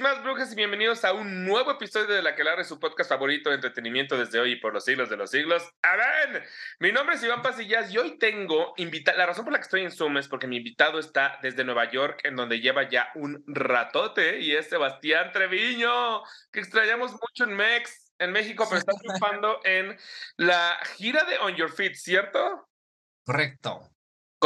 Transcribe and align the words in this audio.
más 0.00 0.22
brujas 0.22 0.52
y 0.52 0.56
bienvenidos 0.56 1.04
a 1.04 1.12
un 1.12 1.46
nuevo 1.46 1.70
episodio 1.70 2.14
de 2.14 2.22
La 2.22 2.34
que 2.34 2.44
Larre, 2.44 2.64
su 2.64 2.78
podcast 2.78 3.08
favorito 3.08 3.48
de 3.48 3.54
entretenimiento 3.54 4.18
desde 4.18 4.38
hoy 4.38 4.52
y 4.52 4.56
por 4.56 4.74
los 4.74 4.84
siglos 4.84 5.08
de 5.08 5.16
los 5.16 5.30
siglos. 5.30 5.66
¡Amen! 5.82 6.42
Mi 6.80 6.92
nombre 6.92 7.16
es 7.16 7.22
Iván 7.22 7.40
Pasillas 7.40 7.90
y 7.90 7.96
hoy 7.96 8.18
tengo 8.18 8.74
invitado, 8.76 9.16
la 9.16 9.26
razón 9.26 9.44
por 9.44 9.52
la 9.52 9.58
que 9.58 9.64
estoy 9.64 9.82
en 9.82 9.90
Zoom 9.90 10.18
es 10.18 10.28
porque 10.28 10.46
mi 10.46 10.58
invitado 10.58 10.98
está 10.98 11.38
desde 11.40 11.64
Nueva 11.64 11.90
York, 11.90 12.20
en 12.24 12.36
donde 12.36 12.60
lleva 12.60 12.88
ya 12.88 13.08
un 13.14 13.42
ratote, 13.46 14.40
y 14.40 14.54
es 14.54 14.68
Sebastián 14.68 15.32
Treviño, 15.32 16.22
que 16.52 16.60
extrañamos 16.60 17.12
mucho 17.12 17.44
en 17.44 17.56
Mex, 17.56 18.12
en 18.18 18.32
México, 18.32 18.66
pero 18.68 18.80
está 18.80 18.92
triunfando 18.92 19.60
en 19.64 19.96
la 20.36 20.78
gira 20.96 21.24
de 21.24 21.38
On 21.38 21.54
Your 21.54 21.72
Feet, 21.72 21.94
¿cierto? 21.94 22.68
Correcto. 23.24 23.95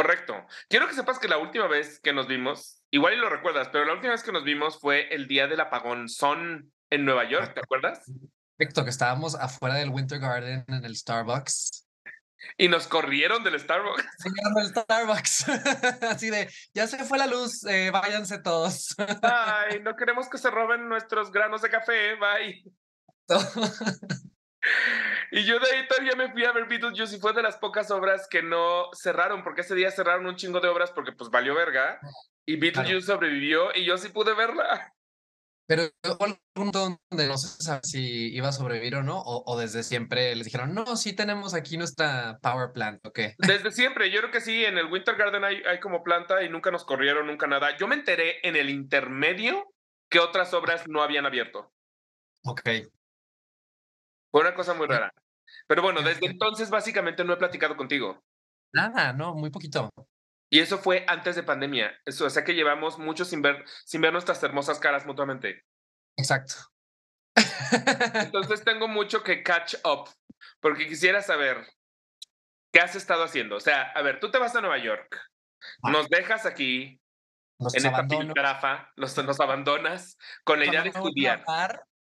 Correcto. 0.01 0.47
Quiero 0.71 0.89
que 0.89 0.95
sepas 0.95 1.19
que 1.19 1.29
la 1.29 1.37
última 1.37 1.67
vez 1.67 2.01
que 2.01 2.15
nos 2.15 2.27
vimos, 2.27 2.83
igual 2.91 3.13
y 3.13 3.17
lo 3.19 3.29
recuerdas, 3.29 3.69
pero 3.71 3.85
la 3.85 3.93
última 3.93 4.13
vez 4.13 4.23
que 4.23 4.33
nos 4.33 4.45
vimos 4.45 4.81
fue 4.81 5.15
el 5.15 5.29
día 5.29 5.47
del 5.47 5.61
apagón 5.61 6.09
son 6.09 6.73
en 6.89 7.05
Nueva 7.05 7.29
York, 7.29 7.53
¿te 7.53 7.61
acuerdas? 7.61 8.11
Correcto, 8.57 8.85
que 8.85 8.89
estábamos 8.89 9.35
afuera 9.35 9.75
del 9.75 9.91
Winter 9.91 10.19
Garden 10.19 10.65
en 10.69 10.85
el 10.87 10.97
Starbucks. 10.97 11.87
Y 12.57 12.69
nos 12.69 12.89
corrieron 12.89 13.45
del 13.45 13.61
Starbucks. 13.61 14.07
del 14.57 14.69
Starbucks. 14.69 15.49
Así 16.09 16.31
de, 16.31 16.51
ya 16.73 16.87
se 16.87 17.05
fue 17.05 17.19
la 17.19 17.27
luz, 17.27 17.63
eh, 17.67 17.91
váyanse 17.91 18.39
todos. 18.39 18.97
Ay, 19.21 19.81
no 19.81 19.97
queremos 19.97 20.31
que 20.31 20.39
se 20.39 20.51
roben 20.51 20.89
nuestros 20.89 21.31
granos 21.31 21.61
de 21.61 21.69
café, 21.69 22.15
bye. 22.15 22.65
Y 25.33 25.45
yo 25.45 25.59
de 25.59 25.71
ahí 25.71 25.87
todavía 25.87 26.17
me 26.17 26.31
fui 26.33 26.45
a 26.45 26.53
ver 26.53 26.67
Beetlejuice 26.67 27.17
y 27.17 27.21
fue 27.21 27.33
de 27.33 27.43
las 27.43 27.57
pocas 27.57 27.91
obras 27.91 28.27
que 28.29 28.43
no 28.43 28.91
cerraron, 28.93 29.45
porque 29.45 29.61
ese 29.61 29.75
día 29.75 29.91
cerraron 29.91 30.27
un 30.27 30.37
chingo 30.37 30.61
de 30.61 30.69
obras 30.69 30.91
porque 30.91 31.13
pues 31.13 31.31
valió 31.31 31.55
verga. 31.55 32.01
Y 32.47 32.57
Beetlejuice 32.57 33.07
sobrevivió 33.07 33.75
y 33.75 33.85
yo 33.85 33.97
sí 33.97 34.09
pude 34.09 34.35
verla. 34.35 34.93
Pero 35.71 35.85
hubo 36.05 36.25
algún 36.25 36.41
punto 36.53 36.99
donde 37.11 37.29
no 37.29 37.39
se 37.39 37.63
sabe 37.63 37.81
si 37.85 38.35
iba 38.35 38.49
a 38.49 38.53
sobrevivir 38.53 38.97
o 38.97 39.05
no, 39.05 39.23
o, 39.25 39.57
desde 39.57 39.85
siempre 39.85 40.35
les 40.35 40.45
dijeron, 40.45 40.75
no, 40.75 40.97
sí 40.97 41.13
tenemos 41.13 41.55
aquí 41.55 41.77
nuestra 41.77 42.41
power 42.43 42.73
plant, 42.73 43.07
¿o 43.07 43.13
qué? 43.13 43.37
Desde 43.39 43.71
siempre, 43.71 44.11
yo 44.11 44.19
creo 44.19 44.33
que 44.33 44.41
sí, 44.41 44.65
en 44.65 44.79
el 44.79 44.87
Winter 44.87 45.15
Garden 45.15 45.45
hay, 45.45 45.63
hay 45.63 45.79
como 45.79 46.03
planta 46.03 46.43
y 46.43 46.49
nunca 46.49 46.73
nos 46.73 46.85
corrieron, 46.85 47.29
nunca 47.29 47.47
nada. 47.47 47.77
Yo 47.77 47.87
me 47.87 47.95
enteré 47.95 48.41
en 48.43 48.57
el 48.57 48.69
intermedio 48.69 49.73
que 50.11 50.19
otras 50.19 50.53
obras 50.55 50.89
no 50.89 51.05
habían 51.05 51.25
abierto. 51.25 51.73
Ok. 52.45 52.63
Fue 54.33 54.41
una 54.41 54.55
cosa 54.55 54.75
muy 54.75 54.89
rara. 54.89 55.13
Pero 55.67 55.83
bueno, 55.83 56.03
desde 56.03 56.27
entonces 56.27 56.71
básicamente 56.71 57.25
no 57.25 57.33
he 57.33 57.39
platicado 57.39 57.77
contigo. 57.77 58.23
Nada, 58.73 59.13
no, 59.13 59.35
muy 59.35 59.51
poquito. 59.51 59.91
Y 60.51 60.59
eso 60.59 60.79
fue 60.79 61.05
antes 61.07 61.37
de 61.37 61.43
pandemia. 61.43 61.97
Eso, 62.05 62.27
o 62.27 62.31
sea 62.31 62.45
que 62.45 62.55
llevamos 62.55 62.99
mucho 62.99 63.25
sin 63.25 63.41
ver, 63.41 63.65
sin 63.85 64.01
ver 64.01 64.13
nuestras 64.13 64.43
hermosas 64.43 64.81
caras 64.81 65.07
mutuamente. 65.07 65.65
Exacto. 66.17 66.55
Entonces 68.15 68.65
tengo 68.65 68.89
mucho 68.89 69.23
que 69.23 69.43
catch 69.43 69.75
up, 69.85 70.11
porque 70.61 70.89
quisiera 70.89 71.23
saber 71.23 71.67
qué 72.73 72.81
has 72.81 72.97
estado 72.97 73.25
haciendo. 73.25 73.57
O 73.57 73.61
sea, 73.61 73.83
a 73.83 74.03
ver, 74.03 74.21
tú 74.21 74.31
te 74.31 74.39
vas 74.39 74.55
a 74.57 74.61
Nueva 74.61 74.79
York, 74.79 75.21
ah. 75.83 75.91
nos 75.91 76.09
dejas 76.09 76.47
aquí 76.47 77.01
en 77.61 77.87
esta 77.87 78.07
piltrafa, 78.07 78.91
los, 78.97 79.17
nos 79.25 79.41
abandonas 79.41 80.17
con 80.45 80.59
la 80.59 80.67
idea 80.67 80.83
de 80.83 80.89
estudiar. 80.91 81.45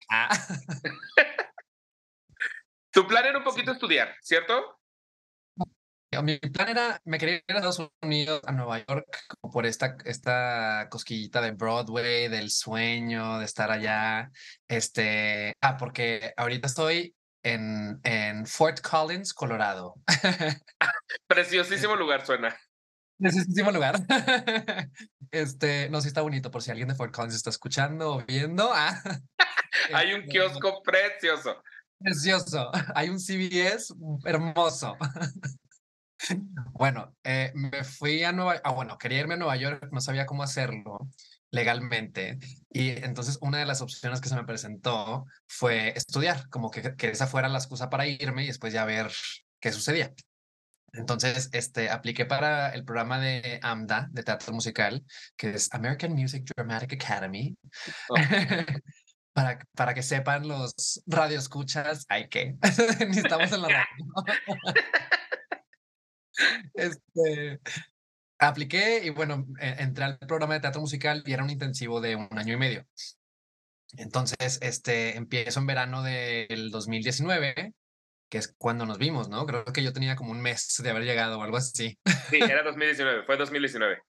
Ah. 0.10 0.30
Tu 2.98 3.06
plan 3.06 3.24
era 3.24 3.38
un 3.38 3.44
poquito 3.44 3.72
estudiar, 3.72 4.16
¿cierto? 4.24 4.80
Mi 6.24 6.40
plan 6.40 6.70
era, 6.70 7.00
me 7.06 7.20
quería 7.20 7.36
ir 7.36 7.44
a 7.50 7.58
Estados 7.58 7.92
Unidos, 8.02 8.42
a 8.44 8.52
Nueva 8.52 8.84
York, 8.84 9.06
por 9.40 9.68
esta, 9.68 9.98
esta 10.04 10.88
cosquillita 10.90 11.40
de 11.42 11.52
Broadway, 11.52 12.28
del 12.28 12.50
sueño, 12.50 13.38
de 13.38 13.46
estar 13.46 13.70
allá. 13.70 14.32
Este, 14.68 15.54
ah, 15.62 15.78
porque 15.78 16.34
ahorita 16.38 16.66
estoy 16.66 17.16
en, 17.44 18.00
en 18.02 18.48
Fort 18.48 18.82
Collins, 18.82 19.32
Colorado. 19.32 19.94
Preciosísimo 21.28 21.96
lugar 21.96 22.26
suena. 22.26 22.58
Preciosísimo 23.20 23.72
lugar. 23.72 24.00
Este, 25.30 25.90
no, 25.90 26.00
sí 26.02 26.08
está 26.08 26.22
bonito, 26.22 26.50
por 26.50 26.64
si 26.64 26.72
alguien 26.72 26.88
de 26.88 26.96
Fort 26.96 27.14
Collins 27.14 27.36
está 27.36 27.52
escuchando 27.52 28.16
o 28.16 28.26
viendo. 28.26 28.72
Ah, 28.74 29.00
Hay 29.94 30.14
un 30.14 30.22
este, 30.22 30.32
kiosco 30.32 30.82
precioso. 30.82 31.62
Precioso. 32.00 32.72
Hay 32.96 33.10
un 33.10 33.20
CBS 33.20 33.94
hermoso. 34.26 34.98
Bueno, 36.74 37.16
eh, 37.24 37.52
me 37.54 37.84
fui 37.84 38.24
a 38.24 38.32
Nueva 38.32 38.60
Ah, 38.64 38.72
bueno, 38.72 38.98
quería 38.98 39.20
irme 39.20 39.36
a 39.36 39.38
Nueva 39.38 39.56
York, 39.56 39.88
no 39.92 40.02
sabía 40.02 40.26
cómo 40.26 40.42
hacerlo 40.42 41.08
legalmente. 41.52 42.40
Y 42.72 42.90
entonces 42.90 43.38
una 43.40 43.60
de 43.60 43.68
las 43.68 43.82
opciones 43.82 44.20
que 44.20 44.28
se 44.28 44.36
me 44.36 44.44
presentó 44.44 45.26
fue 45.46 45.94
estudiar, 45.96 46.50
como 46.50 46.72
que, 46.72 46.96
que 46.96 47.10
esa 47.10 47.28
fuera 47.28 47.48
la 47.50 47.60
excusa 47.60 47.92
para 47.92 48.08
irme 48.08 48.44
y 48.44 48.48
después 48.48 48.74
ya 48.74 48.84
ver 48.84 49.12
qué 49.60 49.72
sucedía. 49.72 50.12
Entonces, 50.94 51.50
este, 51.52 51.90
apliqué 51.90 52.26
para 52.26 52.70
el 52.70 52.84
programa 52.84 53.20
de 53.20 53.60
AMDA, 53.62 54.08
de 54.12 54.24
teatro 54.24 54.54
musical, 54.54 55.06
que 55.36 55.52
es 55.52 55.72
American 55.72 56.14
Music 56.14 56.50
Dramatic 56.56 56.94
Academy. 56.94 57.56
Oh. 58.10 58.16
para, 59.38 59.60
para 59.76 59.94
que 59.94 60.02
sepan 60.02 60.48
los 60.48 61.00
radioescuchas, 61.06 62.08
hay 62.10 62.28
que. 62.28 62.56
Necesitamos 63.08 63.52
en 63.52 63.62
la 63.62 63.68
radio. 63.68 64.06
este, 66.74 67.60
apliqué 68.40 69.06
y 69.06 69.12
bueno, 69.12 69.46
e, 69.60 69.76
entré 69.78 70.06
al 70.06 70.18
programa 70.18 70.56
de 70.56 70.62
teatro 70.62 70.82
musical 70.82 71.22
y 71.24 71.34
era 71.34 71.44
un 71.44 71.52
intensivo 71.52 72.02
de 72.02 72.16
un 72.16 72.30
año 72.32 72.56
y 72.56 72.58
medio. 72.58 72.88
Entonces, 73.98 74.58
este, 74.64 75.16
empiezo 75.16 75.60
en 75.60 75.68
verano 75.68 76.02
del 76.02 76.72
2019, 76.72 77.76
que 78.32 78.38
es 78.40 78.56
cuando 78.58 78.88
nos 78.88 78.98
vimos, 78.98 79.30
¿no? 79.30 79.46
Creo 79.46 79.66
que 79.66 79.84
yo 79.84 79.94
tenía 79.94 80.16
como 80.16 80.32
un 80.32 80.42
mes 80.42 80.82
de 80.82 80.90
haber 80.90 81.04
llegado 81.04 81.38
o 81.38 81.44
algo 81.44 81.58
así. 81.58 82.00
Sí, 82.32 82.40
era 82.42 82.64
2019, 82.64 83.24
fue 83.28 83.38
2019. 83.38 84.00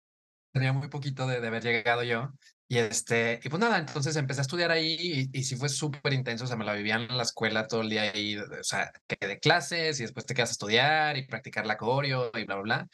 Tenía 0.55 0.73
muy 0.73 0.89
poquito 0.89 1.27
de, 1.27 1.43
de 1.43 1.49
haber 1.49 1.63
llegado 1.63 2.03
yo. 2.03 2.33
Y 2.71 2.77
este, 2.79 3.41
y 3.43 3.49
pues 3.49 3.61
nada, 3.61 3.79
entonces 3.79 4.15
empecé 4.17 4.41
a 4.41 4.43
estudiar 4.43 4.71
ahí 4.71 5.31
y, 5.33 5.39
y 5.39 5.43
sí 5.45 5.57
fue 5.57 5.71
súper 5.71 6.13
intenso, 6.13 6.45
o 6.45 6.47
sea, 6.47 6.57
me 6.57 6.67
la 6.67 6.75
vivía 6.75 6.97
en 6.97 7.17
la 7.17 7.23
escuela 7.23 7.67
todo 7.67 7.81
el 7.81 7.89
día 7.89 8.03
ahí, 8.03 8.37
o 8.37 8.63
sea, 8.63 8.93
que 9.07 9.27
de 9.27 9.39
clases 9.39 9.99
y 9.99 10.03
después 10.03 10.27
te 10.27 10.35
quedas 10.35 10.51
a 10.51 10.53
estudiar 10.53 11.17
y 11.17 11.27
practicar 11.27 11.65
la 11.65 11.79
coreo 11.79 12.31
y 12.35 12.45
bla, 12.45 12.57
bla, 12.57 12.63
bla. 12.63 12.89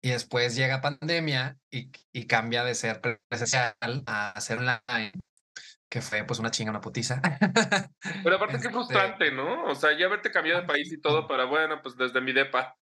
Y 0.00 0.10
después 0.10 0.54
llega 0.54 0.80
pandemia 0.80 1.56
y, 1.72 1.90
y 2.12 2.26
cambia 2.28 2.62
de 2.62 2.76
ser 2.76 3.00
presencial 3.28 3.74
a 4.06 4.40
ser 4.40 4.58
online, 4.58 5.10
que 5.88 6.00
fue 6.00 6.22
pues 6.22 6.38
una 6.38 6.52
chinga, 6.52 6.70
una 6.70 6.80
putiza. 6.80 7.20
Pero 8.22 8.36
aparte 8.36 8.52
qué 8.52 8.58
este 8.58 8.70
frustrante, 8.70 9.32
¿no? 9.32 9.64
O 9.64 9.74
sea, 9.74 9.98
ya 9.98 10.06
haberte 10.06 10.30
cambiado 10.30 10.60
de 10.60 10.66
país 10.68 10.92
y 10.92 11.00
todo 11.00 11.26
para, 11.26 11.46
bueno, 11.46 11.80
pues 11.82 11.96
desde 11.96 12.20
mi 12.20 12.32
depa. 12.32 12.76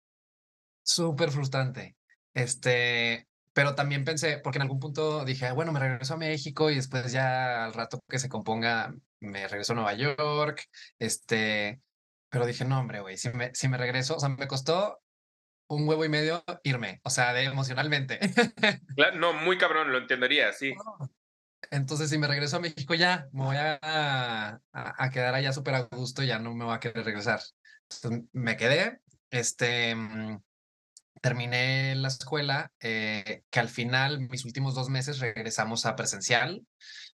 Súper 0.83 1.29
frustrante. 1.29 1.95
Este, 2.33 3.27
pero 3.53 3.75
también 3.75 4.05
pensé, 4.05 4.37
porque 4.37 4.57
en 4.57 4.63
algún 4.63 4.79
punto 4.79 5.25
dije, 5.25 5.51
bueno, 5.51 5.71
me 5.71 5.79
regreso 5.79 6.13
a 6.13 6.17
México 6.17 6.69
y 6.69 6.75
después 6.75 7.11
ya 7.11 7.65
al 7.65 7.73
rato 7.73 7.99
que 8.07 8.19
se 8.19 8.29
componga, 8.29 8.93
me 9.19 9.47
regreso 9.47 9.73
a 9.73 9.75
Nueva 9.75 9.93
York, 9.93 10.65
este, 10.99 11.81
pero 12.29 12.45
dije, 12.45 12.65
no, 12.65 12.79
hombre, 12.79 13.01
güey, 13.01 13.17
si 13.17 13.29
me, 13.29 13.53
si 13.53 13.67
me 13.67 13.77
regreso, 13.77 14.15
o 14.15 14.19
sea, 14.19 14.29
me 14.29 14.47
costó 14.47 15.01
un 15.67 15.87
huevo 15.87 16.03
y 16.05 16.09
medio 16.09 16.43
irme, 16.63 17.01
o 17.03 17.09
sea, 17.09 17.33
de 17.33 17.43
emocionalmente. 17.43 18.19
no, 19.15 19.33
muy 19.33 19.57
cabrón, 19.57 19.91
lo 19.91 19.97
entendería, 19.97 20.51
sí. 20.53 20.73
Entonces, 21.69 22.09
si 22.09 22.17
me 22.17 22.27
regreso 22.27 22.57
a 22.57 22.61
México 22.61 22.93
ya, 22.93 23.27
me 23.31 23.43
voy 23.43 23.55
a, 23.57 23.79
a, 23.81 24.61
a 24.71 25.09
quedar 25.11 25.33
allá 25.33 25.53
súper 25.53 25.75
a 25.75 25.81
gusto 25.83 26.23
ya 26.23 26.39
no 26.39 26.53
me 26.53 26.65
voy 26.65 26.73
a 26.73 26.79
querer 26.79 27.05
regresar. 27.05 27.39
Entonces, 27.89 28.23
me 28.33 28.57
quedé, 28.57 29.01
este, 29.29 29.95
mm, 29.95 30.41
terminé 31.21 31.95
la 31.95 32.07
escuela, 32.07 32.71
eh, 32.79 33.43
que 33.49 33.59
al 33.59 33.69
final, 33.69 34.27
mis 34.29 34.43
últimos 34.43 34.75
dos 34.75 34.89
meses, 34.89 35.19
regresamos 35.19 35.85
a 35.85 35.95
presencial, 35.95 36.65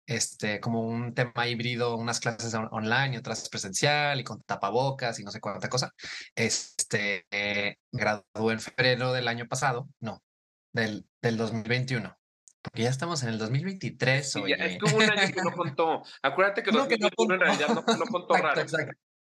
este, 0.06 0.62
como 0.62 0.82
un 0.82 1.14
tema 1.14 1.48
híbrido, 1.48 1.98
unas 1.98 2.22
clases 2.22 2.54
online 2.54 3.16
y 3.16 3.18
otras 3.18 3.48
presencial 3.50 4.20
y 4.20 4.24
con 4.24 4.42
tapabocas 4.44 5.20
y 5.20 5.24
no 5.24 5.32
sé 5.32 5.42
cuánta 5.42 5.70
cosa. 5.70 5.94
Este, 6.34 7.26
eh, 7.30 7.76
gradué 7.92 8.54
en 8.54 8.62
febrero 8.62 9.12
del 9.12 9.28
año 9.28 9.48
pasado, 9.48 9.90
no, 10.00 10.24
del, 10.72 11.06
del 11.22 11.38
2021. 11.38 12.18
Porque 12.62 12.84
ya 12.84 12.90
estamos 12.90 13.24
en 13.24 13.30
el 13.30 13.38
2023. 13.38 14.32
Sí, 14.32 14.42
es 14.48 14.80
como 14.80 14.98
un 14.98 15.04
año 15.04 15.34
que 15.34 15.42
no 15.42 15.52
contó. 15.56 16.04
Acuérdate 16.22 16.64
que, 16.64 16.72
2021 16.72 17.34
en 17.34 17.40
realidad 17.40 17.68
no, 17.70 17.84
no 17.98 18.06
contó 18.12 18.34
raro. 18.36 18.62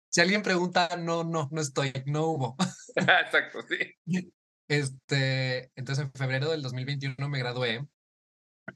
Si 0.09 0.21
alguien 0.21 0.43
pregunta, 0.43 0.89
no, 0.97 1.25
no, 1.25 1.49
no 1.51 1.61
estoy, 1.61 1.93
no 2.07 2.27
hubo. 2.27 2.57
exacto, 2.95 3.61
sí. 3.69 4.31
Este, 4.69 5.71
entonces 5.77 6.05
en 6.05 6.13
febrero 6.13 6.51
del 6.51 6.63
2021 6.63 7.29
me 7.29 7.39
gradué 7.39 7.87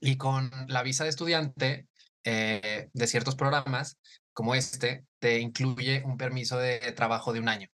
y 0.00 0.16
con 0.16 0.50
la 0.68 0.82
visa 0.82 1.04
de 1.04 1.10
estudiante 1.10 1.88
eh, 2.24 2.88
de 2.92 3.06
ciertos 3.06 3.36
programas 3.36 3.98
como 4.32 4.54
este, 4.54 5.04
te 5.18 5.40
incluye 5.40 6.02
un 6.04 6.16
permiso 6.16 6.58
de 6.58 6.78
trabajo 6.92 7.32
de 7.32 7.40
un 7.40 7.48
año. 7.48 7.68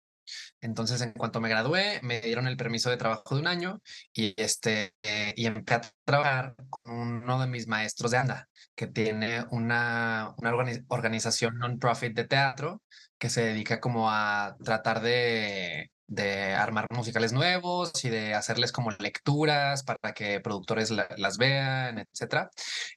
Entonces, 0.62 1.01
en 1.01 1.12
cuanto 1.12 1.42
me 1.42 1.50
gradué, 1.50 2.00
me 2.04 2.21
dieron 2.21 2.48
el 2.48 2.56
permiso 2.56 2.89
de 2.89 2.98
trabajo 2.98 3.36
de 3.36 3.42
un 3.42 3.48
año 3.48 3.81
y, 4.13 4.33
este, 4.38 4.94
eh, 5.04 5.33
y 5.36 5.45
empecé 5.45 5.75
a 5.75 5.92
trabajar 6.06 6.56
con 6.69 7.24
uno 7.24 7.42
de 7.42 7.48
mis 7.48 7.68
maestros 7.68 8.12
de 8.12 8.18
ANDA, 8.18 8.50
que 8.75 8.88
tiene 8.88 9.45
una, 9.51 10.33
una 10.38 10.54
organización 10.88 11.57
non-profit 11.57 12.15
de 12.15 12.25
teatro 12.25 12.81
que 13.18 13.30
se 13.30 13.44
dedica 13.44 13.80
como 13.81 14.10
a 14.10 14.56
tratar 14.63 15.01
de, 15.01 15.92
de 16.13 16.54
armar 16.54 16.86
musicales 16.92 17.33
nuevos 17.33 17.92
y 18.06 18.10
de 18.10 18.33
hacerles 18.33 18.71
como 18.71 18.92
lecturas 18.92 19.83
para 19.83 20.13
que 20.13 20.39
productores 20.39 20.92
las 20.92 21.38
vean, 21.38 22.00
etcétera. 22.00 22.50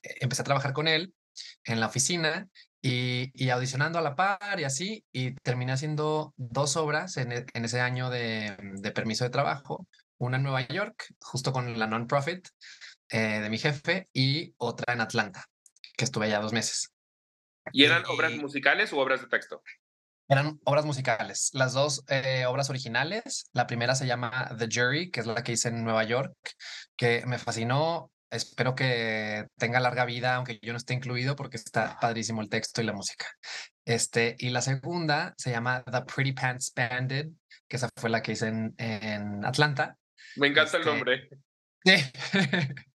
Eh, 0.02 0.16
empecé 0.20 0.42
a 0.42 0.44
trabajar 0.44 0.72
con 0.72 0.88
él 0.88 1.14
en 1.64 1.80
la 1.80 1.86
oficina 1.86 2.48
y, 2.82 3.50
audicionando 3.50 3.98
a 3.98 4.02
la 4.02 4.14
par 4.14 4.60
y 4.60 4.64
así, 4.64 5.04
y 5.12 5.34
terminé 5.36 5.72
haciendo 5.72 6.34
dos 6.36 6.76
obras 6.76 7.16
en, 7.16 7.32
e, 7.32 7.46
ese 7.54 7.80
año 7.80 8.10
de, 8.10 8.56
permiso 8.94 9.24
de 9.24 9.30
trabajo, 9.30 9.88
una 10.18 10.36
en 10.36 10.44
Nueva 10.44 10.66
York, 10.68 11.14
justo 11.20 11.52
con 11.52 11.78
la 11.78 11.86
non-profit 11.86 12.48
eh, 13.08 13.40
de 13.40 13.50
mi 13.50 13.58
jefe, 13.58 14.08
y 14.12 14.54
otra 14.58 14.94
en 14.94 15.00
Atlanta, 15.00 15.46
que 15.96 16.04
estuve 16.04 16.26
allá 16.26 16.38
dos 16.38 16.52
meses. 16.52 16.92
¿Y 17.72 17.84
eran 17.84 18.04
obras 18.06 18.36
musicales 18.36 18.92
u 18.92 18.98
obras 18.98 19.20
de 19.20 19.26
texto? 19.26 19.62
Eran 20.28 20.58
obras 20.64 20.84
musicales, 20.84 21.50
las 21.52 21.72
dos 21.72 22.04
eh, 22.08 22.46
obras 22.46 22.68
originales. 22.68 23.48
La 23.52 23.66
primera 23.66 23.94
se 23.94 24.06
llama 24.06 24.50
The 24.58 24.68
Jury, 24.70 25.10
que 25.10 25.20
es 25.20 25.26
la 25.26 25.42
que 25.42 25.52
hice 25.52 25.68
en 25.68 25.84
Nueva 25.84 26.04
York, 26.04 26.34
que 26.96 27.24
me 27.26 27.38
fascinó. 27.38 28.10
Espero 28.28 28.74
que 28.74 29.46
tenga 29.56 29.78
larga 29.78 30.04
vida, 30.04 30.34
aunque 30.34 30.58
yo 30.60 30.72
no 30.72 30.78
esté 30.78 30.94
incluido, 30.94 31.36
porque 31.36 31.56
está 31.56 31.96
padrísimo 32.00 32.42
el 32.42 32.48
texto 32.48 32.82
y 32.82 32.84
la 32.84 32.92
música. 32.92 33.26
Este, 33.84 34.34
y 34.38 34.50
la 34.50 34.62
segunda 34.62 35.32
se 35.38 35.52
llama 35.52 35.84
The 35.84 36.02
Pretty 36.02 36.32
Pants 36.32 36.72
Banded, 36.74 37.28
que 37.68 37.76
esa 37.76 37.88
fue 37.96 38.10
la 38.10 38.20
que 38.20 38.32
hice 38.32 38.48
en, 38.48 38.74
en 38.78 39.44
Atlanta. 39.44 39.96
Me 40.34 40.48
encanta 40.48 40.76
el 40.76 40.82
este, 40.82 40.90
nombre. 40.90 41.28
Sí. 41.84 41.94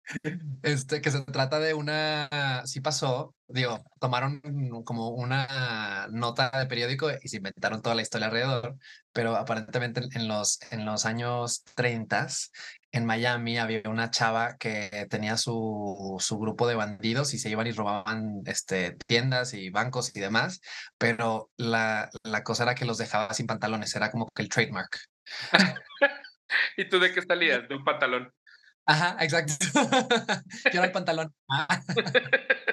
Este, 0.63 1.01
que 1.01 1.11
se 1.11 1.21
trata 1.23 1.59
de 1.59 1.73
una, 1.73 2.63
sí 2.65 2.81
pasó, 2.81 3.35
digo, 3.47 3.83
tomaron 3.99 4.41
como 4.83 5.09
una 5.09 6.07
nota 6.11 6.49
de 6.57 6.65
periódico 6.65 7.09
y 7.21 7.27
se 7.27 7.37
inventaron 7.37 7.81
toda 7.81 7.95
la 7.95 8.01
historia 8.01 8.27
alrededor, 8.27 8.77
pero 9.13 9.35
aparentemente 9.35 10.01
en 10.13 10.27
los, 10.27 10.59
en 10.71 10.85
los 10.85 11.05
años 11.05 11.63
30 11.75 12.27
en 12.91 13.05
Miami 13.05 13.57
había 13.59 13.81
una 13.85 14.09
chava 14.09 14.57
que 14.57 15.07
tenía 15.09 15.37
su, 15.37 16.17
su 16.19 16.39
grupo 16.39 16.67
de 16.67 16.75
bandidos 16.75 17.33
y 17.33 17.39
se 17.39 17.49
iban 17.49 17.67
y 17.67 17.71
robaban 17.71 18.41
este, 18.45 18.97
tiendas 19.05 19.53
y 19.53 19.69
bancos 19.69 20.15
y 20.15 20.19
demás, 20.19 20.59
pero 20.97 21.51
la, 21.57 22.09
la 22.23 22.43
cosa 22.43 22.63
era 22.63 22.75
que 22.75 22.85
los 22.85 22.97
dejaba 22.97 23.33
sin 23.33 23.45
pantalones, 23.47 23.95
era 23.95 24.11
como 24.11 24.27
que 24.29 24.41
el 24.41 24.49
trademark. 24.49 24.97
¿Y 26.77 26.89
tú 26.89 26.99
de 26.99 27.13
qué 27.13 27.21
salías? 27.27 27.67
De 27.67 27.75
un 27.75 27.83
pantalón. 27.83 28.33
Ajá, 28.89 29.17
exacto. 29.19 29.53
Quiero 30.71 30.83
el 30.83 30.91
pantalón. 30.91 31.33
Ah. 31.49 31.81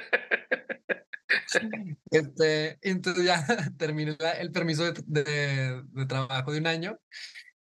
Este, 2.10 2.78
entonces 2.82 3.24
ya 3.24 3.44
terminé 3.78 4.16
el 4.38 4.52
permiso 4.52 4.92
de, 4.92 5.82
trabajo 6.08 6.52
de 6.52 6.60
un 6.60 6.66
año 6.66 6.98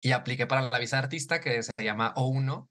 y 0.02 0.12
apliqué 0.12 0.48
para 0.48 0.70
la 0.70 0.80
visa 0.80 0.96
de 0.96 1.04
artista 1.04 1.40
que 1.42 1.62
se 1.62 1.72
llama 1.84 2.14
O1. 2.16 2.68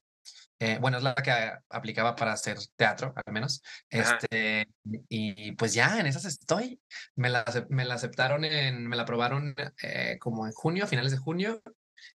Eh, 0.61 0.79
bueno, 0.81 0.97
es 0.97 1.05
la 1.05 1.15
que 1.15 1.31
aplicaba 1.69 2.17
para 2.17 2.33
hacer 2.33 2.57
teatro, 2.77 3.13
al 3.15 3.33
menos. 3.33 3.63
Este, 3.91 4.67
y 5.09 5.53
pues 5.53 5.75
ya, 5.75 6.01
en 6.01 6.07
esas 6.07 6.25
estoy. 6.25 6.81
Me 7.15 7.29
la, 7.29 7.45
me 7.69 7.85
la 7.85 7.95
aceptaron, 7.95 8.45
en, 8.45 8.87
me 8.87 8.97
la 8.97 9.03
aprobaron 9.03 9.55
eh, 9.83 10.17
como 10.19 10.47
en 10.47 10.53
junio, 10.53 10.85
a 10.85 10.89
finales 10.89 11.13
de 11.13 11.19
junio, 11.19 11.63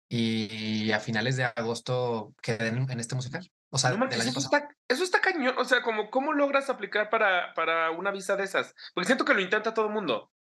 y 0.10 0.92
a 0.92 1.00
finales 1.00 1.38
de 1.38 1.44
agosto 1.44 2.34
quedé 2.42 2.68
en, 2.68 3.00
este 3.00 3.16
musical. 3.16 3.50
O 3.70 3.78
sea, 3.78 3.92
eso, 3.92 4.40
está, 4.40 4.68
eso, 4.88 5.04
está, 5.04 5.22
cañón. 5.22 5.54
O 5.60 5.66
sea, 5.66 5.84
como, 5.84 6.10
¿cómo 6.10 6.34
logras 6.34 6.72
aplicar 6.72 7.12
para, 7.12 7.54
para 7.54 7.92
una 7.92 8.10
visa 8.10 8.36
de 8.36 8.44
esas? 8.44 8.74
Porque 8.96 9.06
siento 9.06 9.26
que 9.26 9.36
lo 9.36 9.42
intenta 9.42 9.76
todo 9.76 9.86
el 9.86 9.94
mundo. 9.94 10.32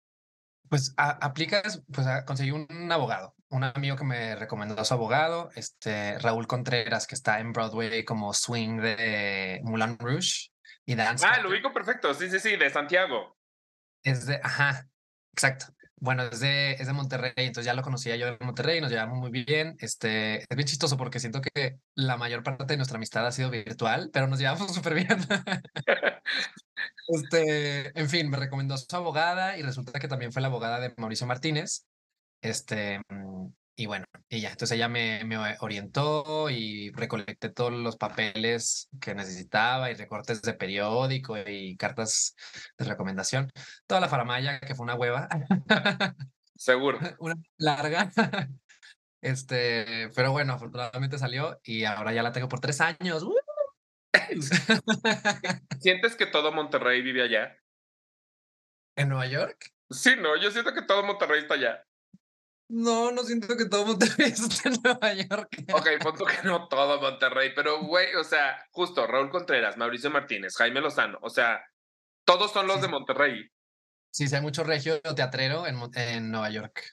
Pues 0.70 0.94
aplicas, 0.96 1.82
pues 1.92 2.06
conseguí 2.26 2.50
un 2.50 2.92
abogado, 2.92 3.34
un 3.48 3.64
amigo 3.64 3.96
que 3.96 4.04
me 4.04 4.36
recomendó 4.36 4.78
a 4.80 4.84
su 4.84 4.92
abogado, 4.94 5.50
este 5.54 6.18
Raúl 6.18 6.46
Contreras, 6.46 7.06
que 7.06 7.14
está 7.14 7.40
en 7.40 7.52
Broadway 7.52 8.04
como 8.04 8.34
swing 8.34 8.80
de 8.80 9.60
Moulin 9.64 9.98
Rouge 9.98 10.50
y 10.84 10.94
Dance. 10.94 11.26
Ah, 11.26 11.40
lo 11.40 11.48
ubico 11.48 11.72
perfecto, 11.72 12.12
sí, 12.12 12.30
sí, 12.30 12.38
sí, 12.38 12.56
de 12.56 12.68
Santiago. 12.68 13.38
Es 14.02 14.26
de, 14.26 14.40
ajá, 14.42 14.88
exacto. 15.32 15.66
Bueno, 16.00 16.22
es 16.24 16.40
de, 16.40 16.72
es 16.72 16.86
de 16.86 16.92
Monterrey, 16.92 17.32
entonces 17.36 17.64
ya 17.66 17.74
lo 17.74 17.82
conocía 17.82 18.16
yo 18.16 18.26
de 18.26 18.44
Monterrey, 18.44 18.80
nos 18.80 18.90
llevamos 18.90 19.18
muy 19.18 19.30
bien. 19.30 19.76
Este, 19.80 20.38
es 20.38 20.56
bien 20.56 20.66
chistoso 20.66 20.96
porque 20.96 21.18
siento 21.20 21.40
que 21.40 21.78
la 21.94 22.16
mayor 22.16 22.42
parte 22.42 22.64
de 22.66 22.76
nuestra 22.76 22.96
amistad 22.96 23.26
ha 23.26 23.32
sido 23.32 23.50
virtual, 23.50 24.10
pero 24.12 24.28
nos 24.28 24.38
llevamos 24.38 24.72
súper 24.74 24.94
bien. 24.94 25.18
este, 27.08 27.98
en 27.98 28.08
fin, 28.08 28.30
me 28.30 28.36
recomendó 28.36 28.76
su 28.76 28.86
abogada 28.94 29.58
y 29.58 29.62
resulta 29.62 29.98
que 29.98 30.08
también 30.08 30.32
fue 30.32 30.42
la 30.42 30.48
abogada 30.48 30.80
de 30.80 30.94
Mauricio 30.96 31.26
Martínez. 31.26 31.86
Este, 32.40 33.00
mm, 33.08 33.48
y 33.80 33.86
bueno, 33.86 34.06
y 34.28 34.40
ya, 34.40 34.50
entonces 34.50 34.76
ella 34.76 34.88
me, 34.88 35.22
me, 35.24 35.38
orientó 35.60 36.50
y 36.50 36.90
recolecté 36.90 37.48
todos 37.48 37.72
los 37.72 37.96
papeles 37.96 38.88
que 39.00 39.14
necesitaba 39.14 39.88
y 39.88 39.94
recortes 39.94 40.42
de 40.42 40.52
periódico 40.54 41.36
y 41.46 41.76
cartas 41.76 42.34
de 42.76 42.86
recomendación. 42.86 43.52
Toda 43.86 44.00
la 44.00 44.08
faramaya, 44.08 44.58
que 44.58 44.74
fue 44.74 44.82
una 44.82 44.96
hueva. 44.96 45.28
Seguro. 46.56 46.98
Una 47.20 47.36
larga. 47.56 48.10
Este, 49.20 50.10
pero 50.14 50.30
bueno, 50.30 50.52
afortunadamente 50.52 51.18
salió 51.18 51.58
y 51.64 51.82
ahora 51.82 52.12
ya 52.12 52.22
la 52.22 52.30
tengo 52.30 52.48
por 52.48 52.60
tres 52.60 52.80
años. 52.80 53.26
¿Sientes 55.80 56.14
que 56.14 56.26
todo 56.26 56.52
Monterrey 56.52 57.02
vive 57.02 57.24
allá? 57.24 57.58
¿En 58.96 59.08
Nueva 59.08 59.26
York? 59.26 59.72
Sí, 59.90 60.14
no, 60.16 60.36
yo 60.40 60.52
siento 60.52 60.72
que 60.72 60.82
todo 60.82 61.02
Monterrey 61.02 61.40
está 61.40 61.54
allá. 61.54 61.87
No, 62.70 63.10
no 63.12 63.22
siento 63.22 63.56
que 63.56 63.64
todo 63.64 63.86
Monterrey 63.86 64.30
esté 64.32 64.68
en 64.68 64.76
Nueva 64.82 65.14
York. 65.14 65.64
Ok, 65.72 65.88
punto 66.02 66.24
que 66.26 66.46
no 66.46 66.68
todo 66.68 67.00
Monterrey, 67.00 67.52
pero 67.54 67.82
güey, 67.82 68.14
o 68.14 68.24
sea, 68.24 68.62
justo 68.70 69.06
Raúl 69.06 69.30
Contreras, 69.30 69.76
Mauricio 69.76 70.10
Martínez, 70.10 70.54
Jaime 70.56 70.80
Lozano, 70.80 71.18
o 71.22 71.30
sea, 71.30 71.64
todos 72.26 72.52
son 72.52 72.66
los 72.66 72.80
de 72.82 72.88
Monterrey. 72.88 73.48
Sí, 74.12 74.26
sí, 74.26 74.34
hay 74.34 74.42
mucho 74.42 74.64
regio 74.64 75.00
teatrero 75.00 75.66
en, 75.66 75.78
en 75.94 76.30
Nueva 76.30 76.50
York. 76.50 76.84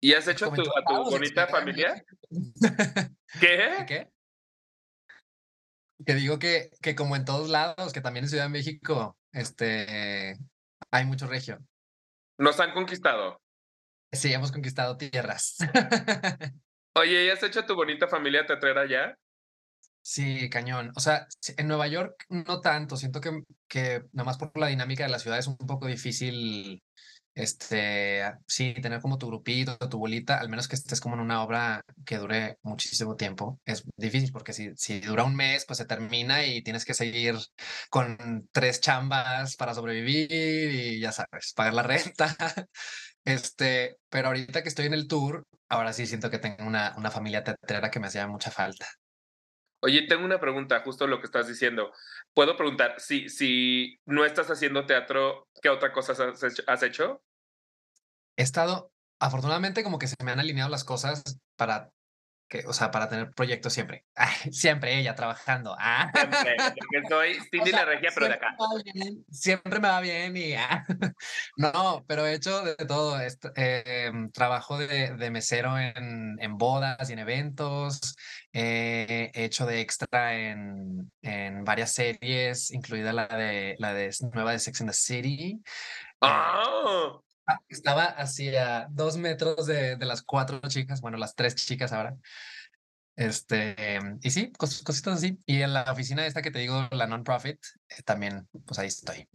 ¿Y 0.00 0.12
has 0.12 0.28
hecho 0.28 0.50
tu, 0.52 0.62
a 0.62 0.84
tu 0.86 1.10
bonita 1.10 1.46
familia? 1.48 2.04
¿Qué? 3.40 3.84
¿Qué? 3.86 4.10
Que 6.04 6.14
digo 6.14 6.38
que, 6.38 6.70
que 6.82 6.94
como 6.94 7.16
en 7.16 7.24
todos 7.24 7.48
lados, 7.48 7.92
que 7.92 8.00
también 8.00 8.24
en 8.24 8.28
Ciudad 8.28 8.44
de 8.44 8.50
México, 8.50 9.16
este, 9.32 10.36
hay 10.90 11.06
mucho 11.06 11.26
regio. 11.26 11.58
Nos 12.38 12.60
han 12.60 12.74
conquistado. 12.74 13.40
Sí, 14.14 14.32
hemos 14.32 14.52
conquistado 14.52 14.96
tierras. 14.96 15.56
Oye, 16.96 17.26
¿y 17.26 17.30
has 17.30 17.42
hecho 17.42 17.64
tu 17.66 17.74
bonita 17.74 18.06
familia 18.08 18.46
teatrera 18.46 18.86
ya? 18.86 19.16
Sí, 20.02 20.50
cañón. 20.50 20.92
O 20.96 21.00
sea, 21.00 21.26
en 21.56 21.66
Nueva 21.66 21.88
York 21.88 22.24
no 22.28 22.60
tanto. 22.60 22.96
Siento 22.96 23.20
que, 23.20 23.42
que 23.66 24.02
nada 24.12 24.26
más 24.26 24.36
por 24.38 24.56
la 24.58 24.66
dinámica 24.68 25.04
de 25.04 25.10
la 25.10 25.18
ciudad 25.18 25.38
es 25.38 25.46
un 25.46 25.56
poco 25.56 25.86
difícil, 25.86 26.82
este, 27.34 28.22
sí, 28.46 28.74
tener 28.74 29.00
como 29.00 29.16
tu 29.16 29.28
grupito, 29.28 29.78
tu 29.78 29.98
bolita, 29.98 30.38
al 30.38 30.50
menos 30.50 30.68
que 30.68 30.76
estés 30.76 31.00
como 31.00 31.14
en 31.14 31.22
una 31.22 31.42
obra 31.42 31.82
que 32.04 32.18
dure 32.18 32.58
muchísimo 32.62 33.16
tiempo. 33.16 33.60
Es 33.64 33.84
difícil 33.96 34.30
porque 34.30 34.52
si, 34.52 34.72
si 34.76 35.00
dura 35.00 35.24
un 35.24 35.34
mes, 35.36 35.64
pues 35.66 35.78
se 35.78 35.86
termina 35.86 36.44
y 36.44 36.62
tienes 36.62 36.84
que 36.84 36.94
seguir 36.94 37.36
con 37.88 38.48
tres 38.52 38.80
chambas 38.80 39.56
para 39.56 39.74
sobrevivir 39.74 40.30
y 40.30 41.00
ya 41.00 41.12
sabes, 41.12 41.54
pagar 41.54 41.74
la 41.74 41.82
renta. 41.82 42.36
Este, 43.24 43.96
pero 44.10 44.28
ahorita 44.28 44.62
que 44.62 44.68
estoy 44.68 44.86
en 44.86 44.94
el 44.94 45.08
tour, 45.08 45.44
ahora 45.68 45.92
sí 45.92 46.06
siento 46.06 46.30
que 46.30 46.38
tengo 46.38 46.64
una, 46.66 46.94
una 46.96 47.10
familia 47.10 47.42
teatrera 47.42 47.90
que 47.90 48.00
me 48.00 48.06
hacía 48.06 48.26
mucha 48.26 48.50
falta. 48.50 48.86
Oye, 49.80 50.06
tengo 50.08 50.24
una 50.24 50.40
pregunta, 50.40 50.80
justo 50.80 51.06
lo 51.06 51.20
que 51.20 51.26
estás 51.26 51.46
diciendo. 51.46 51.92
Puedo 52.32 52.56
preguntar, 52.56 52.94
si, 52.98 53.28
si 53.28 53.98
no 54.06 54.24
estás 54.24 54.50
haciendo 54.50 54.86
teatro, 54.86 55.46
¿qué 55.60 55.68
otra 55.68 55.92
cosa 55.92 56.14
has 56.66 56.82
hecho? 56.82 57.22
He 58.36 58.42
estado, 58.42 58.90
afortunadamente, 59.20 59.84
como 59.84 59.98
que 59.98 60.08
se 60.08 60.16
me 60.24 60.32
han 60.32 60.40
alineado 60.40 60.70
las 60.70 60.84
cosas 60.84 61.22
para 61.56 61.90
o 62.66 62.72
sea, 62.72 62.90
para 62.90 63.08
tener 63.08 63.30
proyectos 63.32 63.72
siempre. 63.72 64.04
siempre 64.52 64.98
ella 64.98 65.14
trabajando. 65.14 65.76
Ah. 65.78 66.10
Siempre, 66.14 66.56
porque 66.58 67.08
soy 67.08 67.34
Cindy 67.50 67.72
la 67.72 67.84
regia, 67.84 68.10
pero 68.14 68.28
de 68.28 68.34
acá. 68.34 68.56
siempre 69.30 69.80
me 69.80 69.88
va 69.88 70.00
bien 70.00 70.36
y 70.36 70.54
ah. 70.54 70.84
no, 71.56 72.04
pero 72.06 72.26
he 72.26 72.34
hecho 72.34 72.62
de 72.62 72.76
todo. 72.76 73.18
Eh, 73.56 74.12
trabajo 74.32 74.78
de, 74.78 75.16
de 75.16 75.30
mesero 75.30 75.78
en, 75.78 76.36
en, 76.40 76.56
bodas 76.56 77.10
y 77.10 77.12
en 77.12 77.18
eventos. 77.18 78.16
he 78.52 79.30
hecho 79.34 79.66
de 79.66 79.80
extra 79.80 80.34
en, 80.34 81.10
en 81.22 81.64
varias 81.64 81.92
series, 81.92 82.70
incluida 82.70 83.12
la 83.12 83.26
de 83.26 83.74
la 83.78 83.92
de 83.94 84.10
nueva 84.32 84.52
de 84.52 84.58
Sex 84.58 84.80
and 84.80 84.90
the 84.90 84.96
City. 84.96 85.62
¡Ah! 86.20 87.18
Ah, 87.46 87.58
estaba 87.68 88.04
así 88.04 88.54
a 88.56 88.86
dos 88.90 89.16
metros 89.16 89.66
de, 89.66 89.96
de 89.96 90.06
las 90.06 90.22
cuatro 90.22 90.60
chicas, 90.68 91.00
bueno, 91.00 91.18
las 91.18 91.34
tres 91.34 91.54
chicas 91.54 91.92
ahora. 91.92 92.16
Este, 93.16 93.98
y 94.22 94.30
sí, 94.30 94.52
cos- 94.58 94.82
cositas 94.82 95.14
así. 95.18 95.38
Y 95.46 95.62
en 95.62 95.74
la 95.74 95.84
oficina 95.90 96.26
esta 96.26 96.42
que 96.42 96.50
te 96.50 96.58
digo, 96.58 96.88
la 96.90 97.06
non-profit, 97.06 97.60
eh, 97.88 98.02
también, 98.04 98.48
pues 98.66 98.78
ahí 98.78 98.88
estoy. 98.88 99.28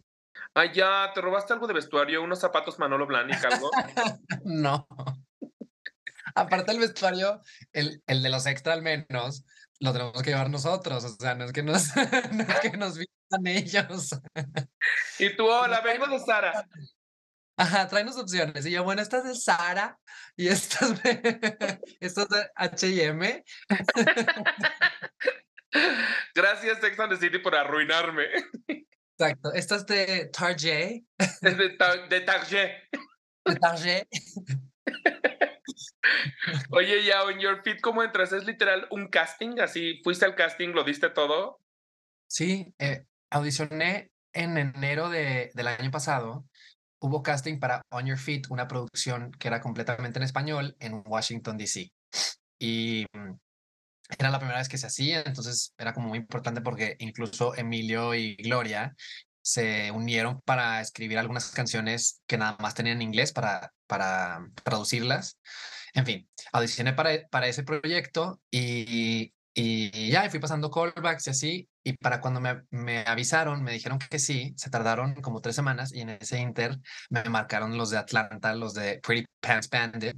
Ah, 0.54 0.70
ya, 0.72 1.10
¿te 1.14 1.20
robaste 1.20 1.52
algo 1.52 1.66
de 1.66 1.74
vestuario? 1.74 2.22
¿Unos 2.22 2.40
zapatos 2.40 2.78
Manolo 2.78 3.06
Blahnik, 3.06 3.44
algo? 3.44 3.70
No. 4.44 4.86
Aparte 6.34 6.72
el 6.72 6.78
vestuario, 6.78 7.40
el, 7.72 8.02
el 8.06 8.22
de 8.22 8.28
los 8.28 8.46
extra 8.46 8.72
al 8.72 8.82
menos, 8.82 9.44
lo 9.80 9.92
tenemos 9.92 10.22
que 10.22 10.30
llevar 10.30 10.50
nosotros. 10.50 11.04
O 11.04 11.08
sea, 11.08 11.34
no 11.34 11.44
es 11.44 11.52
que 11.52 11.62
nos, 11.62 11.94
no 12.32 12.42
es 12.42 12.60
que 12.60 12.76
nos 12.76 12.98
vistan 12.98 13.46
ellos. 13.46 14.10
Y 15.18 15.34
tú, 15.36 15.46
hola, 15.46 15.80
vengo 15.80 16.06
de 16.06 16.18
Sara. 16.20 16.68
Ajá, 17.60 17.88
tráenos 17.88 18.16
opciones. 18.16 18.64
Y 18.64 18.70
yo, 18.70 18.82
bueno, 18.84 19.02
esta 19.02 19.18
es 19.18 19.24
de 19.24 19.34
Sara 19.34 19.98
y 20.34 20.48
esta 20.48 20.86
es 20.86 21.02
de, 21.02 21.10
esta 22.00 22.22
es 22.22 22.28
de 22.28 22.50
H&M. 22.54 23.44
Gracias, 26.34 26.78
Sex 26.80 26.98
and 26.98 27.12
the 27.12 27.18
City, 27.18 27.38
por 27.38 27.54
arruinarme. 27.54 28.24
Exacto. 29.18 29.52
Esta 29.52 29.76
es 29.76 29.86
de 29.86 30.30
Target. 30.32 31.02
Es 31.18 31.58
de, 31.58 31.68
Ta- 31.76 32.06
de 32.06 32.20
Target. 32.22 32.70
De 33.44 33.56
Target. 33.56 34.06
Oye, 36.70 37.04
ya, 37.04 37.20
en 37.30 37.40
Your 37.40 37.62
Feet, 37.62 37.82
¿cómo 37.82 38.02
entras? 38.02 38.32
¿Es 38.32 38.46
literal 38.46 38.88
un 38.90 39.08
casting? 39.08 39.60
Así, 39.60 40.00
¿fuiste 40.02 40.24
al 40.24 40.34
casting, 40.34 40.70
lo 40.70 40.82
diste 40.82 41.10
todo? 41.10 41.60
Sí, 42.26 42.74
eh, 42.78 43.04
audicioné 43.28 44.12
en 44.32 44.56
enero 44.56 45.10
de, 45.10 45.50
del 45.52 45.68
año 45.68 45.90
pasado. 45.90 46.46
Hubo 47.00 47.22
casting 47.22 47.58
para 47.58 47.82
On 47.90 48.06
Your 48.06 48.18
Feet, 48.18 48.42
una 48.50 48.68
producción 48.68 49.32
que 49.32 49.48
era 49.48 49.60
completamente 49.60 50.18
en 50.18 50.22
español 50.22 50.76
en 50.80 51.02
Washington, 51.06 51.56
D.C. 51.56 51.90
Y 52.58 53.06
mm, 53.12 53.32
era 54.18 54.30
la 54.30 54.38
primera 54.38 54.58
vez 54.58 54.68
que 54.68 54.78
se 54.78 54.86
hacía, 54.86 55.22
entonces 55.24 55.72
era 55.78 55.94
como 55.94 56.08
muy 56.08 56.18
importante 56.18 56.60
porque 56.60 56.96
incluso 56.98 57.54
Emilio 57.56 58.14
y 58.14 58.36
Gloria 58.36 58.94
se 59.42 59.90
unieron 59.90 60.40
para 60.42 60.80
escribir 60.80 61.18
algunas 61.18 61.50
canciones 61.50 62.20
que 62.26 62.38
nada 62.38 62.56
más 62.60 62.74
tenían 62.74 62.96
en 62.96 63.02
inglés 63.02 63.32
para, 63.32 63.72
para 63.86 64.46
traducirlas. 64.62 65.38
En 65.94 66.06
fin, 66.06 66.28
audicioné 66.52 66.92
para, 66.92 67.26
para 67.28 67.48
ese 67.48 67.64
proyecto 67.64 68.40
y, 68.50 69.32
y 69.54 70.10
ya 70.10 70.24
y 70.26 70.30
fui 70.30 70.38
pasando 70.38 70.70
callbacks 70.70 71.26
y 71.26 71.30
así. 71.30 71.68
Y 71.82 71.94
para 71.94 72.20
cuando 72.20 72.40
me, 72.40 72.62
me 72.70 73.04
avisaron, 73.06 73.62
me 73.62 73.72
dijeron 73.72 73.98
que 73.98 74.18
sí, 74.18 74.52
se 74.56 74.70
tardaron 74.70 75.14
como 75.22 75.40
tres 75.40 75.56
semanas 75.56 75.92
y 75.92 76.00
en 76.02 76.10
ese 76.10 76.38
inter 76.40 76.78
me 77.08 77.24
marcaron 77.24 77.76
los 77.76 77.90
de 77.90 77.98
Atlanta, 77.98 78.54
los 78.54 78.74
de 78.74 79.00
Pretty 79.02 79.26
Pants 79.40 79.68
Bandit. 79.70 80.16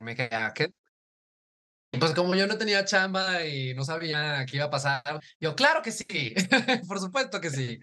me 0.00 0.14
quedé, 0.14 0.28
"Ah, 0.36 0.52
¿qué? 0.54 0.72
Pues 1.98 2.12
como 2.12 2.34
yo 2.34 2.46
no 2.46 2.58
tenía 2.58 2.84
chamba 2.84 3.46
y 3.46 3.72
no 3.74 3.82
sabía 3.82 4.44
qué 4.44 4.56
iba 4.58 4.66
a 4.66 4.70
pasar, 4.70 5.02
yo, 5.40 5.56
claro 5.56 5.80
que 5.80 5.90
sí, 5.90 6.04
por 6.86 7.00
supuesto 7.00 7.40
que 7.40 7.48
sí. 7.48 7.78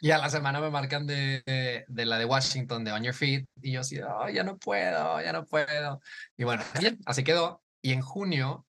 Y 0.00 0.12
a 0.12 0.18
la 0.18 0.30
semana 0.30 0.60
me 0.60 0.70
marcan 0.70 1.06
de, 1.08 1.42
de, 1.44 1.84
de 1.88 2.06
la 2.06 2.18
de 2.18 2.24
Washington, 2.24 2.84
de 2.84 2.92
On 2.92 3.02
Your 3.02 3.14
Feet, 3.14 3.46
y 3.60 3.72
yo 3.72 3.80
así, 3.80 3.98
"Ay, 4.20 4.34
ya 4.34 4.44
no 4.44 4.58
puedo, 4.58 5.20
ya 5.20 5.32
no 5.32 5.44
puedo. 5.44 6.00
Y 6.36 6.44
bueno, 6.44 6.62
así 7.04 7.24
quedó. 7.24 7.60
Y 7.82 7.92
en 7.92 8.00
junio, 8.00 8.64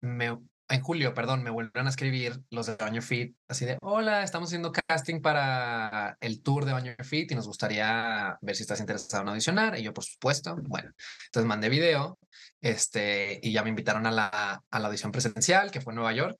me, 0.00 0.36
en 0.72 0.80
julio, 0.80 1.12
perdón, 1.12 1.42
me 1.42 1.50
vuelven 1.50 1.86
a 1.86 1.90
escribir 1.90 2.40
los 2.50 2.66
de 2.66 2.76
Your 2.92 3.02
Feet, 3.02 3.34
así 3.48 3.66
de, 3.66 3.78
hola, 3.82 4.22
estamos 4.22 4.48
haciendo 4.48 4.72
casting 4.72 5.20
para 5.20 6.16
el 6.20 6.42
tour 6.42 6.64
de 6.64 6.72
Your 6.72 7.04
Feet 7.04 7.30
y 7.30 7.34
nos 7.34 7.46
gustaría 7.46 8.38
ver 8.40 8.56
si 8.56 8.62
estás 8.62 8.80
interesado 8.80 9.22
en 9.22 9.28
audicionar. 9.28 9.78
Y 9.78 9.82
yo, 9.82 9.92
por 9.92 10.04
supuesto, 10.04 10.56
bueno, 10.62 10.90
entonces 11.26 11.46
mandé 11.46 11.68
video 11.68 12.18
este, 12.60 13.38
y 13.42 13.52
ya 13.52 13.62
me 13.62 13.68
invitaron 13.68 14.06
a 14.06 14.10
la, 14.10 14.62
a 14.70 14.78
la 14.78 14.86
audición 14.86 15.12
presencial, 15.12 15.70
que 15.70 15.80
fue 15.80 15.92
en 15.92 15.96
Nueva 15.96 16.12
York. 16.12 16.38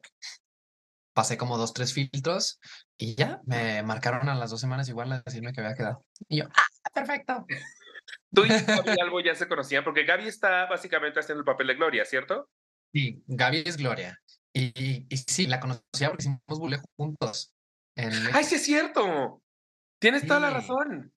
Pasé 1.13 1.37
como 1.37 1.59
dos, 1.59 1.75
tres 1.75 1.93
filtros 1.93 2.59
y 2.97 3.15
ya 3.15 3.41
me 3.45 3.83
marcaron 3.83 4.31
a 4.31 4.35
las 4.35 4.51
dos 4.51 4.63
semanas 4.63 4.89
igual 4.89 5.13
a 5.13 5.21
decirme 5.21 5.53
que 5.53 5.61
había 5.61 5.75
quedado. 5.75 6.07
Y 6.29 6.39
yo, 6.39 6.45
ah, 6.49 6.91
perfecto. 6.95 7.45
Tú 8.35 8.47
y 8.47 8.49
Gaby 8.49 8.99
algo 8.99 9.21
ya 9.21 9.35
se 9.35 9.47
conocían, 9.47 9.85
porque 9.85 10.05
Gaby 10.05 10.27
está 10.27 10.65
básicamente 10.67 11.21
haciendo 11.21 11.41
el 11.41 11.45
papel 11.45 11.67
de 11.67 11.75
Gloria, 11.75 12.07
¿cierto? 12.07 12.49
Sí, 12.93 13.23
Gaby 13.27 13.63
es 13.67 13.77
Gloria. 13.77 14.19
Y, 14.55 15.07
sí, 15.27 15.47
la 15.47 15.61
conocía 15.61 16.09
porque 16.09 16.25
hicimos 16.25 16.59
bule 16.59 16.79
juntos. 16.97 17.55
En 17.97 18.13
¡Ay, 18.33 18.45
sí 18.45 18.57
es 18.57 18.65
cierto! 18.65 19.43
Tienes 19.99 20.27
toda 20.27 20.41
la 20.41 20.51
razón. 20.51 21.13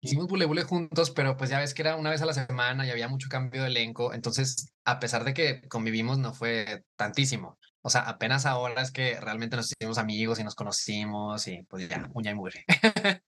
Hicimos 0.00 0.26
bule 0.26 0.44
bule 0.44 0.62
juntos, 0.62 1.10
pero 1.10 1.36
pues 1.36 1.50
ya 1.50 1.58
ves 1.58 1.74
que 1.74 1.82
era 1.82 1.96
una 1.96 2.10
vez 2.10 2.22
a 2.22 2.26
la 2.26 2.34
semana 2.34 2.86
y 2.86 2.90
había 2.90 3.08
mucho 3.08 3.28
cambio 3.28 3.62
de 3.62 3.68
elenco. 3.68 4.12
Entonces, 4.12 4.72
a 4.84 5.00
pesar 5.00 5.24
de 5.24 5.34
que 5.34 5.62
convivimos, 5.68 6.18
no 6.18 6.32
fue 6.32 6.84
tantísimo. 6.96 7.58
O 7.82 7.90
sea, 7.90 8.02
apenas 8.02 8.46
ahora 8.46 8.82
es 8.82 8.92
que 8.92 9.18
realmente 9.20 9.56
nos 9.56 9.72
hicimos 9.72 9.98
amigos 9.98 10.38
y 10.38 10.44
nos 10.44 10.54
conocimos 10.54 11.46
y 11.48 11.62
pues 11.64 11.88
ya, 11.88 12.08
uña 12.14 12.32
y 12.32 12.34
mugre. 12.34 12.64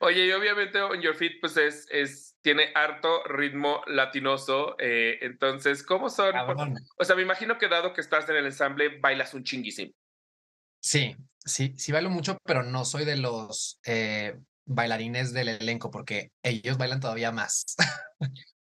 Oye, 0.00 0.26
y 0.26 0.32
obviamente 0.32 0.80
On 0.80 1.00
Your 1.00 1.14
Feet, 1.14 1.40
pues 1.40 1.56
es, 1.56 1.86
es, 1.90 2.31
tiene 2.42 2.72
harto 2.74 3.22
ritmo 3.24 3.82
latinoso. 3.86 4.76
eh, 4.78 5.18
entonces, 5.22 5.82
¿cómo 5.82 6.10
son? 6.10 6.32
Cabrón. 6.32 6.76
O 6.98 7.04
sea, 7.04 7.16
me 7.16 7.22
imagino 7.22 7.56
que 7.58 7.68
dado 7.68 7.92
que 7.94 8.00
estás 8.00 8.28
en 8.28 8.36
el 8.36 8.46
ensamble, 8.46 8.98
bailas 9.00 9.32
un 9.34 9.44
chinguísimo. 9.44 9.92
Sí, 10.80 11.16
sí, 11.38 11.74
sí 11.76 11.92
bailo 11.92 12.10
mucho, 12.10 12.36
pero 12.44 12.62
no 12.62 12.84
soy 12.84 13.04
de 13.04 13.16
los 13.16 13.80
eh, 13.86 14.36
bailarines 14.64 15.32
del 15.32 15.48
elenco 15.48 15.90
porque 15.90 16.32
ellos 16.42 16.76
bailan 16.76 17.00
todavía 17.00 17.30
más. 17.30 17.76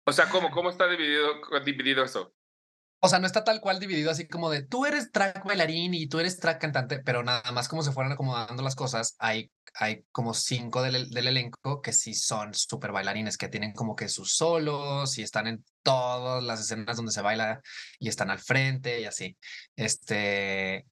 O 0.04 0.12
sea, 0.12 0.28
¿cómo, 0.28 0.50
cómo 0.50 0.70
está 0.70 0.88
dividido, 0.88 1.40
dividido 1.64 2.04
eso? 2.04 2.34
O 3.00 3.08
sea, 3.08 3.20
no 3.20 3.26
está 3.26 3.44
tal 3.44 3.60
cual 3.60 3.78
dividido 3.78 4.10
así 4.10 4.26
como 4.26 4.50
de 4.50 4.62
tú 4.62 4.84
eres 4.84 5.12
track 5.12 5.44
bailarín 5.44 5.94
y 5.94 6.08
tú 6.08 6.18
eres 6.18 6.38
track 6.38 6.60
cantante, 6.60 6.98
pero 6.98 7.22
nada 7.22 7.52
más 7.52 7.68
como 7.68 7.82
se 7.82 7.92
fueron 7.92 8.12
acomodando 8.12 8.62
las 8.62 8.74
cosas, 8.74 9.14
hay, 9.18 9.52
hay 9.74 10.04
como 10.10 10.34
cinco 10.34 10.82
del, 10.82 11.08
del 11.10 11.28
elenco 11.28 11.80
que 11.80 11.92
sí 11.92 12.14
son 12.14 12.54
súper 12.54 12.90
bailarines, 12.90 13.38
que 13.38 13.48
tienen 13.48 13.72
como 13.72 13.94
que 13.94 14.08
sus 14.08 14.34
solos 14.34 15.16
y 15.16 15.22
están 15.22 15.46
en 15.46 15.64
todas 15.82 16.42
las 16.42 16.60
escenas 16.60 16.96
donde 16.96 17.12
se 17.12 17.22
baila 17.22 17.60
y 18.00 18.08
están 18.08 18.30
al 18.30 18.40
frente 18.40 19.00
y 19.00 19.04
así. 19.04 19.36
Este, 19.76 20.84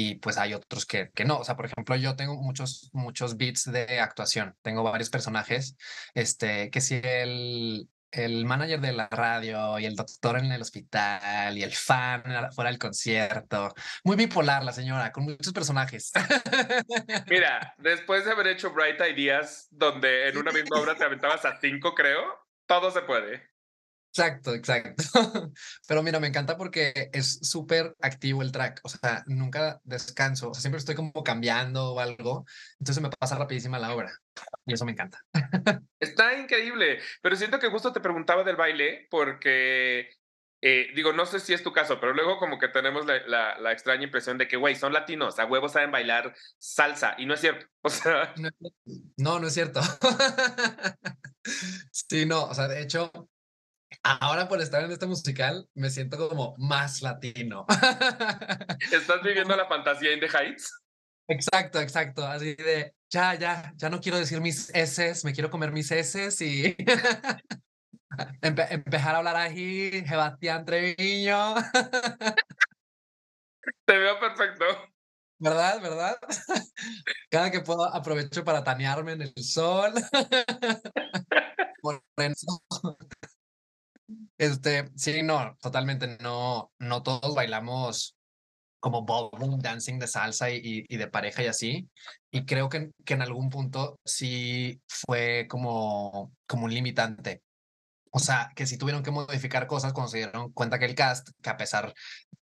y 0.00 0.14
pues 0.16 0.38
hay 0.38 0.54
otros 0.54 0.86
que, 0.86 1.10
que 1.12 1.24
no. 1.24 1.38
O 1.38 1.44
sea, 1.44 1.56
por 1.56 1.66
ejemplo, 1.66 1.96
yo 1.96 2.14
tengo 2.14 2.36
muchos, 2.36 2.88
muchos 2.92 3.36
beats 3.36 3.64
de 3.64 3.98
actuación. 3.98 4.54
Tengo 4.62 4.84
varios 4.84 5.10
personajes. 5.10 5.76
Este, 6.14 6.70
que 6.70 6.80
si 6.80 7.00
el, 7.02 7.88
el 8.10 8.44
manager 8.44 8.80
de 8.80 8.92
la 8.92 9.08
radio 9.08 9.78
y 9.78 9.86
el 9.86 9.94
doctor 9.94 10.38
en 10.38 10.52
el 10.52 10.62
hospital 10.62 11.56
y 11.56 11.62
el 11.62 11.72
fan 11.72 12.22
fuera 12.54 12.70
del 12.70 12.78
concierto. 12.78 13.74
Muy 14.04 14.16
bipolar 14.16 14.64
la 14.64 14.72
señora, 14.72 15.12
con 15.12 15.24
muchos 15.24 15.52
personajes. 15.52 16.12
Mira, 17.28 17.74
después 17.78 18.24
de 18.24 18.32
haber 18.32 18.48
hecho 18.48 18.72
Bright 18.72 19.00
Ideas, 19.00 19.68
donde 19.70 20.28
en 20.28 20.38
una 20.38 20.52
misma 20.52 20.80
obra 20.80 20.94
te 20.94 21.04
aventabas 21.04 21.44
a 21.44 21.58
cinco, 21.60 21.94
creo, 21.94 22.22
todo 22.66 22.90
se 22.90 23.02
puede. 23.02 23.48
Exacto, 24.10 24.54
exacto. 24.54 25.04
Pero 25.86 26.02
mira, 26.02 26.18
me 26.18 26.26
encanta 26.26 26.56
porque 26.56 27.10
es 27.12 27.38
súper 27.42 27.94
activo 28.00 28.42
el 28.42 28.50
track. 28.50 28.80
O 28.82 28.88
sea, 28.88 29.22
nunca 29.26 29.80
descanso. 29.84 30.50
O 30.50 30.54
sea, 30.54 30.60
siempre 30.60 30.78
estoy 30.78 30.94
como 30.94 31.12
cambiando 31.22 31.94
o 31.94 32.00
algo. 32.00 32.44
Entonces 32.80 33.02
me 33.02 33.10
pasa 33.10 33.36
rapidísima 33.36 33.78
la 33.78 33.94
obra. 33.94 34.12
Y 34.66 34.74
eso 34.74 34.84
me 34.84 34.92
encanta. 34.92 35.24
Está 36.00 36.36
increíble, 36.38 37.00
pero 37.22 37.36
siento 37.36 37.58
que 37.58 37.70
justo 37.70 37.92
te 37.92 38.00
preguntaba 38.00 38.44
del 38.44 38.56
baile 38.56 39.06
porque, 39.10 40.10
eh, 40.60 40.88
digo, 40.94 41.12
no 41.12 41.26
sé 41.26 41.40
si 41.40 41.54
es 41.54 41.62
tu 41.62 41.72
caso, 41.72 42.00
pero 42.00 42.12
luego 42.14 42.38
como 42.38 42.58
que 42.58 42.68
tenemos 42.68 43.06
la, 43.06 43.20
la- 43.26 43.58
la 43.58 43.72
extraña 43.72 44.04
impresión 44.04 44.38
de 44.38 44.48
que, 44.48 44.56
güey, 44.56 44.74
son 44.76 44.92
latinos, 44.92 45.38
a 45.38 45.46
huevos 45.46 45.72
saben 45.72 45.90
bailar 45.92 46.34
salsa, 46.58 47.14
y 47.18 47.26
no 47.26 47.34
es 47.34 47.40
cierto. 47.40 47.66
O 47.82 47.90
sea, 47.90 48.34
No, 48.36 48.50
no, 49.16 49.38
no 49.40 49.46
es 49.46 49.54
cierto. 49.54 49.80
Sí, 51.90 52.26
no, 52.26 52.44
o 52.44 52.54
sea, 52.54 52.68
de 52.68 52.82
hecho, 52.82 53.10
ahora 54.02 54.48
por 54.48 54.60
estar 54.60 54.82
en 54.84 54.90
este 54.92 55.06
musical 55.06 55.66
me 55.74 55.88
siento 55.90 56.16
como 56.28 56.54
más 56.58 57.00
latino. 57.02 57.66
¿estás 58.92 59.22
viviendo 59.22 59.56
la 59.56 59.66
fantasía 59.66 60.12
in 60.12 60.20
the 60.20 60.28
Heights? 60.28 60.70
Exacto, 61.28 61.80
exacto. 61.80 62.26
Así 62.26 62.54
de, 62.54 62.94
ya, 63.10 63.34
ya, 63.34 63.72
ya 63.76 63.90
no 63.90 64.00
quiero 64.00 64.18
decir 64.18 64.40
mis 64.40 64.70
S, 64.74 65.20
me 65.24 65.32
quiero 65.32 65.50
comer 65.50 65.72
mis 65.72 65.90
S 65.90 66.44
y 66.44 66.74
empe- 68.42 68.68
empezar 68.70 69.14
a 69.14 69.18
hablar 69.18 69.36
ahí, 69.36 70.04
Sebastián 70.06 70.64
Treviño, 70.64 71.54
Te 73.84 73.98
veo 73.98 74.18
perfecto. 74.18 74.64
¿verdad? 75.38 75.80
¿Verdad? 75.80 76.16
Cada 77.30 77.50
que 77.50 77.60
puedo 77.60 77.84
aprovecho 77.84 78.44
para 78.44 78.64
tanearme 78.64 79.12
en 79.12 79.22
el 79.22 79.34
sol. 79.44 79.92
Por 81.80 82.02
eso. 82.16 82.62
Este, 84.38 84.90
sí, 84.96 85.22
no, 85.22 85.56
totalmente 85.60 86.16
no, 86.20 86.72
no 86.78 87.02
todos 87.02 87.34
bailamos 87.34 88.17
como 88.80 89.04
ballroom 89.04 89.58
dancing 89.60 89.98
de 89.98 90.06
salsa 90.06 90.50
y, 90.50 90.84
y, 90.88 90.96
de 90.96 91.08
pareja 91.08 91.42
y 91.42 91.46
así. 91.46 91.88
Y 92.30 92.44
creo 92.44 92.68
que, 92.68 92.90
que 93.04 93.14
en 93.14 93.22
algún 93.22 93.50
punto 93.50 93.98
sí 94.04 94.80
fue 94.86 95.46
como, 95.48 96.32
como 96.46 96.66
un 96.66 96.74
limitante. 96.74 97.42
O 98.10 98.18
sea, 98.18 98.50
que 98.54 98.66
si 98.66 98.78
tuvieron 98.78 99.02
que 99.02 99.10
modificar 99.10 99.66
cosas 99.66 99.92
cuando 99.92 100.10
se 100.10 100.18
dieron 100.18 100.52
cuenta 100.52 100.78
que 100.78 100.86
el 100.86 100.94
cast, 100.94 101.28
que 101.42 101.50
a 101.50 101.56
pesar 101.56 101.94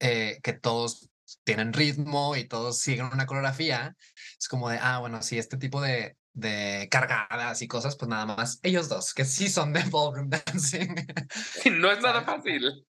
eh, 0.01 0.39
que 0.43 0.53
todos 0.55 1.09
tienen 1.45 1.73
ritmo 1.73 2.37
y 2.37 2.45
todos 2.45 2.79
siguen 2.79 3.07
una 3.07 3.27
coreografía, 3.27 3.95
es 4.39 4.49
como 4.49 4.69
de, 4.69 4.79
ah, 4.81 4.99
bueno, 4.99 5.23
sí, 5.23 5.39
este 5.39 5.57
tipo 5.57 5.81
de, 5.81 6.17
de 6.33 6.89
cargadas 6.91 7.63
y 7.63 7.69
cosas, 7.69 7.97
pues 7.97 8.09
nada 8.09 8.27
más 8.27 8.59
ellos 8.63 8.89
dos, 8.89 9.15
que 9.15 9.25
sí 9.25 9.49
son 9.49 9.73
de 9.73 9.83
ballroom 9.85 10.29
dancing. 10.47 10.95
no 11.81 11.93
es 11.93 12.01
nada 12.03 12.23
fácil. 12.23 12.87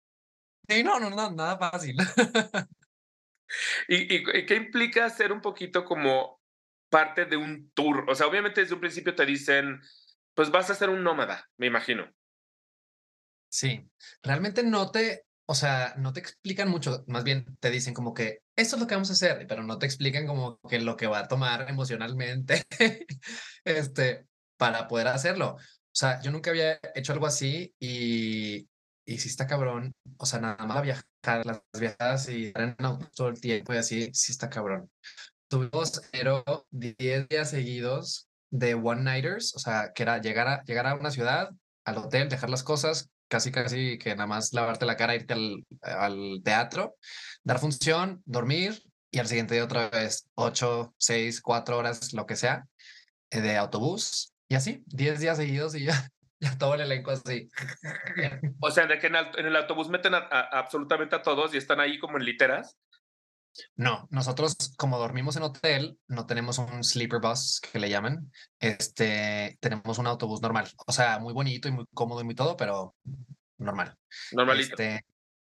Sí, 0.67 0.83
no, 0.83 0.99
no, 0.99 1.09
no, 1.09 1.31
nada 1.31 1.57
fácil. 1.57 1.97
¿Y, 3.87 4.15
¿Y, 4.15 4.45
qué 4.45 4.55
implica 4.55 5.09
ser 5.09 5.31
un 5.31 5.41
poquito 5.41 5.85
como 5.85 6.41
parte 6.89 7.25
de 7.25 7.37
un 7.37 7.71
tour? 7.73 8.05
O 8.09 8.15
sea, 8.15 8.27
obviamente 8.27 8.61
desde 8.61 8.75
un 8.75 8.81
principio 8.81 9.15
te 9.15 9.25
dicen, 9.25 9.81
pues 10.33 10.51
vas 10.51 10.69
a 10.69 10.75
ser 10.75 10.89
un 10.89 11.03
nómada, 11.03 11.49
me 11.57 11.67
imagino. 11.67 12.11
Sí, 13.49 13.89
realmente 14.23 14.63
no 14.63 14.91
te, 14.91 15.25
o 15.45 15.55
sea, 15.55 15.93
no 15.97 16.13
te 16.13 16.21
explican 16.21 16.69
mucho, 16.69 17.03
más 17.07 17.23
bien 17.23 17.57
te 17.59 17.69
dicen 17.69 17.93
como 17.93 18.13
que 18.13 18.43
esto 18.55 18.75
es 18.75 18.81
lo 18.81 18.87
que 18.87 18.95
vamos 18.95 19.09
a 19.09 19.13
hacer, 19.13 19.45
pero 19.47 19.63
no 19.63 19.77
te 19.77 19.85
explican 19.85 20.25
como 20.25 20.59
que 20.69 20.79
lo 20.79 20.95
que 20.95 21.07
va 21.07 21.19
a 21.19 21.27
tomar 21.27 21.69
emocionalmente 21.69 22.63
este, 23.65 24.27
para 24.57 24.87
poder 24.87 25.07
hacerlo. 25.07 25.57
O 25.57 25.93
sea, 25.93 26.21
yo 26.21 26.31
nunca 26.31 26.51
había 26.51 26.79
hecho 26.95 27.11
algo 27.11 27.27
así 27.27 27.75
y, 27.79 28.69
y 29.11 29.17
sí 29.17 29.29
está 29.29 29.47
cabrón. 29.47 29.93
O 30.17 30.25
sea, 30.25 30.39
nada 30.39 30.65
más 30.65 30.81
viajar, 30.81 31.45
las 31.45 31.61
viajadas 31.77 32.29
y 32.29 32.47
estar 32.47 32.75
en 32.77 32.85
auto 32.85 33.07
todo 33.15 33.27
el 33.29 33.41
tiempo 33.41 33.73
y 33.73 33.77
así, 33.77 34.09
sí 34.13 34.31
está 34.31 34.49
cabrón. 34.49 34.89
Tuvimos 35.49 36.01
pero 36.11 36.43
10 36.71 37.27
días 37.27 37.49
seguidos 37.49 38.29
de 38.49 38.73
one-nighters, 38.75 39.55
o 39.55 39.59
sea, 39.59 39.91
que 39.93 40.03
era 40.03 40.19
llegar 40.19 40.47
a, 40.47 40.63
llegar 40.63 40.87
a 40.87 40.95
una 40.95 41.11
ciudad, 41.11 41.49
al 41.85 41.97
hotel, 41.97 42.29
dejar 42.29 42.49
las 42.49 42.63
cosas, 42.63 43.09
casi 43.27 43.51
casi 43.51 43.97
que 43.97 44.15
nada 44.15 44.27
más 44.27 44.53
lavarte 44.53 44.85
la 44.85 44.97
cara, 44.97 45.15
irte 45.15 45.33
al, 45.33 45.65
al 45.81 46.41
teatro, 46.43 46.95
dar 47.43 47.59
función, 47.59 48.21
dormir 48.25 48.81
y 49.11 49.19
al 49.19 49.27
siguiente 49.27 49.55
día 49.55 49.65
otra 49.65 49.89
vez 49.89 50.27
ocho, 50.35 50.93
seis, 50.97 51.41
cuatro 51.41 51.77
horas, 51.77 52.13
lo 52.13 52.25
que 52.25 52.35
sea, 52.35 52.65
eh, 53.29 53.41
de 53.41 53.57
autobús 53.57 54.33
y 54.47 54.55
así, 54.55 54.83
diez 54.85 55.19
días 55.19 55.37
seguidos 55.37 55.75
y 55.75 55.85
ya, 55.85 56.09
todo 56.59 56.75
el 56.75 56.81
elenco 56.81 57.11
así. 57.11 57.49
O 58.59 58.71
sea, 58.71 58.87
de 58.87 58.99
que 58.99 59.07
en 59.07 59.15
el, 59.15 59.55
autobús 59.55 59.89
meten 59.89 60.13
absolutamente 60.15 61.15
a 61.15 61.21
todos 61.21 61.53
y 61.53 61.57
están 61.57 61.79
ahí 61.79 61.99
como 61.99 62.17
en 62.17 62.25
literas. 62.25 62.77
No, 63.75 64.07
nosotros 64.11 64.55
como 64.77 64.97
dormimos 64.97 65.35
en 65.35 65.43
hotel, 65.43 65.97
no 66.07 66.25
tenemos 66.25 66.57
un 66.57 66.83
sleeper 66.83 67.19
bus 67.19 67.59
que 67.59 67.79
le 67.79 67.89
llaman. 67.89 68.31
Este, 68.59 69.57
tenemos 69.59 69.97
un 69.97 70.07
autobús 70.07 70.41
normal. 70.41 70.69
O 70.87 70.91
sea, 70.91 71.19
muy 71.19 71.33
bonito 71.33 71.67
y 71.67 71.71
muy 71.71 71.85
cómodo 71.93 72.21
y 72.21 72.23
muy 72.23 72.35
todo, 72.35 72.55
pero 72.55 72.95
normal. 73.57 73.97
Normalito. 74.31 74.71
Este, 74.71 75.05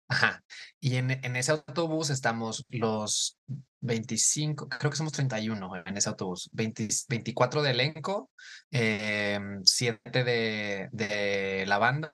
ajá. 0.08 0.44
Y 0.80 0.96
en, 0.96 1.12
en, 1.12 1.36
ese 1.36 1.52
autobús 1.52 2.10
estamos 2.10 2.66
los 2.70 3.38
25, 3.82 4.68
creo 4.70 4.92
que 4.92 4.98
somos 4.98 5.14
31 5.14 5.84
en 5.86 5.98
ese 5.98 6.10
autobús. 6.10 6.50
24 6.54 7.62
de 7.62 7.72
elenco, 7.72 8.32
eh, 8.72 9.40
7 9.64 10.24
de, 10.24 10.90
de 10.92 11.66
la 11.68 11.78
banda 11.78 12.12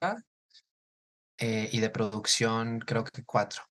eh, 1.38 1.70
y 1.72 1.80
de 1.80 1.90
producción, 1.90 2.80
creo 2.80 3.04
que 3.04 3.24
4. 3.24 3.64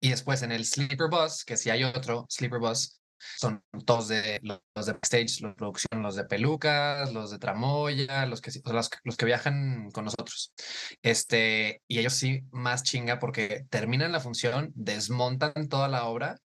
Y 0.00 0.10
después 0.10 0.42
en 0.42 0.52
el 0.52 0.64
Sleeper 0.64 1.08
Bus, 1.10 1.44
que 1.44 1.56
si 1.56 1.70
hay 1.70 1.84
otro 1.84 2.26
Sleeper 2.28 2.58
Bus, 2.58 3.00
son 3.38 3.62
todos 3.84 4.08
de 4.08 4.40
los 4.42 4.86
de 4.86 4.92
backstage, 4.92 5.40
los 5.42 5.52
de 5.52 5.56
producción, 5.56 6.02
los 6.02 6.16
de 6.16 6.24
pelucas, 6.24 7.12
los 7.12 7.30
de 7.30 7.38
tramoya, 7.38 8.26
los 8.26 8.40
que, 8.40 8.50
los, 8.64 8.90
los, 9.04 9.16
que 9.16 9.26
viajan 9.26 9.90
con 9.90 10.04
nosotros. 10.06 10.54
Este, 11.02 11.82
y 11.86 11.98
ellos 11.98 12.14
sí 12.14 12.40
más 12.50 12.82
chinga 12.82 13.18
porque 13.18 13.66
terminan 13.70 14.12
la 14.12 14.20
función, 14.20 14.72
desmontan 14.74 15.68
toda 15.68 15.88
la 15.88 16.04
obra 16.04 16.38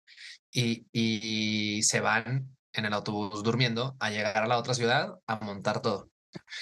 y, 0.55 0.87
y 0.91 1.83
se 1.83 1.99
van 1.99 2.55
en 2.73 2.85
el 2.85 2.93
autobús 2.93 3.43
durmiendo 3.43 3.95
a 3.99 4.09
llegar 4.09 4.37
a 4.37 4.47
la 4.47 4.57
otra 4.57 4.73
ciudad 4.73 5.19
a 5.27 5.35
montar 5.37 5.81
todo. 5.81 6.09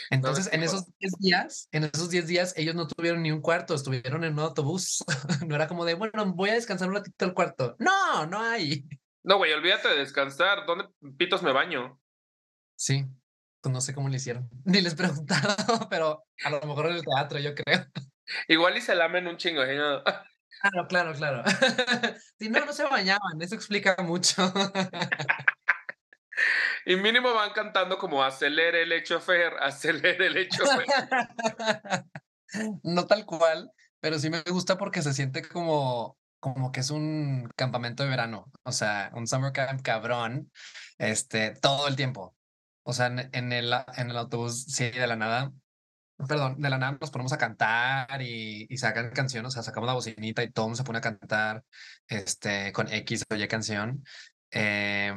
Entonces, 0.10 0.50
en 0.54 0.64
esos 0.64 0.86
10 1.00 1.14
días, 1.20 1.68
en 1.72 1.84
esos 1.86 2.10
10 2.10 2.28
días, 2.28 2.54
ellos 2.58 2.76
no 2.76 2.88
tuvieron 2.88 3.24
ni 3.24 3.32
un 3.32 3.42
cuarto, 3.42 3.74
estuvieron 3.74 4.24
en 4.24 4.34
un 4.34 4.40
autobús. 4.40 5.04
no 5.48 5.56
era 5.56 5.68
como 5.68 5.86
de, 5.86 5.96
bueno, 5.96 6.34
voy 6.34 6.52
a 6.52 6.56
descansar 6.56 6.90
un 6.90 6.96
ratito 6.96 7.26
el 7.26 7.34
cuarto. 7.34 7.76
No, 7.80 8.26
no 8.26 8.40
hay. 8.40 8.86
No, 9.24 9.38
güey, 9.38 9.54
olvídate 9.54 9.88
de 9.88 9.98
descansar. 9.98 10.66
¿Dónde 10.66 10.86
pitos 11.18 11.42
me 11.42 11.54
baño? 11.54 12.00
Sí, 12.76 13.06
pues 13.62 13.74
no 13.74 13.82
sé 13.82 13.94
cómo 13.94 14.10
le 14.10 14.18
hicieron. 14.18 14.50
Ni 14.66 14.82
les 14.82 14.96
preguntaron, 14.96 15.56
pero 15.90 16.24
a 16.44 16.50
lo 16.50 16.62
mejor 16.62 16.88
en 16.88 16.96
el 16.96 17.04
teatro, 17.04 17.40
yo 17.40 17.56
creo. 17.56 17.86
Igual 18.48 18.78
y 18.78 18.82
se 18.82 18.96
lamen 18.96 19.28
un 19.28 19.38
chingo. 19.38 19.66
¿no? 19.66 20.04
Claro, 20.64 20.88
claro, 20.88 21.14
claro. 21.14 21.44
si 22.40 22.50
no, 22.50 22.66
no 22.66 22.72
se 22.72 22.84
bañaban, 22.84 23.42
eso 23.42 23.56
explica 23.56 23.98
mucho. 24.00 24.52
Y 26.86 26.96
mínimo 26.98 27.34
van 27.34 27.52
cantando 27.52 27.98
como 27.98 28.24
acelere 28.24 28.84
el 28.84 28.92
hecho 28.92 29.20
Fer, 29.22 29.54
acelere 29.62 30.28
el 30.28 30.38
hecho 30.38 30.64
Fer. 30.66 32.06
no 32.84 33.08
tal 33.08 33.26
cual, 33.26 33.72
pero 34.00 34.20
sí 34.20 34.30
me 34.30 34.42
gusta 34.42 34.78
porque 34.78 35.02
se 35.02 35.14
siente 35.14 35.48
como, 35.48 36.18
como 36.40 36.72
que 36.72 36.82
es 36.82 36.90
un 36.90 37.50
campamento 37.56 38.04
de 38.04 38.10
verano, 38.10 38.52
o 38.64 38.72
sea, 38.72 39.12
un 39.14 39.28
summer 39.28 39.54
camp 39.54 39.82
cabrón, 39.82 40.52
este, 40.98 41.52
todo 41.56 41.88
el 41.88 41.96
tiempo. 41.96 42.36
O 42.86 42.92
sea, 42.92 43.08
en, 43.08 43.54
el, 43.54 43.74
en 43.96 44.10
el 44.10 44.18
autobús, 44.18 44.66
sí, 44.66 44.92
de 44.92 45.08
la 45.08 45.16
nada, 45.16 45.54
perdón, 46.28 46.62
de 46.62 46.70
la 46.70 46.78
nada 46.78 46.98
nos 47.00 47.12
ponemos 47.12 47.34
a 47.34 47.38
cantar 47.38 48.22
y, 48.22 48.66
y 48.70 48.78
sacan 48.78 49.12
canciones, 49.12 49.50
o 49.50 49.52
sea, 49.52 49.64
sacamos 49.64 49.88
la 49.88 49.94
bocinita 49.94 50.44
y 50.44 50.52
todo 50.52 50.74
se 50.76 50.84
pone 50.84 51.00
a 51.00 51.02
cantar 51.02 51.64
este, 52.08 52.72
con 52.72 52.92
X 52.92 53.26
o 53.30 53.36
Y 53.36 53.48
canción. 53.48 54.04
Eh, 54.52 55.14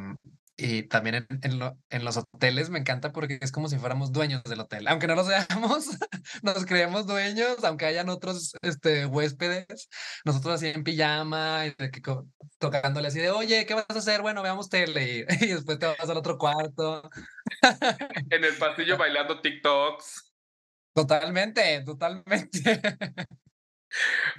y 0.59 0.85
también 0.85 1.27
en, 1.43 1.61
en, 1.91 2.05
los 2.05 2.17
hoteles 2.17 2.71
me 2.71 2.79
encanta 2.79 3.13
porque 3.13 3.39
es 3.43 3.53
como 3.53 3.69
si 3.69 3.79
fuéramos 3.79 4.11
dueños 4.11 4.43
del 4.45 4.61
hotel. 4.61 4.89
Aunque 4.89 5.07
no 5.07 5.15
lo 5.15 5.23
seamos, 5.23 5.87
nos 6.43 6.65
creemos 6.65 7.07
dueños, 7.07 7.63
aunque 7.63 7.85
hayan 7.85 8.09
otros 8.09 8.55
este, 8.63 9.05
huéspedes. 9.05 9.91
Nosotros 10.25 10.55
así 10.55 10.69
en 10.69 10.83
pijama, 10.83 11.67
y 11.67 11.75
tocándole 12.59 13.09
así 13.09 13.19
de, 13.19 13.31
oye, 13.31 13.67
¿qué 13.67 13.75
vas 13.75 13.85
a 13.91 13.99
hacer? 13.99 14.23
Bueno, 14.23 14.43
veamos 14.43 14.71
tele. 14.71 15.27
Y, 15.47 15.49
después 15.49 15.79
te 15.79 15.87
vas 15.87 16.09
al 16.09 16.17
otro 16.17 16.39
cuarto. 16.39 17.09
en 18.31 18.45
el 18.45 18.57
pasillo 18.57 18.97
bailando 18.97 19.41
TikToks. 19.41 20.36
Totalmente, 20.97 21.83
totalmente. 21.85 22.49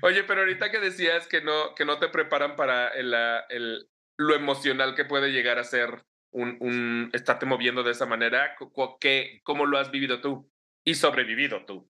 Oye, 0.02 0.24
pero 0.24 0.42
ahorita 0.42 0.72
que 0.72 0.80
decías 0.80 1.28
que 1.28 1.42
no, 1.42 1.76
que 1.76 1.86
no 1.86 2.00
te 2.00 2.10
preparan 2.10 2.56
para 2.56 2.88
el, 2.88 3.14
el, 3.50 3.88
lo 4.18 4.34
emocional 4.34 4.96
que 4.96 5.06
puede 5.06 5.32
llegar 5.32 5.60
a 5.60 5.64
ser 5.64 6.04
un, 6.32 6.58
un 6.60 7.12
estarte 7.14 7.46
moviendo 7.46 7.84
de 7.84 7.92
esa 7.92 8.08
manera, 8.08 8.56
¿qué, 9.00 9.40
¿cómo 9.44 9.68
lo 9.68 9.78
has 9.78 9.92
vivido 9.92 10.20
tú 10.20 10.52
y 10.84 10.96
sobrevivido 10.96 11.64
tú? 11.64 11.88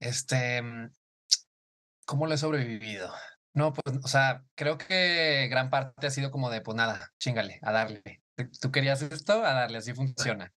Este, 0.00 0.62
mm, 0.62 0.90
¿cómo 2.06 2.26
lo 2.26 2.32
he 2.32 2.38
sobrevivido? 2.38 3.12
No, 3.52 3.74
pues, 3.74 3.98
o 4.02 4.08
sea, 4.08 4.44
creo 4.54 4.78
que 4.78 5.46
gran 5.50 5.68
parte 5.68 6.06
ha 6.06 6.10
sido 6.10 6.30
como 6.30 6.48
de, 6.48 6.62
pues 6.62 6.74
nada, 6.74 7.12
chingale, 7.18 7.58
a 7.60 7.72
darle. 7.72 8.22
Tú 8.62 8.72
querías 8.72 9.02
esto, 9.02 9.44
a 9.44 9.52
darle, 9.52 9.76
así 9.76 9.92
funciona. 9.92 10.50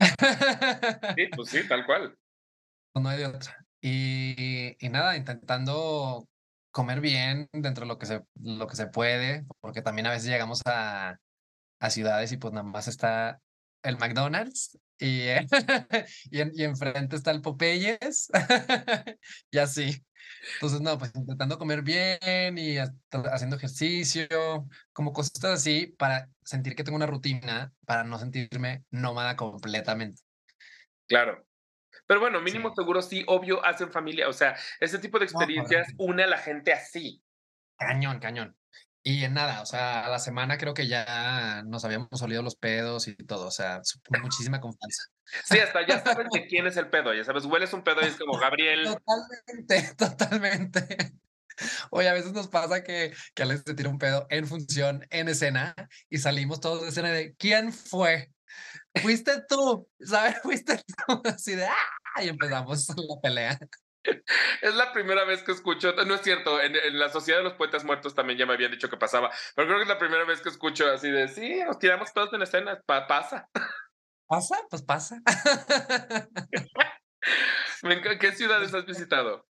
Sí, 0.00 1.28
pues 1.36 1.50
sí, 1.50 1.60
tal 1.68 1.86
cual. 1.86 2.16
No 3.00 3.08
hay 3.10 3.18
de 3.18 3.26
otra. 3.26 3.66
Y, 3.80 4.76
y 4.84 4.88
nada, 4.88 5.16
intentando 5.16 6.28
comer 6.70 7.00
bien 7.00 7.48
dentro 7.52 7.84
de 7.84 7.88
lo 7.88 7.98
que 7.98 8.06
se, 8.06 8.22
lo 8.42 8.66
que 8.66 8.76
se 8.76 8.86
puede, 8.86 9.46
porque 9.60 9.82
también 9.82 10.06
a 10.06 10.10
veces 10.10 10.28
llegamos 10.28 10.62
a, 10.64 11.18
a 11.78 11.90
ciudades 11.90 12.32
y 12.32 12.38
pues 12.38 12.52
nada 12.54 12.66
más 12.66 12.88
está 12.88 13.40
el 13.82 13.98
McDonald's 13.98 14.78
y, 14.98 15.28
y, 16.30 16.60
y, 16.60 16.64
enfrente 16.64 17.16
está 17.16 17.30
el 17.30 17.42
Popeyes 17.42 18.28
y 19.50 19.58
así. 19.58 20.02
Entonces, 20.54 20.80
no, 20.80 20.98
pues 20.98 21.12
intentando 21.14 21.58
comer 21.58 21.82
bien 21.82 22.58
y 22.58 22.78
haciendo 22.78 23.56
ejercicio, 23.56 24.26
como 24.92 25.12
cosas 25.12 25.44
así 25.44 25.94
para 25.98 26.28
sentir 26.44 26.74
que 26.74 26.84
tengo 26.84 26.96
una 26.96 27.06
rutina, 27.06 27.72
para 27.84 28.04
no 28.04 28.18
sentirme 28.18 28.84
nómada 28.90 29.36
completamente. 29.36 30.22
Claro. 31.06 31.45
Pero 32.06 32.20
bueno, 32.20 32.40
mínimo 32.40 32.72
seguro 32.74 33.02
sí, 33.02 33.24
obvio, 33.26 33.64
hacen 33.64 33.90
familia. 33.90 34.28
O 34.28 34.32
sea, 34.32 34.56
ese 34.80 34.98
tipo 34.98 35.18
de 35.18 35.24
experiencias 35.24 35.88
une 35.98 36.24
a 36.24 36.26
la 36.26 36.38
gente 36.38 36.72
así. 36.72 37.22
Cañón, 37.76 38.20
cañón. 38.20 38.56
Y 39.02 39.22
en 39.22 39.34
nada, 39.34 39.62
o 39.62 39.66
sea, 39.66 40.04
a 40.04 40.08
la 40.08 40.18
semana 40.18 40.58
creo 40.58 40.74
que 40.74 40.88
ya 40.88 41.62
nos 41.64 41.84
habíamos 41.84 42.20
olido 42.22 42.42
los 42.42 42.56
pedos 42.56 43.06
y 43.06 43.14
todo, 43.14 43.46
o 43.46 43.50
sea, 43.52 43.80
muchísima 44.20 44.60
confianza. 44.60 45.02
Sí, 45.44 45.60
hasta 45.60 45.86
ya 45.86 46.02
sabes 46.02 46.26
de 46.32 46.46
quién 46.48 46.66
es 46.66 46.76
el 46.76 46.90
pedo, 46.90 47.14
ya 47.14 47.22
sabes, 47.22 47.44
hueles 47.44 47.72
un 47.72 47.84
pedo 47.84 48.00
y 48.02 48.06
es 48.06 48.16
como 48.16 48.36
Gabriel. 48.36 48.84
Totalmente, 48.84 49.94
totalmente. 49.94 51.12
Oye, 51.90 52.08
a 52.08 52.14
veces 52.14 52.32
nos 52.32 52.48
pasa 52.48 52.82
que, 52.82 53.14
que 53.32 53.42
Alex 53.44 53.62
se 53.64 53.74
tira 53.74 53.90
un 53.90 53.98
pedo 53.98 54.26
en 54.28 54.44
función, 54.46 55.06
en 55.10 55.28
escena, 55.28 55.76
y 56.10 56.18
salimos 56.18 56.60
todos 56.60 56.82
de 56.82 56.88
escena 56.88 57.10
de 57.10 57.36
¿quién 57.36 57.72
fue? 57.72 58.32
Fuiste 59.02 59.40
tú, 59.48 59.88
¿sabes? 60.00 60.36
Fuiste 60.42 60.82
tú, 61.06 61.22
así 61.24 61.54
de 61.54 61.66
¡ah! 61.66 61.95
Y 62.22 62.28
empezamos 62.28 62.88
la 62.96 63.20
pelea. 63.22 63.58
Es 64.62 64.74
la 64.74 64.92
primera 64.92 65.24
vez 65.24 65.42
que 65.42 65.50
escucho, 65.50 65.92
no 66.06 66.14
es 66.14 66.22
cierto, 66.22 66.60
en, 66.60 66.76
en, 66.76 66.98
la 66.98 67.08
Sociedad 67.08 67.40
de 67.40 67.44
los 67.44 67.54
Poetas 67.54 67.84
Muertos 67.84 68.14
también 68.14 68.38
ya 68.38 68.46
me 68.46 68.54
habían 68.54 68.70
dicho 68.70 68.88
que 68.88 68.96
pasaba, 68.96 69.32
pero 69.56 69.66
creo 69.66 69.78
que 69.78 69.82
es 69.82 69.88
la 69.88 69.98
primera 69.98 70.24
vez 70.24 70.40
que 70.40 70.48
escucho 70.48 70.88
así 70.88 71.10
de, 71.10 71.26
sí, 71.26 71.60
nos 71.64 71.80
tiramos 71.80 72.12
todos 72.12 72.32
en 72.32 72.42
escena, 72.42 72.80
pa 72.86 73.08
pasa. 73.08 73.48
¿Pasa? 74.28 74.58
Pues 74.70 74.82
pasa. 74.82 75.20
¿Qué 78.20 78.32
ciudades 78.32 78.74
has 78.74 78.86
visitado? 78.86 79.44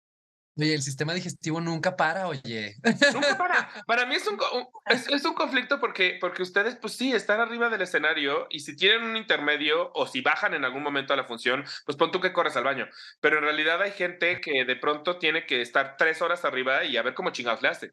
Oye, 0.56 0.74
el 0.74 0.82
sistema 0.82 1.12
digestivo 1.14 1.60
nunca 1.60 1.96
para, 1.96 2.28
oye. 2.28 2.76
Nunca 3.12 3.36
para. 3.36 3.68
Para 3.86 4.06
mí 4.06 4.14
es 4.14 4.26
un, 4.28 4.38
es, 4.86 5.08
es, 5.08 5.24
un 5.24 5.34
conflicto 5.34 5.80
porque, 5.80 6.16
porque 6.20 6.42
ustedes, 6.42 6.76
pues 6.76 6.92
sí, 6.92 7.12
están 7.12 7.40
arriba 7.40 7.68
del 7.68 7.82
escenario 7.82 8.46
y 8.50 8.60
si 8.60 8.76
tienen 8.76 9.02
un 9.02 9.16
intermedio 9.16 9.90
o 9.94 10.06
si 10.06 10.20
bajan 10.20 10.54
en 10.54 10.64
algún 10.64 10.82
momento 10.82 11.12
a 11.12 11.16
la 11.16 11.24
función, 11.24 11.64
pues 11.84 11.96
pon 11.98 12.12
tú 12.12 12.20
que 12.20 12.32
corres 12.32 12.56
al 12.56 12.64
baño. 12.64 12.88
Pero 13.20 13.38
en 13.38 13.44
realidad 13.44 13.82
hay 13.82 13.90
gente 13.92 14.40
que 14.40 14.64
de 14.64 14.76
pronto 14.76 15.18
tiene 15.18 15.44
que 15.44 15.60
estar 15.60 15.96
tres 15.96 16.22
horas 16.22 16.44
arriba 16.44 16.84
y 16.84 16.96
a 16.96 17.02
ver 17.02 17.14
cómo 17.14 17.30
chingados 17.30 17.62
le 17.62 17.68
hace. 17.68 17.92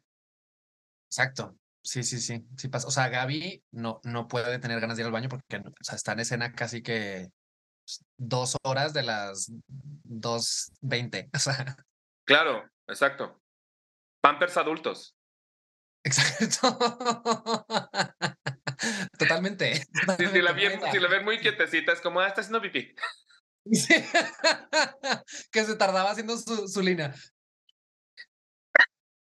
Exacto. 1.06 1.56
Sí, 1.82 2.04
sí, 2.04 2.20
sí. 2.20 2.46
sí 2.56 2.68
pasa. 2.68 2.86
O 2.86 2.92
sea, 2.92 3.08
Gaby 3.08 3.64
no, 3.72 4.00
no 4.04 4.28
puede 4.28 4.60
tener 4.60 4.80
ganas 4.80 4.96
de 4.96 5.02
ir 5.02 5.06
al 5.06 5.12
baño 5.12 5.28
porque 5.28 5.56
o 5.56 5.84
sea, 5.84 5.96
está 5.96 6.12
en 6.12 6.20
escena 6.20 6.52
casi 6.52 6.80
que 6.80 7.28
dos 8.16 8.56
horas 8.62 8.92
de 8.92 9.02
las 9.02 9.50
dos 10.04 10.72
veinte. 10.80 11.28
O 11.34 11.38
sea. 11.38 11.76
Claro, 12.24 12.70
exacto. 12.86 13.40
Pampers 14.20 14.56
adultos. 14.56 15.16
Exacto. 16.04 16.78
Totalmente. 19.18 19.74
Si, 19.74 20.40
la 20.40 20.52
ven, 20.52 20.80
si, 20.90 20.98
la 20.98 21.08
ven, 21.08 21.24
muy 21.24 21.38
quietecita, 21.38 21.92
es 21.92 22.00
como, 22.00 22.20
ah, 22.20 22.28
está 22.28 22.40
haciendo 22.40 22.60
pipí. 22.60 22.94
Sí. 23.70 23.94
que 25.52 25.64
se 25.64 25.76
tardaba 25.76 26.10
haciendo 26.10 26.36
su, 26.36 26.68
su 26.68 26.80
línea. 26.80 27.14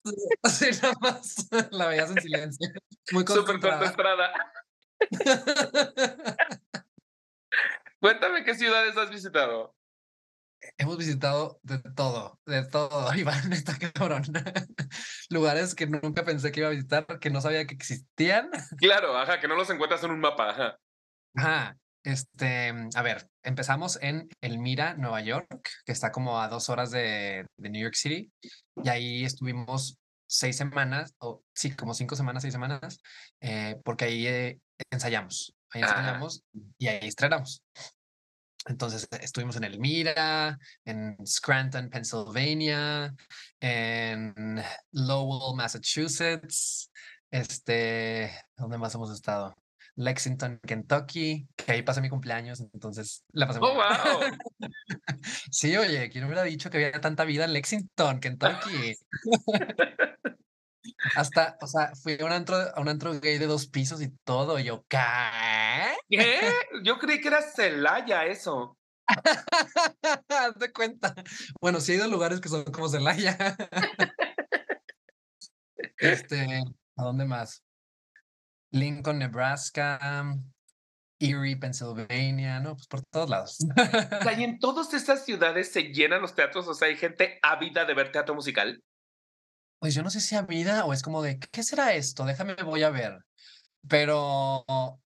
Así 0.43 0.69
nada 0.81 0.93
más 0.99 1.47
la 1.71 1.87
veías 1.87 2.09
en 2.09 2.21
silencio. 2.21 2.69
Muy 3.11 3.25
concentrada. 3.25 3.91
Súper 3.91 4.05
concentrada. 4.05 6.61
Cuéntame 7.99 8.43
qué 8.43 8.55
ciudades 8.55 8.97
has 8.97 9.09
visitado 9.09 9.75
hemos 10.77 10.97
visitado 10.97 11.59
de 11.63 11.79
todo, 11.79 12.39
de 12.45 12.65
todo, 12.65 13.13
Iván, 13.15 13.53
está 13.53 13.77
cabrón. 13.77 14.23
Lugares 15.29 15.75
que 15.75 15.87
nunca 15.87 16.23
pensé 16.23 16.51
que 16.51 16.61
iba 16.61 16.69
a 16.69 16.73
visitar, 16.73 17.05
que 17.19 17.29
no 17.29 17.41
sabía 17.41 17.65
que 17.65 17.75
existían. 17.75 18.49
Claro, 18.77 19.17
ajá, 19.17 19.39
que 19.39 19.47
no 19.47 19.55
los 19.55 19.69
encuentras 19.69 20.03
en 20.03 20.11
un 20.11 20.19
mapa, 20.19 20.49
ajá. 20.49 20.77
Ajá, 21.35 21.77
este, 22.03 22.73
a 22.95 23.01
ver, 23.01 23.27
empezamos 23.43 23.97
en 24.01 24.27
Elmira, 24.41 24.95
Nueva 24.95 25.21
York, 25.21 25.69
que 25.85 25.91
está 25.91 26.11
como 26.11 26.41
a 26.41 26.47
dos 26.47 26.69
horas 26.69 26.91
de, 26.91 27.45
de 27.57 27.69
New 27.69 27.81
York 27.81 27.95
City, 27.95 28.31
y 28.83 28.89
ahí 28.89 29.23
estuvimos 29.23 29.97
seis 30.27 30.57
semanas, 30.57 31.13
o 31.19 31.43
sí, 31.53 31.75
como 31.75 31.93
cinco 31.93 32.15
semanas, 32.15 32.41
seis 32.41 32.53
semanas, 32.53 32.99
eh, 33.41 33.79
porque 33.83 34.05
ahí 34.05 34.27
eh, 34.27 34.59
ensayamos, 34.89 35.53
ahí 35.71 35.81
ensayamos 35.81 36.43
y 36.77 36.87
ahí 36.87 37.07
estrenamos. 37.07 37.63
Entonces 38.65 39.07
estuvimos 39.21 39.55
en 39.55 39.63
Elmira, 39.63 40.57
en 40.85 41.17
Scranton, 41.25 41.89
Pennsylvania, 41.89 43.13
en 43.59 44.61
Lowell, 44.91 45.55
Massachusetts, 45.55 46.91
este, 47.31 48.31
¿dónde 48.57 48.77
más 48.77 48.93
hemos 48.93 49.11
estado? 49.11 49.55
Lexington, 49.95 50.59
Kentucky, 50.65 51.47
que 51.55 51.71
ahí 51.71 51.81
pasé 51.81 52.01
mi 52.01 52.09
cumpleaños, 52.09 52.61
entonces 52.61 53.25
la 53.33 53.47
pasé 53.47 53.59
¡Oh, 53.61 53.73
wow! 53.73 54.21
sí, 55.51 55.75
oye, 55.75 56.09
¿quién 56.09 56.25
hubiera 56.25 56.43
dicho 56.43 56.69
que 56.69 56.77
había 56.77 57.01
tanta 57.01 57.25
vida 57.25 57.45
en 57.45 57.53
Lexington, 57.53 58.19
Kentucky? 58.19 58.95
Hasta, 61.15 61.57
o 61.61 61.67
sea, 61.67 61.93
fui 61.95 62.17
a 62.19 62.25
un 62.25 62.31
antro, 62.31 62.55
a 62.55 62.79
un 62.79 62.89
antro 62.89 63.19
gay 63.19 63.37
de 63.37 63.47
dos 63.47 63.67
pisos 63.67 64.01
y 64.01 64.09
todo, 64.23 64.59
y 64.59 64.65
yo, 64.65 64.85
¿qué? 64.87 64.99
¿Qué? 66.09 66.53
Yo 66.83 66.99
creí 66.99 67.19
que 67.19 67.29
era 67.29 67.41
Celaya 67.41 68.25
eso. 68.25 68.77
Hazte 70.29 70.71
cuenta. 70.71 71.13
Bueno, 71.59 71.79
sí 71.79 71.93
he 71.93 71.95
ido 71.95 72.05
a 72.05 72.07
lugares 72.07 72.39
que 72.39 72.49
son 72.49 72.63
como 72.65 72.87
Celaya. 72.87 73.37
este, 75.97 76.63
¿a 76.95 77.03
dónde 77.03 77.25
más? 77.25 77.63
Lincoln, 78.71 79.19
Nebraska, 79.19 80.23
Erie, 81.19 81.57
Pennsylvania, 81.57 82.59
no, 82.59 82.75
pues 82.75 82.87
por 82.87 83.01
todos 83.03 83.29
lados. 83.29 83.57
O 83.61 84.23
sea, 84.23 84.33
y 84.33 84.43
en 84.43 84.59
todas 84.59 84.93
estas 84.93 85.25
ciudades 85.25 85.71
se 85.71 85.83
llenan 85.93 86.21
los 86.21 86.35
teatros, 86.35 86.67
o 86.67 86.73
sea, 86.73 86.87
hay 86.87 86.95
gente 86.95 87.39
ávida 87.41 87.85
de 87.85 87.93
ver 87.93 88.11
teatro 88.11 88.33
musical. 88.33 88.81
Pues 89.81 89.95
yo 89.95 90.03
no 90.03 90.11
sé 90.11 90.21
si 90.21 90.35
a 90.35 90.43
vida 90.43 90.85
o 90.85 90.93
es 90.93 91.01
como 91.01 91.23
de, 91.23 91.39
¿qué 91.39 91.63
será 91.63 91.93
esto? 91.95 92.23
Déjame, 92.23 92.53
voy 92.53 92.83
a 92.83 92.91
ver. 92.91 93.17
Pero 93.87 94.63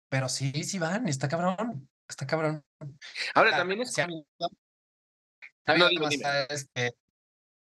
pero 0.08 0.30
sí, 0.30 0.52
sí 0.66 0.78
van, 0.78 1.08
está 1.08 1.28
cabrón, 1.28 1.90
está 2.08 2.28
cabrón. 2.28 2.64
Ahora, 3.34 3.52
también 3.58 3.82
es... 3.82 3.98
han, 3.98 4.12
habido 5.66 6.10
que 6.10 6.92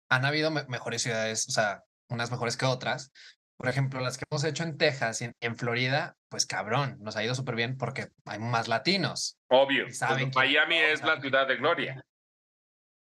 han 0.09 0.25
habido 0.25 0.51
mejores 0.51 1.01
ciudades, 1.01 1.47
o 1.47 1.51
sea, 1.51 1.83
unas 2.09 2.29
mejores 2.29 2.57
que 2.57 2.65
otras. 2.65 3.11
Por 3.57 3.69
ejemplo, 3.69 4.01
las 4.01 4.17
que 4.17 4.25
hemos 4.29 4.43
hecho 4.43 4.63
en 4.63 4.77
Texas 4.77 5.21
y 5.21 5.31
en, 5.39 5.55
Florida, 5.55 6.17
pues 6.29 6.45
cabrón, 6.45 6.97
nos 6.99 7.15
ha 7.15 7.23
ido 7.23 7.33
súper 7.33 7.55
bien 7.55 7.77
porque 7.77 8.09
hay 8.25 8.37
más 8.37 8.67
latinos. 8.67 9.39
Obvio. 9.47 9.91
Saben 9.91 10.29
Miami 10.35 10.77
es 10.77 11.01
la 11.01 11.19
ciudad 11.19 11.47
de 11.47 11.55
gloria. 11.55 12.05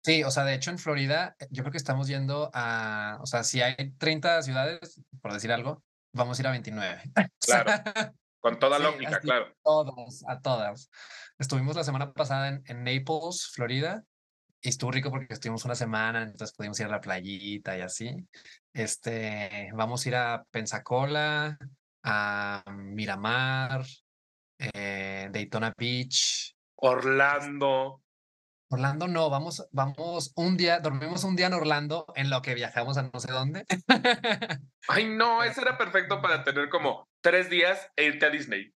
Sí, 0.03 0.21
o 0.23 0.31
sea, 0.31 0.43
de 0.43 0.53
hecho 0.53 0.69
en 0.69 0.77
Florida 0.77 1.35
eh, 1.39 1.47
yo 1.49 1.63
creo 1.63 1.71
que 1.71 1.77
estamos 1.77 2.07
yendo 2.07 2.51
a, 2.53 3.19
o 3.21 3.25
sea, 3.25 3.43
si 3.43 3.61
hay 3.61 3.93
30 3.97 4.41
ciudades, 4.41 5.01
por 5.21 5.31
decir 5.31 5.51
algo, 5.51 5.81
vamos 6.11 6.37
a 6.37 6.41
ir 6.41 6.47
a 6.47 6.51
29. 6.51 7.01
Claro. 7.39 7.71
Con 8.39 8.59
toda 8.59 8.77
lógica, 8.77 9.19
claro. 9.21 9.55
Todas, 9.63 10.23
a 10.27 10.41
todas. 10.41 10.89
Estuvimos 11.39 11.77
la 11.77 11.85
semana 11.85 12.11
pasada 12.11 12.49
en, 12.49 12.63
en, 12.67 12.83
Naples, 12.83 13.49
Florida, 13.53 14.03
y 14.61 14.69
estuvo 14.69 14.91
rico 14.91 15.09
porque 15.09 15.33
estuvimos 15.33 15.63
una 15.63 15.75
semana, 15.75 16.23
entonces 16.23 16.53
pudimos 16.55 16.77
ir 16.81 16.87
a 16.87 16.89
la 16.89 17.01
playita 17.01 17.77
y 17.77 17.81
así. 17.81 18.15
Este, 18.73 19.69
vamos 19.73 20.05
a 20.05 20.09
ir 20.09 20.15
a 20.15 20.43
Pensacola, 20.51 21.57
a 22.03 22.63
Miramar, 22.69 23.85
eh, 24.59 25.29
Daytona 25.31 25.73
Beach. 25.77 26.53
Orlando. 26.75 28.02
Orlando 28.73 29.07
no, 29.07 29.29
vamos, 29.29 29.67
vamos 29.71 30.33
un 30.35 30.57
día, 30.57 30.79
dormimos 30.79 31.23
un 31.23 31.35
día 31.35 31.47
en 31.47 31.53
Orlando 31.53 32.05
en 32.15 32.29
lo 32.29 32.41
que 32.41 32.55
viajamos 32.55 32.97
a 32.97 33.03
no 33.03 33.19
sé 33.19 33.31
dónde. 33.31 33.65
Ay, 34.87 35.05
no, 35.05 35.43
eso 35.43 35.61
era 35.61 35.77
perfecto 35.77 36.21
para 36.21 36.43
tener 36.43 36.69
como 36.69 37.07
tres 37.21 37.49
días 37.49 37.89
e 37.95 38.05
irte 38.05 38.25
a 38.25 38.29
Disney. 38.29 38.73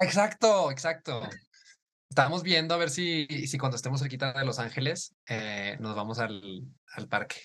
Exacto, 0.00 0.70
exacto. 0.70 1.20
Estamos 2.10 2.42
viendo 2.42 2.74
a 2.74 2.78
ver 2.78 2.90
si, 2.90 3.26
si 3.46 3.58
cuando 3.58 3.76
estemos 3.76 4.00
cerquita 4.00 4.32
de 4.32 4.44
Los 4.44 4.58
Ángeles 4.58 5.14
eh, 5.28 5.76
nos 5.80 5.94
vamos 5.94 6.18
al, 6.18 6.62
al 6.94 7.08
parque. 7.08 7.36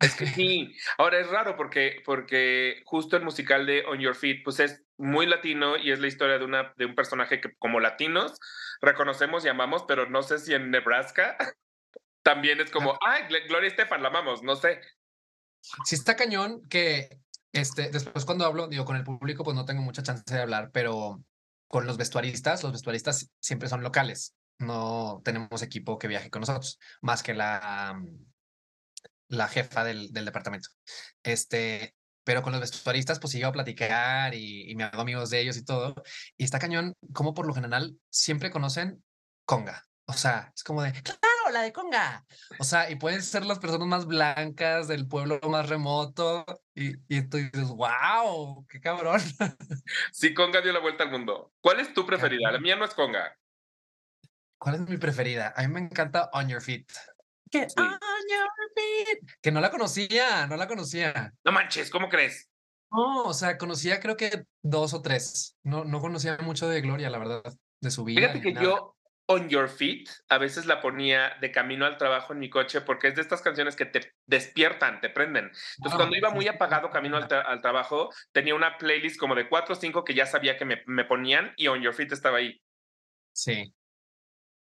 Es 0.00 0.14
que 0.14 0.26
sí. 0.26 0.74
Ahora 0.98 1.18
es 1.20 1.28
raro 1.28 1.56
porque, 1.56 2.02
porque 2.04 2.82
justo 2.84 3.16
el 3.16 3.24
musical 3.24 3.66
de 3.66 3.84
On 3.86 3.98
Your 3.98 4.14
Feet, 4.14 4.42
pues 4.44 4.60
es 4.60 4.84
muy 4.98 5.26
latino 5.26 5.76
y 5.76 5.90
es 5.90 6.00
la 6.00 6.06
historia 6.06 6.38
de, 6.38 6.44
una, 6.44 6.74
de 6.76 6.86
un 6.86 6.94
personaje 6.94 7.40
que 7.40 7.54
como 7.56 7.80
latinos 7.80 8.38
reconocemos 8.80 9.44
y 9.44 9.48
amamos, 9.48 9.84
pero 9.88 10.08
no 10.08 10.22
sé 10.22 10.38
si 10.38 10.54
en 10.54 10.70
Nebraska 10.70 11.36
también 12.22 12.60
es 12.60 12.70
como, 12.70 12.98
ay, 13.06 13.22
Gloria 13.48 13.68
Estefan, 13.68 14.02
la 14.02 14.08
amamos, 14.08 14.42
no 14.42 14.56
sé. 14.56 14.80
Sí 15.84 15.94
está 15.94 16.14
cañón 16.14 16.62
que 16.68 17.08
este, 17.52 17.90
después 17.90 18.24
cuando 18.24 18.44
hablo, 18.44 18.68
digo, 18.68 18.84
con 18.84 18.96
el 18.96 19.04
público, 19.04 19.44
pues 19.44 19.56
no 19.56 19.64
tengo 19.64 19.82
mucha 19.82 20.02
chance 20.02 20.34
de 20.34 20.42
hablar, 20.42 20.70
pero 20.72 21.24
con 21.68 21.86
los 21.86 21.96
vestuaristas, 21.96 22.62
los 22.62 22.72
vestuaristas 22.72 23.30
siempre 23.40 23.68
son 23.68 23.82
locales. 23.82 24.34
No 24.58 25.22
tenemos 25.24 25.62
equipo 25.62 25.98
que 25.98 26.08
viaje 26.08 26.30
con 26.30 26.40
nosotros, 26.40 26.78
más 27.00 27.22
que 27.22 27.34
la, 27.34 27.98
la 29.28 29.48
jefa 29.48 29.84
del, 29.84 30.12
del 30.12 30.24
departamento. 30.24 30.68
Este, 31.22 31.94
pero 32.24 32.42
con 32.42 32.52
los 32.52 32.60
vestuaristas 32.60 33.20
pues 33.20 33.32
sigo 33.32 33.48
a 33.48 33.52
platicar 33.52 34.34
y, 34.34 34.70
y, 34.70 34.74
me 34.74 34.84
hago 34.84 35.00
amigos 35.00 35.30
de 35.30 35.40
ellos 35.40 35.56
y 35.56 35.64
todo. 35.64 35.94
Y 36.36 36.44
está 36.44 36.58
cañón, 36.58 36.94
como 37.12 37.34
por 37.34 37.46
lo 37.46 37.54
general 37.54 37.96
siempre 38.10 38.50
conocen 38.50 39.02
Conga. 39.44 39.84
O 40.08 40.12
sea, 40.12 40.52
es 40.54 40.62
como 40.62 40.82
de, 40.82 40.92
claro, 40.92 41.52
la 41.52 41.62
de 41.62 41.72
Conga. 41.72 42.24
O 42.58 42.64
sea, 42.64 42.90
y 42.90 42.96
pueden 42.96 43.22
ser 43.22 43.44
las 43.44 43.58
personas 43.58 43.86
más 43.88 44.06
blancas 44.06 44.88
del 44.88 45.08
pueblo 45.08 45.40
más 45.48 45.68
remoto. 45.68 46.44
Y, 46.74 46.94
y 47.08 47.28
tú 47.28 47.38
dices, 47.38 47.68
wow, 47.68 48.66
qué 48.68 48.80
cabrón. 48.80 49.20
Sí, 50.12 50.34
Conga 50.34 50.60
dio 50.60 50.72
la 50.72 50.80
vuelta 50.80 51.04
al 51.04 51.10
mundo. 51.10 51.52
¿Cuál 51.60 51.80
es 51.80 51.94
tu 51.94 52.06
preferida? 52.06 52.50
La 52.50 52.58
mía 52.58 52.76
no 52.76 52.84
es 52.84 52.94
Conga. 52.94 53.36
¿Cuál 54.58 54.76
es 54.76 54.80
mi 54.82 54.96
preferida? 54.96 55.52
A 55.56 55.62
mí 55.62 55.68
me 55.68 55.80
encanta 55.80 56.30
On 56.32 56.48
Your 56.48 56.62
Feet. 56.62 56.86
Que, 57.50 57.66
que 59.40 59.52
no 59.52 59.60
la 59.60 59.70
conocía, 59.70 60.46
no 60.46 60.56
la 60.56 60.66
conocía. 60.66 61.32
No 61.44 61.52
manches, 61.52 61.90
¿cómo 61.90 62.08
crees? 62.08 62.48
No, 62.90 63.24
o 63.24 63.34
sea, 63.34 63.58
conocía 63.58 64.00
creo 64.00 64.16
que 64.16 64.44
dos 64.62 64.94
o 64.94 65.02
tres. 65.02 65.56
No, 65.62 65.84
no 65.84 66.00
conocía 66.00 66.38
mucho 66.38 66.68
de 66.68 66.80
Gloria, 66.80 67.10
la 67.10 67.18
verdad, 67.18 67.42
de 67.80 67.90
su 67.90 68.04
vida. 68.04 68.20
Fíjate 68.20 68.40
que 68.40 68.54
yo, 68.54 68.96
On 69.28 69.48
Your 69.48 69.68
Feet, 69.68 70.08
a 70.28 70.38
veces 70.38 70.66
la 70.66 70.80
ponía 70.80 71.36
de 71.40 71.50
camino 71.50 71.84
al 71.84 71.98
trabajo 71.98 72.32
en 72.32 72.38
mi 72.38 72.48
coche 72.48 72.80
porque 72.80 73.08
es 73.08 73.16
de 73.16 73.22
estas 73.22 73.42
canciones 73.42 73.74
que 73.74 73.86
te 73.86 74.12
despiertan, 74.26 75.00
te 75.00 75.10
prenden. 75.10 75.50
Entonces, 75.78 75.96
cuando 75.96 76.16
iba 76.16 76.30
muy 76.30 76.46
apagado 76.46 76.90
camino 76.90 77.16
al, 77.16 77.60
trabajo, 77.60 78.10
tenía 78.32 78.54
una 78.54 78.78
playlist 78.78 79.18
como 79.18 79.34
de 79.34 79.48
cuatro 79.48 79.74
o 79.74 79.78
cinco 79.78 80.04
que 80.04 80.14
ya 80.14 80.26
sabía 80.26 80.56
que 80.56 80.64
me, 80.64 80.82
me 80.86 81.04
ponían 81.04 81.52
y 81.56 81.66
On 81.66 81.80
Your 81.80 81.94
Feet 81.94 82.12
estaba 82.12 82.38
ahí. 82.38 82.60
Sí, 83.32 83.74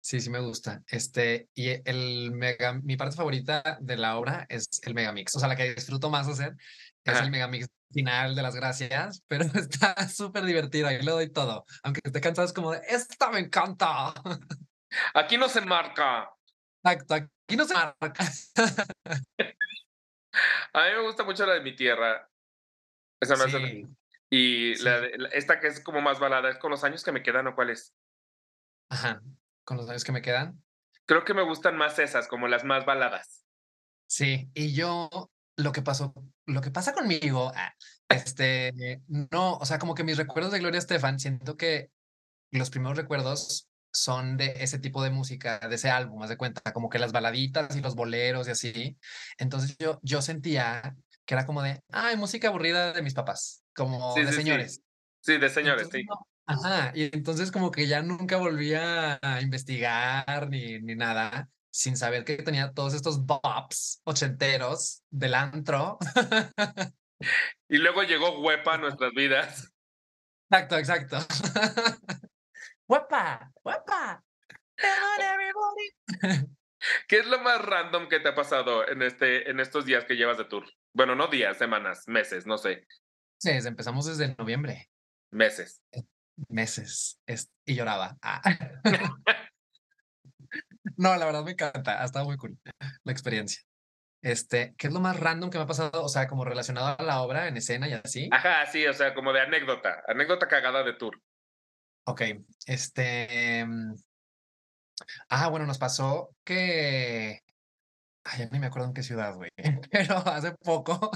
Sí, 0.02 0.20
sí 0.20 0.32
me 0.32 0.40
gusta. 0.40 0.82
Este, 0.88 1.48
y 1.54 1.70
el 1.70 2.32
mega, 2.32 2.74
mi 2.74 2.98
parte 2.98 3.16
favorita 3.16 3.78
de 3.80 3.98
la 3.98 4.18
obra 4.18 4.48
es 4.50 4.68
el 4.82 4.96
megamix. 4.96 5.36
O 5.36 5.40
sea, 5.40 5.48
la 5.48 5.56
que 5.56 5.76
disfruto 5.76 6.10
más 6.10 6.28
hacer 6.28 6.56
es 7.04 7.20
el 7.20 7.30
megamix 7.30 7.68
final 7.94 8.36
de 8.36 8.42
las 8.42 8.56
gracias, 8.56 9.24
pero 9.28 9.46
está 9.54 10.10
súper 10.10 10.44
divertida 10.46 10.92
y 10.92 11.04
le 11.04 11.12
doy 11.12 11.30
todo. 11.32 11.66
Aunque 11.84 12.02
esté 12.04 12.20
cansado, 12.20 12.48
es 12.48 12.54
como 12.54 12.72
de, 12.72 12.82
esta 12.88 13.30
me 13.30 13.40
encanta. 13.40 14.14
Aquí 15.14 15.38
no 15.38 15.48
se 15.48 15.62
marca. 15.62 16.32
Exacto, 16.84 17.14
aquí 17.14 17.56
no 17.56 17.66
se 17.66 17.76
marca. 17.76 18.26
A 20.74 20.86
mí 20.86 20.92
me 20.96 21.02
gusta 21.02 21.24
mucho 21.24 21.46
la 21.46 21.54
de 21.54 21.62
mi 21.62 21.76
tierra. 21.76 22.28
Esa 23.20 23.36
me 23.36 23.88
Y 24.32 24.76
la 24.78 25.06
esta 25.34 25.60
que 25.60 25.68
es 25.68 25.80
como 25.80 26.02
más 26.02 26.20
balada, 26.20 26.50
¿es 26.50 26.58
con 26.58 26.72
los 26.72 26.84
años 26.84 27.04
que 27.04 27.12
me 27.12 27.22
quedan 27.22 27.46
o 27.48 27.56
cuál 27.56 27.70
es? 27.70 27.94
Ajá 28.90 29.22
con 29.64 29.78
los 29.78 29.90
años 29.90 30.04
que 30.04 30.12
me 30.12 30.22
quedan. 30.22 30.62
Creo 31.06 31.24
que 31.24 31.34
me 31.34 31.44
gustan 31.44 31.78
más 31.78 32.00
esas, 32.00 32.28
como 32.28 32.48
las 32.48 32.64
más 32.64 32.86
baladas. 32.86 33.46
Sí, 34.08 34.50
y 34.54 34.74
yo 34.74 35.10
lo 35.58 35.72
que 35.72 35.82
pasó, 35.82 36.14
lo 36.46 36.62
que 36.62 36.72
pasa 36.72 36.94
conmigo, 36.94 37.52
ah, 37.56 37.74
este, 38.10 39.02
no, 39.08 39.54
o 39.54 39.66
sea, 39.66 39.80
como 39.80 39.96
que 39.96 40.04
mis 40.04 40.18
recuerdos 40.18 40.52
de 40.52 40.60
Gloria 40.60 40.80
Estefan, 40.80 41.20
siento 41.20 41.58
que 41.58 41.92
los 42.52 42.70
primeros 42.70 42.98
recuerdos 42.98 43.70
son 43.94 44.38
de 44.38 44.54
ese 44.58 44.80
tipo 44.80 45.04
de 45.04 45.10
música, 45.10 45.60
de 45.60 45.76
ese 45.76 45.90
álbum, 45.90 46.20
más 46.20 46.30
de 46.30 46.38
cuenta, 46.38 46.74
como 46.74 46.90
que 46.90 47.00
las 47.00 47.12
baladitas 47.12 47.76
y 47.76 47.82
los 47.82 47.96
boleros 47.96 48.48
y 48.48 48.52
así. 48.52 48.98
Entonces 49.38 49.76
yo, 49.78 50.00
yo 50.02 50.22
sentía 50.22 50.96
que 51.26 51.34
era 51.34 51.46
como 51.46 51.62
de, 51.62 51.82
ay, 51.92 52.18
música 52.18 52.48
aburrida 52.48 52.94
de 52.94 53.02
mis 53.02 53.14
papás, 53.14 53.64
como 53.76 54.14
de 54.16 54.32
señores. 54.32 54.82
Sí. 55.22 55.38
de 55.38 55.50
señores, 55.50 55.90
sí. 55.92 56.06
Ajá, 56.52 56.92
y 56.96 57.16
entonces 57.16 57.52
como 57.52 57.72
que 57.72 57.88
ya 57.88 58.02
nunca 58.02 58.38
volví 58.38 58.74
a 58.74 59.20
investigar 59.42 60.50
ni, 60.50 60.80
ni 60.80 60.96
nada, 60.96 61.50
sin 61.72 61.96
saber 61.98 62.26
que 62.26 62.38
tenía 62.38 62.74
todos 62.74 62.94
estos 62.94 63.26
bops 63.26 64.02
ochenteros 64.04 65.04
del 65.10 65.34
antro. 65.34 65.98
Y 67.70 67.78
luego 67.78 68.02
llegó 68.04 68.42
Huepa 68.42 68.74
a 68.74 68.78
nuestras 68.78 69.14
vidas. 69.14 69.72
Exacto, 70.50 70.78
exacto. 70.78 71.18
Huepa, 72.88 73.52
Huepa. 73.64 74.24
¿Qué 77.08 77.20
es 77.20 77.28
lo 77.28 77.40
más 77.40 77.62
random 77.64 78.10
que 78.10 78.20
te 78.20 78.30
ha 78.30 78.36
pasado 78.36 78.88
en, 78.88 79.04
este, 79.04 79.50
en 79.50 79.60
estos 79.60 79.86
días 79.86 80.06
que 80.06 80.16
llevas 80.16 80.40
de 80.40 80.46
tour? 80.46 80.66
Bueno, 80.94 81.16
no 81.16 81.28
días, 81.28 81.58
semanas, 81.58 82.08
meses, 82.08 82.46
no 82.46 82.58
sé. 82.58 82.88
Sí, 83.38 83.52
empezamos 83.52 84.08
desde 84.08 84.36
noviembre. 84.36 84.90
Meses. 85.32 85.82
Meses 86.50 87.20
y 87.66 87.76
lloraba. 87.76 88.18
Ah. 88.22 88.42
no, 90.98 91.16
la 91.16 91.26
verdad 91.26 91.44
me 91.44 91.52
encanta, 91.52 92.02
ha 92.02 92.06
estado 92.06 92.26
muy 92.26 92.38
cool 92.38 92.58
la 93.04 93.12
experiencia. 93.12 93.62
Este, 94.24 94.76
¿qué 94.78 94.88
es 94.88 94.94
lo 94.94 95.00
más 95.00 95.20
random 95.20 95.50
que 95.50 95.58
me 95.58 95.64
ha 95.64 95.68
pasado? 95.68 96.04
O 96.04 96.10
sea, 96.10 96.28
como 96.28 96.46
relacionado 96.46 96.96
a 96.98 97.04
la 97.04 97.22
obra 97.22 97.48
en 97.48 97.58
escena 97.58 97.88
y 97.88 97.94
así. 97.94 98.30
Ajá, 98.32 98.66
sí, 98.68 98.86
o 98.86 98.94
sea, 98.94 99.16
como 99.16 99.34
de 99.34 99.42
anécdota, 99.42 100.04
anécdota 100.08 100.48
cagada 100.48 100.84
de 100.84 100.94
tour. 100.94 101.20
Ok, 102.06 102.22
este. 102.68 103.66
Mm, 103.66 103.96
ah, 105.30 105.48
bueno, 105.50 105.66
nos 105.66 105.80
pasó 105.80 106.36
que. 106.44 107.42
Ay, 108.24 108.40
ya 108.40 108.50
ni 108.52 108.60
me 108.60 108.68
acuerdo 108.68 108.88
en 108.90 108.94
qué 108.94 109.02
ciudad, 109.02 109.34
güey. 109.36 109.50
Pero 109.92 110.18
hace 110.18 110.52
poco 110.64 111.12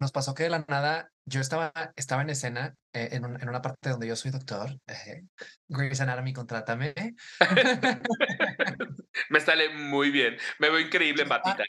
nos 0.00 0.10
pasó 0.12 0.34
que 0.34 0.44
de 0.44 0.50
la 0.50 0.64
nada 0.68 1.10
yo 1.28 1.40
estaba, 1.40 1.72
estaba 1.96 2.22
en 2.22 2.30
escena 2.30 2.74
eh, 2.92 3.10
en, 3.12 3.24
en, 3.24 3.48
una 3.48 3.62
parte 3.62 3.90
donde 3.90 4.06
yo 4.06 4.16
soy 4.16 4.30
doctor. 4.30 4.78
Eh, 4.86 5.24
Grey's 5.68 6.00
Anatomy, 6.00 6.32
contrátame. 6.32 6.94
Me 9.30 9.40
sale 9.40 9.68
muy 9.74 10.10
bien. 10.10 10.36
Me 10.58 10.70
veo 10.70 10.80
increíble 10.80 11.22
en 11.22 11.28
batita. 11.28 11.64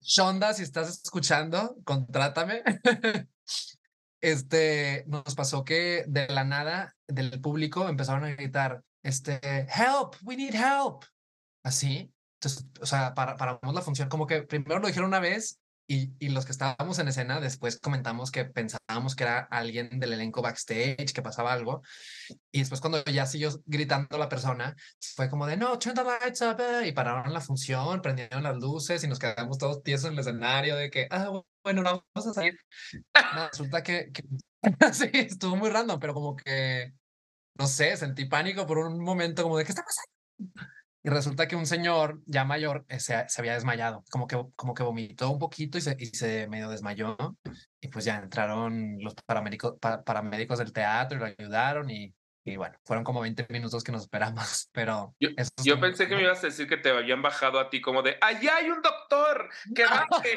Shonda, 0.00 0.52
si 0.54 0.62
estás 0.62 1.02
escuchando, 1.04 1.76
contrátame. 1.84 2.62
este, 4.20 5.04
nos 5.06 5.34
pasó 5.34 5.64
que 5.64 6.04
de 6.06 6.28
la 6.28 6.44
nada 6.44 6.94
del 7.06 7.40
público 7.40 7.88
empezaron 7.88 8.24
a 8.24 8.30
gritar, 8.30 8.82
este, 9.02 9.40
help, 9.42 10.16
we 10.22 10.36
need 10.36 10.54
help. 10.54 11.04
Así. 11.62 12.12
Entonces, 12.40 12.66
o 12.80 12.86
sea, 12.86 13.14
para, 13.14 13.36
paramos 13.36 13.74
la 13.74 13.82
función, 13.82 14.08
como 14.08 14.26
que 14.26 14.42
primero 14.42 14.78
lo 14.78 14.88
dijeron 14.88 15.08
una 15.08 15.20
vez 15.20 15.58
y, 15.88 16.12
y, 16.18 16.30
los 16.30 16.44
que 16.44 16.52
estábamos 16.52 16.98
en 16.98 17.08
escena 17.08 17.40
después 17.40 17.78
comentamos 17.78 18.30
que 18.30 18.44
pensábamos 18.44 19.14
que 19.14 19.24
era 19.24 19.40
alguien 19.50 20.00
del 20.00 20.12
elenco 20.14 20.42
backstage, 20.42 21.12
que 21.12 21.22
pasaba 21.22 21.52
algo. 21.52 21.82
Y 22.50 22.60
después 22.60 22.80
cuando 22.80 23.04
ya 23.04 23.26
siguió 23.26 23.50
gritando 23.66 24.18
la 24.18 24.28
persona, 24.28 24.74
fue 25.14 25.30
como 25.30 25.46
de, 25.46 25.56
no, 25.56 25.78
turn 25.78 25.94
the 25.94 26.02
lights 26.02 26.42
up. 26.42 26.60
Eh", 26.60 26.88
y 26.88 26.92
pararon 26.92 27.32
la 27.32 27.40
función, 27.40 28.02
prendieron 28.02 28.42
las 28.42 28.56
luces 28.56 29.02
y 29.04 29.08
nos 29.08 29.18
quedamos 29.18 29.58
todos 29.58 29.82
tiesos 29.82 30.06
en 30.06 30.14
el 30.14 30.20
escenario 30.20 30.76
de 30.76 30.90
que, 30.90 31.06
ah, 31.10 31.30
bueno, 31.62 31.82
no 31.82 32.04
vamos 32.14 32.30
a 32.30 32.34
salir. 32.34 32.58
resulta 33.50 33.82
que, 33.82 34.10
que 34.12 34.22
sí, 34.92 35.10
estuvo 35.12 35.56
muy 35.56 35.70
random, 35.70 36.00
pero 36.00 36.14
como 36.14 36.34
que, 36.36 36.92
no 37.58 37.66
sé, 37.66 37.96
sentí 37.96 38.24
pánico 38.26 38.66
por 38.66 38.78
un 38.78 39.00
momento 39.00 39.42
como 39.42 39.58
de, 39.58 39.64
¿qué 39.64 39.72
está 39.72 39.82
pasando? 39.84 40.75
Y 41.06 41.08
resulta 41.08 41.46
que 41.46 41.54
un 41.54 41.66
señor 41.66 42.20
ya 42.26 42.44
mayor 42.44 42.84
eh, 42.88 42.98
se, 42.98 43.28
se, 43.28 43.40
había 43.40 43.54
desmayado, 43.54 44.02
como 44.10 44.26
que, 44.26 44.44
como 44.56 44.74
que 44.74 44.82
vomitó 44.82 45.30
un 45.30 45.38
poquito 45.38 45.78
y 45.78 45.80
se, 45.80 45.96
y 46.00 46.06
se 46.06 46.48
medio 46.48 46.68
desmayó. 46.68 47.16
Y 47.80 47.86
pues 47.86 48.04
ya 48.04 48.16
entraron 48.16 48.98
los 49.00 49.14
paramédicos, 49.24 49.76
paramédicos 50.04 50.58
del 50.58 50.72
teatro 50.72 51.16
y 51.16 51.20
lo 51.20 51.26
ayudaron 51.26 51.90
y 51.90 52.12
y 52.46 52.56
bueno, 52.56 52.78
fueron 52.84 53.02
como 53.02 53.20
20 53.22 53.48
minutos 53.50 53.82
que 53.82 53.90
nos 53.90 54.02
esperamos, 54.02 54.70
pero... 54.72 55.16
Yo, 55.18 55.80
pensé 55.80 56.06
que 56.06 56.14
me 56.14 56.22
ibas 56.22 56.38
a 56.44 56.46
decir 56.46 56.68
que 56.68 56.76
te 56.76 56.90
habían 56.90 57.20
bajado 57.20 57.58
a 57.58 57.68
ti 57.68 57.80
como 57.80 58.02
de, 58.02 58.16
allá 58.20 58.56
hay 58.56 58.70
un 58.70 58.80
doctor, 58.80 59.50
que 59.74 59.84
baje. 59.84 60.34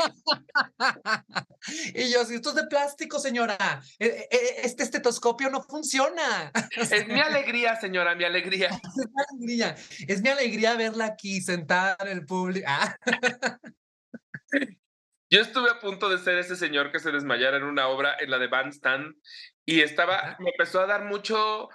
y 1.94 2.12
yo, 2.12 2.26
si 2.26 2.36
esto 2.36 2.50
es 2.50 2.56
de 2.56 2.66
plástico, 2.66 3.20
señora, 3.20 3.58
e, 4.00 4.08
e, 4.08 4.28
e, 4.32 4.62
este 4.64 4.82
estetoscopio 4.84 5.52
no 5.52 5.62
funciona. 5.62 6.52
es 6.76 7.08
mi 7.08 7.20
alegría, 7.20 7.76
señora, 7.76 8.16
mi 8.16 8.24
alegría. 8.24 8.70
es 8.70 8.98
mi 8.98 9.22
alegría, 9.30 9.76
es 10.08 10.22
mi 10.24 10.30
alegría 10.30 10.76
verla 10.76 11.06
aquí 11.06 11.42
sentada 11.42 11.96
en 12.00 12.08
el 12.08 12.26
público. 12.26 12.66
Ah. 12.68 12.98
Yo 15.32 15.42
estuve 15.42 15.70
a 15.70 15.80
punto 15.80 16.10
de 16.10 16.18
ser 16.18 16.40
ese 16.40 16.56
señor 16.56 16.92
que 16.92 16.98
se 16.98 17.12
desmayara 17.12 17.58
en 17.58 17.64
una 17.64 17.88
obra, 17.88 18.16
en 18.20 18.32
la 18.32 18.40
de 18.40 18.48
Bandstand, 18.48 19.16
y 19.64 19.82
estaba, 19.82 20.36
me 20.40 20.50
empezó 20.50 20.82
a 20.82 20.88
dar 20.88 21.06
mucho 21.06 21.70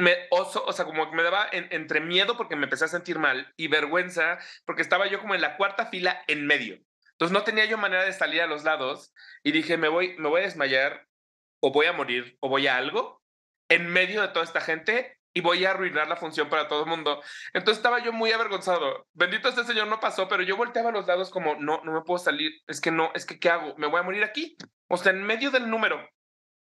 me 0.00 0.16
o 0.30 0.72
sea, 0.72 0.84
como 0.84 1.10
me 1.12 1.22
daba 1.22 1.48
entre 1.52 2.00
miedo 2.00 2.36
porque 2.36 2.56
me 2.56 2.64
empecé 2.64 2.86
a 2.86 2.88
sentir 2.88 3.18
mal 3.18 3.52
y 3.56 3.68
vergüenza 3.68 4.38
porque 4.64 4.82
estaba 4.82 5.06
yo 5.06 5.20
como 5.20 5.34
en 5.34 5.40
la 5.40 5.56
cuarta 5.56 5.86
fila 5.86 6.22
en 6.26 6.46
medio. 6.46 6.78
Entonces 7.12 7.32
no 7.32 7.44
tenía 7.44 7.66
yo 7.66 7.76
manera 7.76 8.04
de 8.04 8.12
salir 8.12 8.40
a 8.40 8.46
los 8.46 8.64
lados 8.64 9.12
y 9.42 9.52
dije, 9.52 9.76
me 9.76 9.88
voy, 9.88 10.16
me 10.18 10.28
voy 10.28 10.40
a 10.40 10.44
desmayar 10.44 11.06
o 11.60 11.70
voy 11.70 11.86
a 11.86 11.92
morir 11.92 12.36
o 12.40 12.48
voy 12.48 12.66
a 12.66 12.76
algo 12.76 13.22
en 13.68 13.86
medio 13.88 14.22
de 14.22 14.28
toda 14.28 14.44
esta 14.44 14.60
gente 14.60 15.18
y 15.32 15.42
voy 15.42 15.64
a 15.64 15.70
arruinar 15.70 16.08
la 16.08 16.16
función 16.16 16.48
para 16.48 16.66
todo 16.66 16.84
el 16.84 16.88
mundo. 16.88 17.22
Entonces 17.52 17.78
estaba 17.78 18.02
yo 18.02 18.12
muy 18.12 18.32
avergonzado. 18.32 19.06
Bendito 19.12 19.48
este 19.48 19.64
señor 19.64 19.86
no 19.86 20.00
pasó, 20.00 20.28
pero 20.28 20.42
yo 20.42 20.56
volteaba 20.56 20.90
a 20.90 20.92
los 20.92 21.06
lados 21.06 21.30
como, 21.30 21.54
no, 21.56 21.80
no 21.84 21.92
me 21.92 22.02
puedo 22.02 22.18
salir. 22.18 22.52
Es 22.66 22.80
que 22.80 22.90
no, 22.90 23.10
es 23.14 23.26
que, 23.26 23.38
¿qué 23.38 23.50
hago? 23.50 23.74
¿Me 23.76 23.86
voy 23.86 24.00
a 24.00 24.04
morir 24.04 24.24
aquí? 24.24 24.56
O 24.88 24.96
sea, 24.96 25.12
en 25.12 25.22
medio 25.22 25.50
del 25.50 25.70
número. 25.70 26.08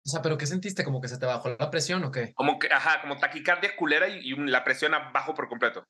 O 0.09 0.11
sea, 0.11 0.23
¿pero 0.23 0.39
qué 0.39 0.47
sentiste? 0.47 0.85
¿Como 0.85 1.03
que 1.03 1.09
se 1.09 1.19
te 1.19 1.27
bajó 1.27 1.51
la 1.51 1.71
presión 1.71 2.03
o 2.03 2.11
qué? 2.11 2.33
Como 2.33 2.59
que, 2.59 2.73
ajá, 2.73 3.03
como 3.03 3.19
taquicardia 3.19 3.77
culera 3.77 4.09
y, 4.09 4.35
la 4.37 4.65
presión 4.65 4.95
abajo 4.95 5.35
por 5.35 5.51
completo. 5.51 5.87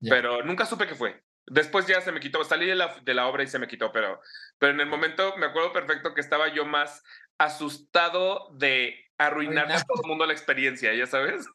Pero 0.00 0.42
nunca 0.42 0.66
supe 0.66 0.88
qué 0.88 0.96
fue. 0.96 1.22
Después 1.46 1.86
ya 1.86 2.00
se 2.00 2.10
me 2.10 2.18
quitó, 2.18 2.42
salí 2.42 2.66
de 2.66 2.74
la, 2.74 2.98
de 3.04 3.14
la 3.14 3.28
obra 3.28 3.44
y 3.44 3.46
se 3.46 3.60
me 3.60 3.68
quitó, 3.68 3.92
pero, 3.92 4.20
pero 4.58 4.72
en 4.72 4.80
el 4.80 4.88
momento 4.88 5.36
me 5.36 5.46
acuerdo 5.46 5.72
perfecto 5.72 6.12
que 6.12 6.22
estaba 6.22 6.52
yo 6.52 6.64
más 6.64 7.04
asustado 7.38 8.50
de 8.56 8.96
arruinar 9.16 9.70
a 9.70 9.80
todo 9.84 10.02
el 10.02 10.08
mundo 10.08 10.26
la 10.26 10.32
experiencia, 10.32 10.92
ya 10.92 11.06
sabes. 11.06 11.46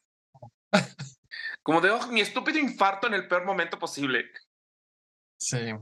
Como 1.62 1.82
de, 1.82 1.90
oh, 1.90 2.06
mi 2.06 2.22
estúpido 2.22 2.58
infarto 2.58 3.06
en 3.06 3.12
el 3.12 3.28
peor 3.28 3.44
momento 3.44 3.78
posible. 3.78 4.30
Sí. 5.36 5.74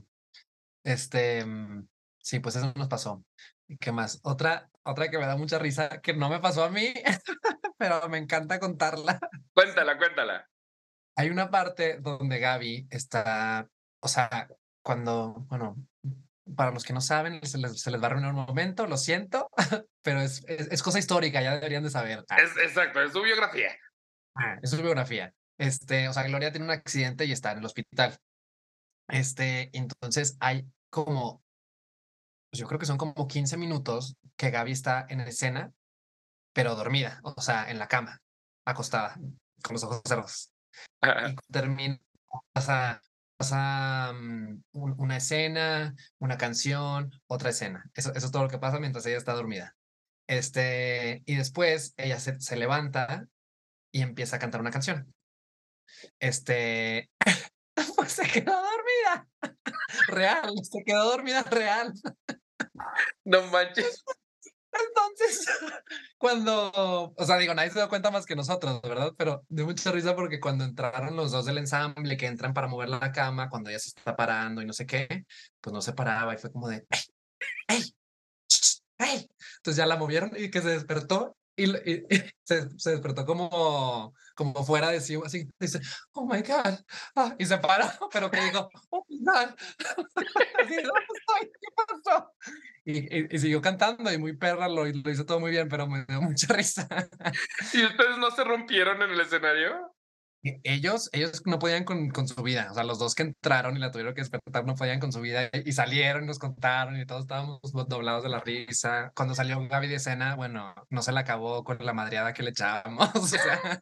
Este, 0.82 1.44
mm, 1.44 1.86
sí, 2.18 2.40
pues 2.40 2.56
eso 2.56 2.72
nos 2.74 2.88
pasó. 2.88 3.24
¿Qué 3.78 3.92
más? 3.92 4.20
Otra, 4.24 4.70
otra 4.82 5.10
que 5.10 5.18
me 5.18 5.26
da 5.26 5.36
mucha 5.36 5.58
risa, 5.58 6.00
que 6.00 6.14
no 6.14 6.28
me 6.28 6.40
pasó 6.40 6.64
a 6.64 6.70
mí, 6.70 6.92
pero 7.78 8.08
me 8.08 8.18
encanta 8.18 8.58
contarla. 8.58 9.18
Cuéntala, 9.54 9.96
cuéntala. 9.98 10.48
Hay 11.16 11.30
una 11.30 11.50
parte 11.50 11.98
donde 12.00 12.38
Gaby 12.38 12.88
está, 12.90 13.68
o 14.00 14.08
sea, 14.08 14.48
cuando, 14.82 15.44
bueno, 15.48 15.76
para 16.56 16.70
los 16.72 16.84
que 16.84 16.92
no 16.92 17.00
saben, 17.00 17.44
se 17.46 17.58
les, 17.58 17.80
se 17.80 17.90
les 17.90 18.02
va 18.02 18.06
a 18.06 18.10
reunir 18.10 18.30
un 18.30 18.36
momento, 18.36 18.86
lo 18.86 18.96
siento, 18.96 19.50
pero 20.02 20.20
es, 20.20 20.42
es, 20.48 20.68
es 20.72 20.82
cosa 20.82 20.98
histórica, 20.98 21.42
ya 21.42 21.54
deberían 21.54 21.82
de 21.82 21.90
saber. 21.90 22.24
Ah, 22.28 22.40
Es, 22.40 22.56
exacto, 22.56 23.02
es 23.02 23.12
su 23.12 23.22
biografía. 23.22 23.70
ah, 24.36 24.58
es 24.62 24.70
su 24.70 24.82
biografía. 24.82 25.32
Este, 25.58 26.08
o 26.08 26.12
sea, 26.12 26.22
Gloria 26.22 26.50
tiene 26.50 26.64
un 26.64 26.72
accidente 26.72 27.26
y 27.26 27.32
está 27.32 27.52
en 27.52 27.58
el 27.58 27.66
hospital. 27.66 28.16
Este, 29.08 29.70
entonces 29.76 30.36
hay 30.40 30.66
como, 30.90 31.42
pues 32.50 32.60
yo 32.60 32.66
creo 32.66 32.78
que 32.78 32.86
son 32.86 32.98
como 32.98 33.28
15 33.28 33.56
minutos 33.56 34.16
que 34.36 34.50
Gaby 34.50 34.72
está 34.72 35.06
en 35.08 35.20
escena, 35.20 35.72
pero 36.52 36.74
dormida, 36.74 37.20
o 37.22 37.40
sea, 37.40 37.70
en 37.70 37.78
la 37.78 37.88
cama, 37.88 38.20
acostada, 38.66 39.14
con 39.62 39.74
los 39.74 39.84
ojos 39.84 40.02
cerrados. 40.04 40.50
y 41.02 41.36
termina, 41.52 41.98
pasa, 42.52 43.02
pasa 43.36 44.10
un- 44.12 44.64
una 44.72 45.16
escena, 45.16 45.94
una 46.18 46.36
canción, 46.38 47.10
otra 47.28 47.50
escena. 47.50 47.84
Eso, 47.94 48.12
eso 48.14 48.26
es 48.26 48.32
todo 48.32 48.42
lo 48.44 48.48
que 48.50 48.58
pasa 48.58 48.80
mientras 48.80 49.06
ella 49.06 49.16
está 49.18 49.32
dormida. 49.34 49.76
Este, 50.28 51.22
y 51.26 51.36
después 51.36 51.94
ella 51.96 52.18
se, 52.20 52.40
se 52.40 52.56
levanta 52.56 53.26
y 53.92 54.02
empieza 54.02 54.36
a 54.36 54.38
cantar 54.38 54.60
una 54.60 54.70
canción. 54.70 55.12
Este, 56.18 57.10
pues 57.96 58.12
se 58.12 58.26
quedó 58.26 58.52
dormida. 58.52 59.28
Real, 60.08 60.52
se 60.62 60.82
quedó 60.84 61.10
dormida 61.10 61.42
real. 61.42 61.92
No 63.24 63.42
manches. 63.46 64.04
Entonces, 64.72 65.46
cuando, 66.18 67.12
o 67.16 67.24
sea, 67.24 67.38
digo, 67.38 67.54
nadie 67.54 67.70
se 67.70 67.78
dio 67.78 67.88
cuenta 67.88 68.10
más 68.10 68.26
que 68.26 68.36
nosotros, 68.36 68.80
¿verdad? 68.82 69.12
Pero 69.16 69.44
de 69.48 69.64
mucha 69.64 69.90
risa 69.90 70.14
porque 70.14 70.40
cuando 70.40 70.64
entraron 70.64 71.16
los 71.16 71.32
dos 71.32 71.46
del 71.46 71.58
ensamble 71.58 72.16
que 72.16 72.26
entran 72.26 72.54
para 72.54 72.68
mover 72.68 72.88
la 72.88 73.12
cama, 73.12 73.48
cuando 73.48 73.70
ella 73.70 73.78
se 73.78 73.88
está 73.88 74.16
parando 74.16 74.62
y 74.62 74.66
no 74.66 74.72
sé 74.72 74.86
qué, 74.86 75.26
pues 75.60 75.72
no 75.72 75.82
se 75.82 75.92
paraba 75.92 76.34
y 76.34 76.38
fue 76.38 76.52
como 76.52 76.68
de, 76.68 76.86
¡Ey! 76.88 77.00
¡Ey! 77.68 77.94
¡Ey! 78.98 79.30
Entonces 79.56 79.76
ya 79.76 79.86
la 79.86 79.96
movieron 79.96 80.32
y 80.36 80.50
que 80.50 80.62
se 80.62 80.70
despertó 80.70 81.36
y, 81.56 81.66
se, 82.44 82.78
se 82.78 82.90
despertó 82.90 83.26
como, 83.26 84.14
como 84.34 84.64
fuera 84.64 84.90
de 84.90 85.00
sí, 85.00 85.18
así, 85.24 85.48
dice, 85.58 85.80
oh 86.12 86.26
my 86.26 86.42
God, 86.42 86.78
ah, 87.16 87.34
y 87.38 87.44
se 87.44 87.58
paró, 87.58 87.86
pero 88.12 88.30
que 88.30 88.40
dijo, 88.40 88.70
oh 88.90 89.04
my 89.08 89.18
God, 89.18 89.54
¿dónde 90.14 90.76
estoy? 90.76 91.52
¿Qué 91.60 91.68
pasó? 91.76 92.29
Y, 92.90 93.34
y- 93.36 93.38
siguió 93.38 93.60
cantando 93.60 94.12
y 94.12 94.18
muy 94.18 94.36
perra, 94.36 94.68
lo, 94.68 94.84
lo 94.84 95.10
hizo 95.10 95.24
todo 95.26 95.40
muy 95.40 95.50
bien, 95.50 95.68
pero 95.68 95.86
me 95.86 96.04
dio 96.06 96.20
mucha 96.22 96.52
risa. 96.54 96.88
¿Y 97.72 97.84
ustedes 97.84 98.18
no 98.18 98.30
se 98.30 98.44
rompieron 98.44 99.02
en 99.02 99.10
el 99.10 99.20
escenario? 99.20 99.94
E- 100.42 100.60
Ellos, 100.64 101.10
ellos 101.12 101.42
no 101.44 101.58
podían 101.58 101.84
con, 101.84 102.08
con 102.10 102.26
su 102.26 102.42
vida, 102.42 102.68
o 102.70 102.74
sea, 102.74 102.82
los 102.84 102.98
dos 102.98 103.14
que 103.14 103.22
entraron 103.24 103.76
y 103.76 103.80
la 103.80 103.90
tuvieron 103.90 104.14
que 104.14 104.22
despertar 104.22 104.64
no 104.64 104.74
podían 104.74 104.98
con 105.00 105.12
su 105.12 105.20
vida 105.20 105.50
y 105.52 105.72
salieron 105.72 106.24
y 106.24 106.26
nos 106.28 106.38
contaron 106.38 106.98
y 106.98 107.04
todos 107.06 107.22
estábamos 107.22 107.60
do- 107.72 107.84
doblados 107.84 108.22
de 108.22 108.30
la 108.30 108.40
risa. 108.40 109.12
Cuando 109.14 109.34
salió 109.34 109.60
Gaby 109.68 109.88
de 109.88 109.96
escena, 109.96 110.36
bueno, 110.36 110.74
no 110.88 111.02
se 111.02 111.12
la 111.12 111.20
acabó 111.20 111.62
con 111.64 111.78
la 111.84 111.92
madreada 111.92 112.32
que 112.32 112.42
le 112.42 112.50
echamos, 112.50 113.10
o 113.14 113.26
sea. 113.26 113.80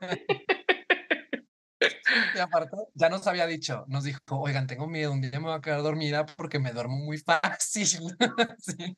Y 2.36 2.38
aparte, 2.38 2.76
ya 2.94 3.08
nos 3.08 3.26
había 3.26 3.46
dicho, 3.46 3.84
nos 3.88 4.04
dijo, 4.04 4.20
oigan, 4.30 4.66
tengo 4.66 4.86
miedo, 4.86 5.12
un 5.12 5.20
día 5.20 5.30
me 5.32 5.46
voy 5.46 5.54
a 5.54 5.60
quedar 5.60 5.82
dormida 5.82 6.26
porque 6.26 6.58
me 6.58 6.72
duermo 6.72 6.96
muy 6.96 7.18
fácil. 7.18 7.88
Sí. 8.58 8.96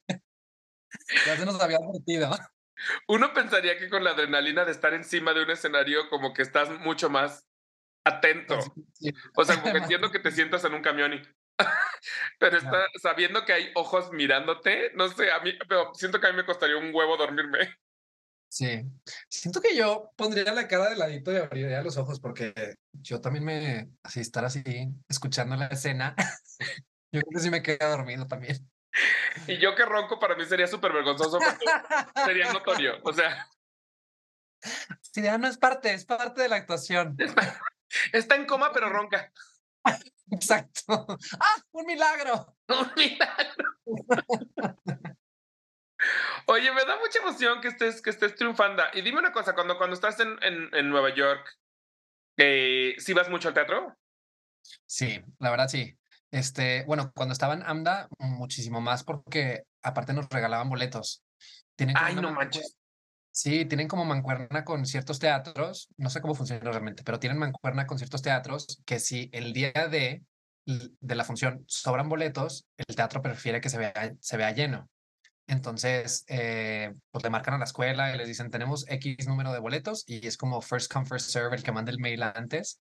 Ya 1.24 1.36
se 1.36 1.46
nos 1.46 1.60
había 1.60 1.76
advertido. 1.76 2.30
Uno 3.08 3.32
pensaría 3.32 3.78
que 3.78 3.88
con 3.88 4.02
la 4.02 4.10
adrenalina 4.10 4.64
de 4.64 4.72
estar 4.72 4.92
encima 4.94 5.32
de 5.32 5.42
un 5.44 5.50
escenario, 5.50 6.08
como 6.08 6.32
que 6.32 6.42
estás 6.42 6.68
mucho 6.80 7.10
más 7.10 7.46
atento. 8.04 8.58
Sí. 8.94 9.12
O 9.36 9.44
sea, 9.44 9.60
como 9.60 9.72
que 9.72 9.78
entiendo 9.94 10.10
que 10.10 10.18
te 10.18 10.32
sientas 10.32 10.64
en 10.64 10.74
un 10.74 10.82
camión 10.82 11.14
y. 11.14 11.22
Pero 12.38 12.56
está 12.56 12.86
sabiendo 13.02 13.44
que 13.44 13.52
hay 13.52 13.70
ojos 13.74 14.10
mirándote, 14.12 14.92
no 14.94 15.08
sé, 15.08 15.30
a 15.30 15.40
mí, 15.40 15.52
pero 15.68 15.94
siento 15.94 16.18
que 16.18 16.26
a 16.26 16.30
mí 16.30 16.36
me 16.36 16.46
costaría 16.46 16.76
un 16.76 16.94
huevo 16.94 17.16
dormirme. 17.18 17.76
Sí, 18.50 18.82
siento 19.28 19.60
que 19.60 19.76
yo 19.76 20.12
pondría 20.16 20.52
la 20.52 20.66
cara 20.66 20.90
de 20.90 20.96
ladito 20.96 21.32
y 21.32 21.36
abriría 21.36 21.82
los 21.82 21.96
ojos 21.96 22.18
porque 22.18 22.52
yo 22.92 23.20
también 23.20 23.44
me, 23.44 23.90
así 24.02 24.20
estar 24.20 24.44
así, 24.44 24.62
escuchando 25.08 25.54
la 25.54 25.68
escena, 25.68 26.16
yo 27.12 27.20
creo 27.20 27.30
que 27.32 27.38
sí 27.38 27.48
me 27.48 27.62
queda 27.62 27.88
dormido 27.88 28.26
también. 28.26 28.68
Y 29.46 29.58
yo 29.58 29.76
que 29.76 29.84
ronco 29.84 30.18
para 30.18 30.34
mí 30.34 30.44
sería 30.44 30.66
súper 30.66 30.92
vergonzoso 30.92 31.38
porque 31.38 31.64
sería 32.26 32.52
notorio. 32.52 32.98
O 33.04 33.12
sea, 33.12 33.48
Sí, 35.12 35.22
ya 35.22 35.38
no 35.38 35.48
es 35.48 35.58
parte, 35.58 35.92
es 35.92 36.04
parte 36.04 36.42
de 36.42 36.48
la 36.48 36.56
actuación. 36.56 37.16
está 38.12 38.36
en 38.36 38.46
coma 38.46 38.72
pero 38.72 38.88
ronca. 38.88 39.32
Exacto. 40.30 41.06
¡Ah! 41.40 41.56
¡Un 41.72 41.86
milagro! 41.86 42.56
Un 42.68 42.92
milagro. 42.96 43.64
Oye, 46.46 46.72
me 46.72 46.84
da 46.84 46.98
mucha 46.98 47.18
emoción 47.20 47.60
que 47.60 47.68
estés, 47.68 48.02
que 48.02 48.10
estés 48.10 48.34
triunfando. 48.34 48.82
Y 48.94 49.02
dime 49.02 49.18
una 49.18 49.32
cosa, 49.32 49.54
cuando, 49.54 49.78
cuando 49.78 49.94
estás 49.94 50.20
en, 50.20 50.38
en, 50.42 50.68
en 50.74 50.88
Nueva 50.88 51.14
York, 51.14 51.58
eh, 52.36 52.94
¿sí 52.98 53.12
vas 53.12 53.28
mucho 53.28 53.48
al 53.48 53.54
teatro? 53.54 53.96
Sí, 54.86 55.22
la 55.38 55.50
verdad 55.50 55.68
sí. 55.68 55.96
Este, 56.30 56.84
bueno, 56.84 57.12
cuando 57.14 57.32
estaba 57.32 57.54
en 57.54 57.62
AMDA, 57.62 58.08
muchísimo 58.18 58.80
más 58.80 59.04
porque 59.04 59.64
aparte 59.82 60.12
nos 60.12 60.28
regalaban 60.28 60.68
boletos. 60.68 61.22
Tienen 61.76 61.96
Ay, 61.98 62.14
no 62.14 62.32
manches. 62.32 62.76
Sí, 63.32 63.64
tienen 63.64 63.88
como 63.88 64.04
mancuerna 64.04 64.64
con 64.64 64.84
ciertos 64.86 65.20
teatros, 65.20 65.88
no 65.96 66.10
sé 66.10 66.20
cómo 66.20 66.34
funciona 66.34 66.68
realmente, 66.68 67.04
pero 67.04 67.20
tienen 67.20 67.38
mancuerna 67.38 67.86
con 67.86 67.96
ciertos 67.96 68.22
teatros 68.22 68.82
que 68.84 68.98
si 68.98 69.30
el 69.32 69.52
día 69.52 69.72
de, 69.72 70.22
de 70.66 71.14
la 71.14 71.24
función 71.24 71.64
sobran 71.68 72.08
boletos, 72.08 72.66
el 72.76 72.96
teatro 72.96 73.22
prefiere 73.22 73.60
que 73.60 73.68
se 73.68 73.78
vea, 73.78 74.14
se 74.20 74.36
vea 74.36 74.50
lleno. 74.50 74.88
Entonces, 75.50 76.24
eh, 76.28 76.94
pues 77.10 77.24
le 77.24 77.30
marcan 77.30 77.54
a 77.54 77.58
la 77.58 77.64
escuela 77.64 78.14
y 78.14 78.18
les 78.18 78.28
dicen, 78.28 78.50
tenemos 78.52 78.84
X 78.88 79.26
número 79.26 79.52
de 79.52 79.58
boletos 79.58 80.04
y 80.06 80.24
es 80.24 80.36
como 80.36 80.62
first 80.62 80.92
come, 80.92 81.06
first 81.06 81.28
serve 81.30 81.56
el 81.56 81.64
que 81.64 81.72
manda 81.72 81.90
el 81.90 81.98
mail 81.98 82.22
antes. 82.22 82.80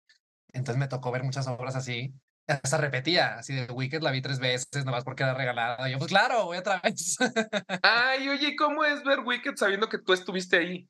Entonces 0.52 0.76
me 0.78 0.88
tocó 0.88 1.12
ver 1.12 1.22
muchas 1.22 1.46
obras 1.46 1.76
así. 1.76 2.12
Hasta 2.48 2.78
repetía, 2.78 3.38
así 3.38 3.54
de 3.54 3.66
Wicked 3.72 4.02
la 4.02 4.10
vi 4.10 4.20
tres 4.20 4.40
veces, 4.40 4.84
nomás 4.84 5.04
porque 5.04 5.22
era 5.22 5.34
regalada. 5.34 5.88
Yo, 5.88 5.98
pues 5.98 6.08
claro, 6.08 6.46
voy 6.46 6.58
otra 6.58 6.80
vez. 6.82 7.16
Ay, 7.82 8.28
oye, 8.28 8.56
¿cómo 8.56 8.84
es 8.84 9.04
ver 9.04 9.20
Wicked 9.20 9.54
sabiendo 9.56 9.88
que 9.88 9.98
tú 9.98 10.12
estuviste 10.12 10.56
ahí? 10.58 10.88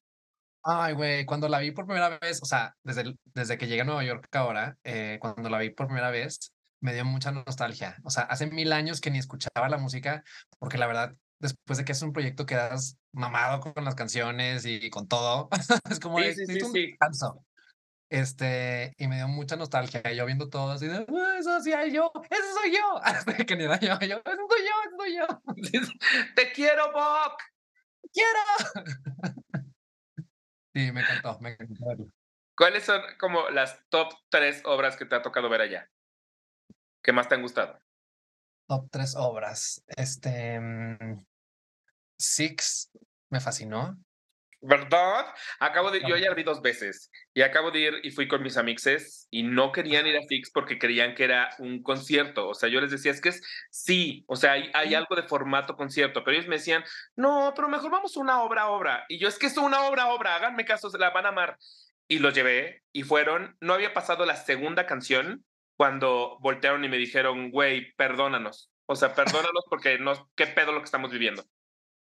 Ay, 0.63 0.95
güey, 0.95 1.27
cuando 1.27 1.49
la 1.49 1.59
vi 1.59 1.73
por 1.73 1.85
primera 1.87 2.19
vez, 2.19 2.43
o 2.43 2.47
sea, 2.47 2.75
desde, 2.83 3.03
el- 3.03 3.19
desde 3.35 3.59
que 3.59 3.67
llegué 3.67 3.83
a 3.83 3.85
Nueva 3.85 4.03
York 4.03 4.29
ahora, 4.35 4.77
eh, 4.83 5.19
cuando 5.21 5.49
la 5.51 5.59
vi 5.59 5.71
por 5.71 5.87
primera 5.87 6.11
vez, 6.11 6.53
me 6.81 6.95
dio 6.95 7.05
mucha 7.05 7.31
nostalgia. 7.33 7.97
O 8.03 8.11
sea, 8.11 8.23
hace 8.25 8.47
mil 8.47 8.73
años 8.73 9.01
que 9.01 9.11
ni 9.11 9.19
escuchaba 9.19 9.69
la 9.69 9.79
música, 9.79 10.25
porque 10.59 10.79
la 10.79 10.87
verdad, 10.87 11.15
después 11.41 11.79
de 11.79 11.85
que 11.85 11.93
es 11.93 12.03
un 12.03 12.13
proyecto 12.13 12.47
quedas 12.47 12.99
mamado 13.13 13.61
con 13.61 13.85
las 13.85 13.95
canciones 13.95 14.65
y 14.67 14.91
con 14.91 15.09
todo, 15.09 15.49
es 15.91 16.01
como 16.01 16.19
Sí, 16.21 16.33
sí, 16.35 16.47
sí, 16.47 16.63
un 16.63 16.73
descanso. 16.73 17.45
Este, 18.11 18.95
y 18.99 19.09
me 19.09 19.17
dio 19.17 19.29
mucha 19.29 19.57
nostalgia, 19.57 20.01
yo 20.13 20.27
viendo 20.27 20.49
todo 20.49 20.71
así 20.73 20.87
de, 20.87 21.07
"Ah, 21.09 21.37
eso 21.39 21.61
sí, 21.61 21.73
ay, 21.73 21.93
yo, 21.93 22.13
ese 22.31 22.53
soy 22.55 22.73
yo, 22.77 22.99
hasta 23.03 23.37
que 23.49 23.57
ni 23.57 23.65
era 23.65 23.81
yo, 23.81 23.99
yo, 24.01 24.23
ese 24.25 24.37
soy 24.49 24.63
yo, 24.65 24.75
ese 24.87 24.97
soy 24.99 25.17
yo, 25.17 25.27
¡Te 26.37 26.53
quiero, 26.53 26.93
Bob! 26.93 27.33
quiero. 28.13 28.41
Sí, 30.75 30.93
me 30.93 31.01
encantó, 31.01 31.39
me 31.41 31.51
encantó. 31.51 32.07
¿Cuáles 32.57 32.85
son 32.85 33.03
como 33.19 33.51
las 33.51 33.81
top 33.89 34.13
tres 34.31 34.63
obras 34.65 34.97
que 34.97 35.05
te 35.07 35.15
ha 35.15 35.23
tocado 35.23 35.49
ver 35.49 35.61
allá? 35.63 35.91
¿Qué 37.03 37.13
más 37.13 37.29
te 37.29 37.35
han 37.35 37.43
gustado? 37.43 37.79
Top 38.67 38.89
tres 38.91 39.15
obras. 39.17 39.83
Este. 39.97 40.61
mm, 40.61 41.25
Six 42.19 42.91
me 43.31 43.41
fascinó. 43.41 43.97
¿Verdad? 44.63 45.27
Acabo 45.61 45.91
de, 45.91 46.01
yo 46.01 46.17
ya 46.17 46.31
la 46.31 46.35
vi 46.35 46.43
dos 46.43 46.63
veces 46.63 47.11
y 47.35 47.43
acabo 47.43 47.71
de 47.71 47.79
ir 47.79 47.95
y 48.03 48.11
fui 48.11 48.27
con 48.27 48.43
mis 48.43 48.57
amixes 48.57 49.29
y 49.31 49.43
no 49.43 49.71
querían 49.71 50.07
ir 50.07 50.17
a 50.17 50.27
Fix 50.27 50.51
porque 50.51 50.79
creían 50.79 51.15
que 51.15 51.25
era 51.25 51.51
un 51.59 51.83
concierto. 51.83 52.49
O 52.49 52.55
sea, 52.55 52.69
yo 52.69 52.81
les 52.81 52.91
decía, 52.91 53.13
es 53.13 53.21
que 53.21 53.29
es 53.29 53.43
sí, 53.71 54.25
o 54.27 54.35
sea, 54.35 54.53
hay, 54.53 54.95
algo 54.95 55.15
de 55.15 55.23
formato 55.23 55.77
concierto, 55.77 56.25
pero 56.25 56.37
ellos 56.37 56.49
me 56.49 56.57
decían, 56.57 56.83
no, 57.15 57.53
pero 57.55 57.69
mejor 57.69 57.91
vamos 57.91 58.17
una 58.17 58.43
obra 58.43 58.63
a 58.63 58.71
obra. 58.71 59.05
Y 59.09 59.19
yo, 59.19 59.29
es 59.29 59.39
que 59.39 59.47
es 59.47 59.57
una 59.57 59.83
obra 59.83 60.05
a 60.05 60.09
obra, 60.09 60.35
háganme 60.35 60.65
caso, 60.65 60.91
se 60.91 60.99
la 60.99 61.11
van 61.11 61.27
a 61.27 61.31
amar. 61.31 61.59
Y 62.09 62.19
los 62.19 62.35
llevé 62.35 62.83
y 62.93 63.03
fueron, 63.03 63.57
no 63.61 63.75
había 63.75 63.95
pasado 63.95 64.25
la 64.27 64.37
segunda 64.37 64.87
canción 64.87 65.45
cuando 65.77 66.39
voltearon 66.41 66.85
y 66.85 66.89
me 66.89 66.97
dijeron, 66.97 67.51
güey, 67.51 67.95
perdónanos. 67.97 68.71
O 68.87 68.97
sea, 68.97 69.15
perdónanos 69.15 69.65
porque 69.69 69.99
no, 69.99 70.31
qué 70.35 70.47
pedo 70.47 70.73
lo 70.73 70.79
que 70.81 70.85
estamos 70.87 71.11
viviendo. 71.11 71.45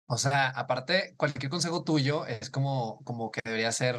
O 0.06 0.16
sea, 0.16 0.48
aparte, 0.48 1.14
cualquier 1.16 1.50
consejo 1.50 1.84
tuyo 1.84 2.26
es 2.26 2.50
como, 2.50 3.02
como 3.04 3.30
que 3.30 3.40
debería 3.44 3.72
ser 3.72 3.96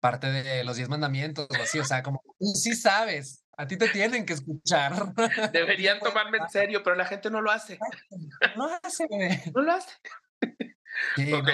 parte 0.00 0.30
de 0.30 0.64
los 0.64 0.76
diez 0.76 0.88
mandamientos 0.88 1.46
o 1.50 1.62
así. 1.62 1.78
O 1.78 1.84
sea, 1.84 2.02
como 2.02 2.22
tú 2.38 2.46
sí 2.54 2.74
sabes, 2.74 3.44
a 3.56 3.66
ti 3.66 3.76
te 3.76 3.88
tienen 3.88 4.26
que 4.26 4.32
escuchar. 4.34 4.92
Deberían 5.52 6.00
tomarme 6.00 6.38
en 6.38 6.48
serio, 6.48 6.82
pero 6.82 6.96
la 6.96 7.04
gente 7.04 7.30
no 7.30 7.40
lo 7.40 7.50
hace. 7.50 7.78
No 8.56 8.68
hace, 8.82 9.06
güey. 9.06 9.28
No 9.54 9.62
lo 9.62 9.72
hace. 9.72 9.90
Sí, 11.16 11.32
Ok, 11.32 11.44
no, 11.44 11.52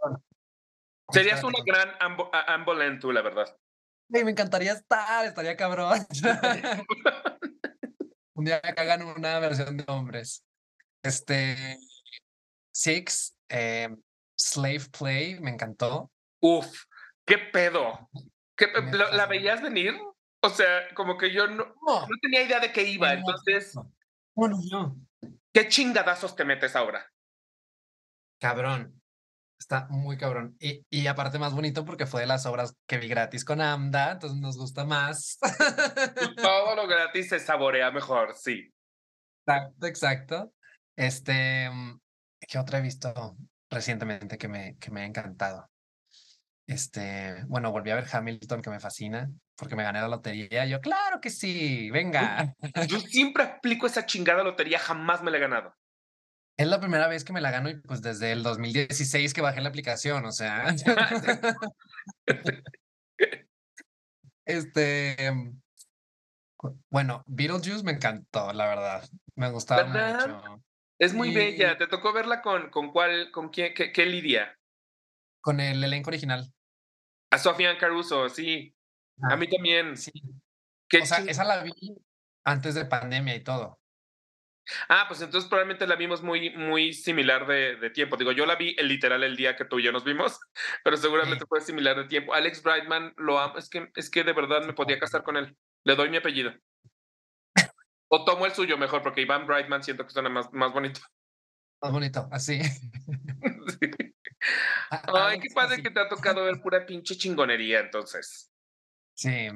cabrón. 0.00 0.24
Serías 1.10 1.44
una 1.44 1.58
gran 1.64 1.90
ambo, 2.00 2.30
a- 2.32 2.54
Ambolen 2.54 2.98
tú, 3.00 3.12
la 3.12 3.22
verdad. 3.22 3.56
Me 4.12 4.30
encantaría 4.30 4.72
estar, 4.72 5.24
estaría 5.24 5.56
cabrón. 5.56 5.98
Un 8.34 8.44
día 8.44 8.60
que 8.60 8.80
hagan 8.80 9.02
una 9.02 9.38
versión 9.38 9.76
de 9.76 9.84
hombres. 9.88 10.44
Este, 11.02 11.78
Six, 12.74 13.36
eh, 13.48 13.94
Slave 14.38 14.86
Play, 14.96 15.40
me 15.40 15.50
encantó. 15.50 16.10
Uf, 16.40 16.84
qué 17.26 17.38
pedo. 17.38 18.08
¿Qué 18.56 18.68
pe- 18.68 18.82
Me 18.82 18.92
¿La, 18.96 19.26
veías 19.26 19.62
venir? 19.62 19.94
O 20.42 20.50
sea, 20.50 20.92
como 20.94 21.16
que 21.18 21.32
yo 21.32 21.46
no, 21.46 21.74
No, 21.86 22.00
no 22.02 22.16
tenía 22.20 22.42
idea 22.42 22.60
de 22.60 22.72
qué 22.72 22.82
iba. 22.84 23.12
no, 23.14 23.18
Entonces, 23.20 23.74
no. 23.76 23.92
Bueno, 24.34 24.58
no. 24.70 24.96
¿qué 25.52 25.68
chingadazos 25.68 26.34
te 26.34 26.44
metes 26.44 26.74
ahora? 26.74 27.06
Cabrón. 28.40 29.01
Está 29.62 29.86
muy 29.90 30.16
cabrón. 30.16 30.56
Y, 30.58 30.84
y 30.90 31.06
aparte 31.06 31.38
más 31.38 31.54
bonito 31.54 31.84
porque 31.84 32.06
fue 32.06 32.22
de 32.22 32.26
las 32.26 32.46
obras 32.46 32.74
que 32.88 32.98
vi 32.98 33.06
gratis 33.06 33.44
con 33.44 33.60
AMDA, 33.60 34.12
entonces 34.12 34.40
nos 34.40 34.58
gusta 34.58 34.84
más. 34.84 35.38
Todo 36.36 36.74
lo 36.74 36.88
gratis 36.88 37.28
se 37.28 37.38
saborea 37.38 37.92
mejor, 37.92 38.34
sí. 38.34 38.72
Exacto, 39.46 39.86
exacto. 39.86 40.52
Este, 40.96 41.70
mm, 41.70 42.00
¿qué 42.40 42.58
otra 42.58 42.80
he 42.80 42.82
visto 42.82 43.36
recientemente 43.70 44.36
que 44.36 44.48
me, 44.48 44.76
que 44.78 44.90
me 44.90 45.02
ha 45.02 45.06
encantado? 45.06 45.70
Este, 46.66 47.44
bueno, 47.46 47.70
volví 47.70 47.90
a 47.90 47.94
ver 47.94 48.08
Hamilton, 48.10 48.62
que 48.62 48.70
me 48.70 48.80
fascina, 48.80 49.30
porque 49.56 49.76
me 49.76 49.84
gané 49.84 50.00
la 50.00 50.08
lotería. 50.08 50.66
Yo, 50.66 50.80
claro 50.80 51.20
que 51.20 51.30
sí, 51.30 51.88
venga. 51.92 52.52
Yo 52.88 52.98
siempre 52.98 53.44
aplico 53.44 53.86
esa 53.86 54.06
chingada 54.06 54.42
lotería, 54.42 54.80
jamás 54.80 55.22
me 55.22 55.30
la 55.30 55.36
he 55.36 55.40
ganado. 55.40 55.72
Es 56.62 56.68
la 56.68 56.78
primera 56.78 57.08
vez 57.08 57.24
que 57.24 57.32
me 57.32 57.40
la 57.40 57.50
gano 57.50 57.70
y 57.70 57.74
pues 57.80 58.02
desde 58.02 58.30
el 58.30 58.44
2016 58.44 59.34
que 59.34 59.40
bajé 59.40 59.60
la 59.60 59.68
aplicación, 59.70 60.24
o 60.24 60.30
sea. 60.30 60.66
Este, 64.44 65.30
mm, 65.32 65.60
cu- 66.56 66.78
bueno, 66.90 67.24
Beetlejuice 67.26 67.82
me 67.84 67.92
encantó, 67.92 68.52
la 68.52 68.68
verdad. 68.68 69.08
Me 69.34 69.50
gustaba 69.50 69.82
¿Verdad? 69.84 70.28
mucho. 70.28 70.62
Es 71.00 71.14
muy 71.14 71.34
bella. 71.34 71.76
¿Te 71.78 71.88
tocó 71.88 72.12
verla 72.12 72.42
con, 72.42 72.70
con 72.70 72.92
cuál, 72.92 73.32
con 73.32 73.48
quién, 73.48 73.74
qué, 73.74 73.90
qué 73.92 74.06
Lidia? 74.06 74.56
Con 75.40 75.58
el 75.58 75.82
elenco 75.82 76.10
original. 76.10 76.52
A 77.32 77.38
Sofía 77.38 77.76
Caruso, 77.76 78.28
sí. 78.28 78.72
A 79.22 79.32
Ah, 79.34 79.36
mí 79.36 79.48
también. 79.48 79.96
Sí. 79.96 80.12
Qué 80.88 80.98
O 81.00 81.06
sea, 81.06 81.18
esa 81.18 81.42
la 81.42 81.62
vi 81.64 81.72
antes 82.44 82.74
de 82.76 82.84
pandemia 82.84 83.34
y 83.34 83.42
todo. 83.42 83.80
Ah, 84.88 85.04
pues 85.08 85.20
entonces 85.20 85.48
probablemente 85.48 85.86
la 85.86 85.96
vimos 85.96 86.22
muy, 86.22 86.50
muy 86.56 86.92
similar 86.92 87.46
de, 87.46 87.76
de 87.76 87.90
tiempo. 87.90 88.16
Digo, 88.16 88.32
yo 88.32 88.46
la 88.46 88.56
vi 88.56 88.74
el 88.78 88.88
literal 88.88 89.22
el 89.24 89.36
día 89.36 89.56
que 89.56 89.64
tú 89.64 89.78
y 89.78 89.82
yo 89.84 89.92
nos 89.92 90.04
vimos, 90.04 90.38
pero 90.84 90.96
seguramente 90.96 91.44
fue 91.48 91.60
similar 91.60 91.96
de 91.96 92.04
tiempo. 92.04 92.34
Alex 92.34 92.62
Brightman 92.62 93.12
lo 93.16 93.38
amo, 93.38 93.58
es 93.58 93.68
que, 93.68 93.90
es 93.94 94.10
que 94.10 94.24
de 94.24 94.32
verdad 94.32 94.64
me 94.64 94.72
podía 94.72 94.98
casar 94.98 95.22
con 95.22 95.36
él. 95.36 95.56
Le 95.84 95.96
doy 95.96 96.10
mi 96.10 96.16
apellido. 96.18 96.52
O 98.08 98.24
tomo 98.24 98.44
el 98.46 98.52
suyo 98.52 98.76
mejor, 98.76 99.02
porque 99.02 99.22
Iván 99.22 99.46
Brightman 99.46 99.82
siento 99.82 100.04
que 100.04 100.10
suena 100.12 100.28
más, 100.28 100.52
más 100.52 100.72
bonito. 100.72 101.00
Más 101.80 101.92
bonito, 101.92 102.28
así. 102.30 102.60
Sí. 103.80 103.90
A- 104.90 105.28
Ay, 105.28 105.38
qué 105.38 105.48
padre 105.54 105.82
que 105.82 105.90
te 105.90 106.00
ha 106.00 106.08
tocado 106.08 106.44
ver 106.44 106.60
pura 106.60 106.84
pinche 106.84 107.16
chingonería, 107.16 107.78
entonces. 107.80 108.52
Sí, 109.14 109.48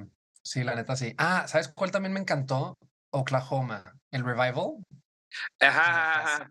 sí, 0.42 0.62
la 0.62 0.74
neta 0.76 0.94
sí. 0.94 1.12
Ah, 1.18 1.46
¿sabes 1.48 1.68
cuál 1.74 1.90
también 1.90 2.12
me 2.12 2.20
encantó? 2.20 2.78
Oklahoma, 3.10 3.98
el 4.12 4.24
revival. 4.24 4.84
Ajá. 5.60 6.50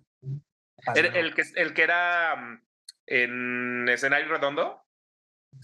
El, 0.95 1.05
el 1.15 1.33
que, 1.33 1.43
el 1.55 1.73
que 1.73 1.83
era 1.83 2.35
mm, 2.35 2.61
en 3.07 3.89
escenario 3.89 4.27
redondo. 4.29 4.83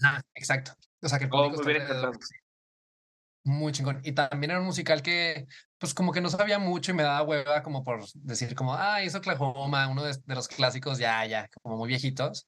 Ajá, 0.02 0.22
exacto. 0.34 0.72
O 1.00 1.08
sea, 1.08 1.18
que 1.18 1.24
el 1.26 1.30
Oh. 1.32 2.12
Muy 3.44 3.72
chingón. 3.72 4.00
Y 4.04 4.12
también 4.12 4.52
era 4.52 4.60
un 4.60 4.66
musical 4.66 5.02
que, 5.02 5.46
pues, 5.78 5.94
como 5.94 6.12
que 6.12 6.20
no 6.20 6.28
sabía 6.28 6.60
mucho 6.60 6.92
y 6.92 6.94
me 6.94 7.02
daba 7.02 7.22
hueva 7.22 7.62
como 7.64 7.82
por 7.82 8.04
decir 8.14 8.54
como, 8.54 8.76
ay, 8.76 9.06
es 9.08 9.16
Oklahoma, 9.16 9.88
uno 9.88 10.04
de, 10.04 10.16
de 10.24 10.34
los 10.36 10.46
clásicos 10.46 10.98
ya, 10.98 11.26
ya, 11.26 11.48
como 11.60 11.76
muy 11.76 11.88
viejitos. 11.88 12.46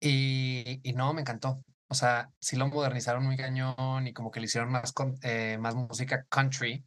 Y, 0.00 0.80
y 0.82 0.94
no, 0.94 1.12
me 1.12 1.20
encantó. 1.20 1.62
O 1.88 1.94
sea, 1.94 2.30
sí 2.40 2.56
lo 2.56 2.66
modernizaron 2.68 3.24
muy 3.24 3.36
cañón 3.36 4.06
y 4.06 4.14
como 4.14 4.30
que 4.30 4.40
le 4.40 4.46
hicieron 4.46 4.72
más, 4.72 4.92
con- 4.92 5.18
eh, 5.22 5.58
más 5.60 5.74
música 5.74 6.24
country. 6.30 6.82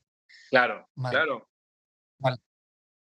Claro, 0.49 0.89
Más- 0.95 1.11
claro. 1.11 1.47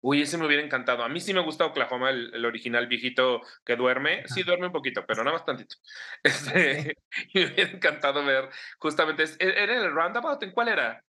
Uy, 0.01 0.21
ese 0.21 0.37
me 0.37 0.47
hubiera 0.47 0.63
encantado. 0.63 1.03
A 1.03 1.09
mí 1.09 1.19
sí 1.19 1.33
me 1.33 1.41
gusta 1.41 1.65
Oklahoma, 1.65 2.09
el, 2.09 2.33
el 2.33 2.45
original 2.45 2.87
viejito 2.87 3.41
que 3.63 3.75
duerme. 3.75 4.23
Sí, 4.27 4.41
duerme 4.43 4.67
un 4.67 4.73
poquito, 4.73 5.05
pero 5.05 5.23
nada 5.23 5.37
más 5.37 5.45
tantito. 5.45 5.75
Este, 6.23 6.97
me 7.33 7.45
hubiera 7.45 7.71
encantado 7.71 8.25
ver 8.25 8.49
justamente. 8.79 9.23
¿e-, 9.23 9.63
¿Era 9.63 9.75
en 9.75 9.81
el 9.81 9.91
Roundabout? 9.91 10.41
¿En 10.43 10.51
cuál 10.51 10.69
era? 10.69 11.03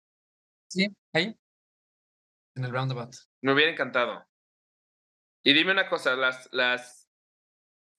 Sí, 0.68 0.88
ahí, 1.14 1.36
en 2.60 2.66
el 2.66 2.72
roundabout. 2.72 3.16
Me 3.42 3.54
hubiera 3.54 3.72
encantado. 3.72 4.26
Y 5.44 5.54
dime 5.54 5.72
una 5.72 5.88
cosa, 5.88 6.16
las, 6.16 6.50
las 6.52 7.10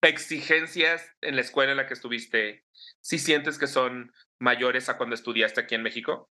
exigencias 0.02 1.16
en 1.20 1.36
la 1.36 1.40
escuela 1.40 1.72
en 1.72 1.78
la 1.78 1.86
que 1.86 1.94
estuviste, 1.94 2.64
¿sí 3.00 3.18
sientes 3.18 3.58
que 3.58 3.66
son 3.66 4.12
mayores 4.38 4.88
a 4.88 4.98
cuando 4.98 5.14
estudiaste 5.14 5.62
aquí 5.62 5.74
en 5.74 5.82
México? 5.82 6.30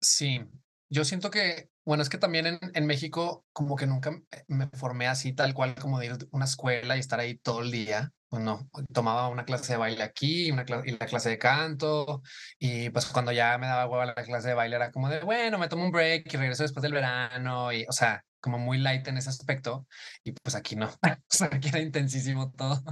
Sí, 0.00 0.40
yo 0.88 1.04
siento 1.04 1.30
que, 1.30 1.70
bueno, 1.84 2.02
es 2.02 2.08
que 2.08 2.18
también 2.18 2.46
en, 2.46 2.58
en 2.74 2.86
México 2.86 3.44
como 3.52 3.76
que 3.76 3.86
nunca 3.86 4.10
m- 4.10 4.24
me 4.48 4.68
formé 4.68 5.06
así 5.08 5.32
tal 5.32 5.54
cual 5.54 5.74
como 5.76 5.98
de 5.98 6.06
ir 6.06 6.12
a 6.12 6.18
una 6.32 6.44
escuela 6.44 6.96
y 6.96 7.00
estar 7.00 7.20
ahí 7.20 7.38
todo 7.38 7.62
el 7.62 7.70
día. 7.70 8.12
Pues 8.28 8.42
no, 8.42 8.68
tomaba 8.92 9.28
una 9.28 9.44
clase 9.44 9.72
de 9.74 9.78
baile 9.78 10.02
aquí, 10.02 10.50
una 10.50 10.64
y 10.84 10.90
la 10.92 11.06
clase 11.06 11.30
de 11.30 11.38
canto, 11.38 12.22
y 12.58 12.90
pues 12.90 13.06
cuando 13.06 13.30
ya 13.30 13.56
me 13.56 13.68
daba 13.68 13.86
hueva 13.86 14.04
la 14.06 14.14
clase 14.14 14.48
de 14.48 14.54
baile 14.54 14.74
era 14.76 14.90
como 14.90 15.08
de, 15.08 15.20
bueno, 15.20 15.58
me 15.58 15.68
tomo 15.68 15.84
un 15.84 15.92
break 15.92 16.32
y 16.34 16.36
regreso 16.36 16.64
después 16.64 16.82
del 16.82 16.92
verano, 16.92 17.72
y 17.72 17.86
o 17.88 17.92
sea, 17.92 18.24
como 18.40 18.58
muy 18.58 18.78
light 18.78 19.06
en 19.06 19.16
ese 19.18 19.30
aspecto, 19.30 19.86
y 20.24 20.32
pues 20.32 20.56
aquí 20.56 20.74
no, 20.74 20.86
o 21.02 21.16
sea, 21.28 21.48
aquí 21.52 21.68
era 21.68 21.78
intensísimo 21.80 22.52
todo. 22.52 22.82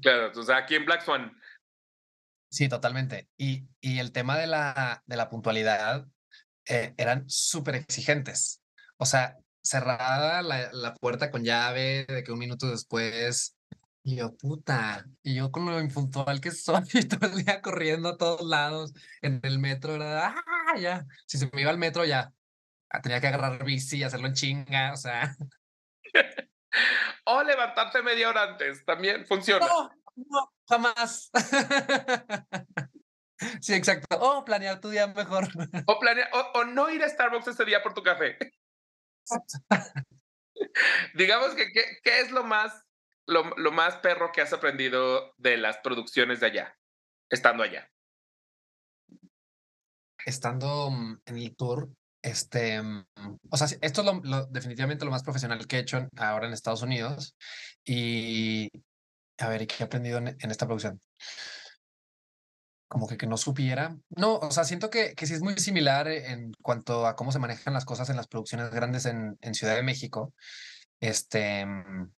Claro, 0.00 0.30
o 0.34 0.42
sea, 0.42 0.58
aquí 0.58 0.76
en 0.76 0.84
Black 0.86 1.02
Swan. 1.04 1.32
Sí, 2.48 2.68
totalmente. 2.68 3.28
Y, 3.36 3.68
y 3.80 3.98
el 3.98 4.12
tema 4.12 4.38
de 4.38 4.46
la, 4.46 5.02
de 5.06 5.16
la 5.16 5.28
puntualidad 5.28 6.06
eh, 6.68 6.94
eran 6.96 7.28
súper 7.28 7.76
exigentes. 7.76 8.62
O 8.98 9.06
sea, 9.06 9.36
cerrada 9.62 10.42
la, 10.42 10.70
la 10.72 10.94
puerta 10.94 11.30
con 11.30 11.44
llave 11.44 12.06
de 12.06 12.22
que 12.22 12.32
un 12.32 12.38
minuto 12.38 12.68
después, 12.70 13.56
y 14.02 14.16
yo, 14.16 14.36
puta, 14.36 15.04
y 15.22 15.34
yo 15.34 15.50
con 15.50 15.66
lo 15.66 15.80
impuntual 15.80 16.40
que 16.40 16.52
soy, 16.52 16.84
todo 17.10 17.26
el 17.28 17.44
día 17.44 17.60
corriendo 17.60 18.10
a 18.10 18.16
todos 18.16 18.46
lados, 18.46 18.92
en 19.22 19.40
el 19.42 19.58
metro, 19.58 19.96
era, 19.96 20.28
ah, 20.28 20.78
ya, 20.78 21.04
si 21.26 21.38
se 21.38 21.50
me 21.52 21.62
iba 21.62 21.70
al 21.70 21.78
metro 21.78 22.04
ya, 22.04 22.32
ah, 22.90 23.00
tenía 23.02 23.20
que 23.20 23.26
agarrar 23.26 23.64
bici 23.64 23.98
y 23.98 24.02
hacerlo 24.04 24.28
en 24.28 24.34
chinga, 24.34 24.92
o 24.92 24.96
sea, 24.96 25.36
O 27.24 27.42
levantarte 27.42 28.02
media 28.02 28.28
hora 28.28 28.42
antes, 28.44 28.84
también 28.84 29.26
funciona. 29.26 29.66
no, 29.66 29.90
no, 30.14 30.52
jamás. 30.68 31.30
Sí, 33.60 33.74
exacto. 33.74 34.16
Oh, 34.20 34.44
planear 34.44 34.80
tu 34.80 34.88
día 34.90 35.06
mejor. 35.08 35.46
O, 35.86 35.98
planea- 35.98 36.30
o, 36.32 36.58
o 36.60 36.64
no 36.64 36.90
ir 36.90 37.02
a 37.02 37.08
Starbucks 37.08 37.48
ese 37.48 37.64
día 37.64 37.82
por 37.82 37.94
tu 37.94 38.02
café. 38.02 38.38
Digamos 41.14 41.54
que, 41.54 41.70
¿qué, 41.72 42.20
es 42.20 42.30
lo 42.30 42.44
más, 42.44 42.82
lo, 43.26 43.44
lo 43.56 43.72
más 43.72 43.96
perro 43.96 44.32
que 44.32 44.40
has 44.40 44.52
aprendido 44.52 45.34
de 45.36 45.56
las 45.56 45.78
producciones 45.78 46.40
de 46.40 46.46
allá, 46.46 46.78
estando 47.30 47.62
allá? 47.62 47.90
estando 50.24 50.90
mm, 50.90 51.20
en 51.26 51.36
el 51.38 51.56
tour, 51.56 51.88
este, 52.20 52.82
mm, 52.82 53.06
o 53.50 53.56
sea, 53.56 53.68
esto 53.80 54.00
es 54.00 54.06
lo, 54.06 54.20
lo- 54.24 54.46
definitivamente 54.46 55.04
lo 55.04 55.10
más 55.12 55.22
profesional 55.22 55.66
que 55.66 55.76
he 55.76 55.80
hecho 55.80 56.08
ahora 56.16 56.46
en 56.48 56.52
Estados 56.52 56.82
Unidos. 56.82 57.36
Y 57.84 58.68
a 59.38 59.48
ver, 59.48 59.62
¿y 59.62 59.66
qué 59.66 59.76
he 59.80 59.84
aprendido 59.86 60.18
en, 60.18 60.28
en 60.28 60.50
esta 60.50 60.66
producción? 60.66 61.00
Como 62.88 63.08
que, 63.08 63.16
que 63.16 63.26
no 63.26 63.36
supiera. 63.36 63.96
No, 64.10 64.36
o 64.36 64.50
sea, 64.50 64.64
siento 64.64 64.90
que, 64.90 65.14
que 65.14 65.26
sí 65.26 65.34
es 65.34 65.42
muy 65.42 65.58
similar 65.58 66.06
en 66.08 66.52
cuanto 66.62 67.06
a 67.06 67.16
cómo 67.16 67.32
se 67.32 67.40
manejan 67.40 67.74
las 67.74 67.84
cosas 67.84 68.10
en 68.10 68.16
las 68.16 68.28
producciones 68.28 68.70
grandes 68.70 69.06
en, 69.06 69.36
en 69.40 69.54
Ciudad 69.54 69.74
de 69.74 69.82
México. 69.82 70.32
Este, 71.00 71.66
mm, 71.66 72.12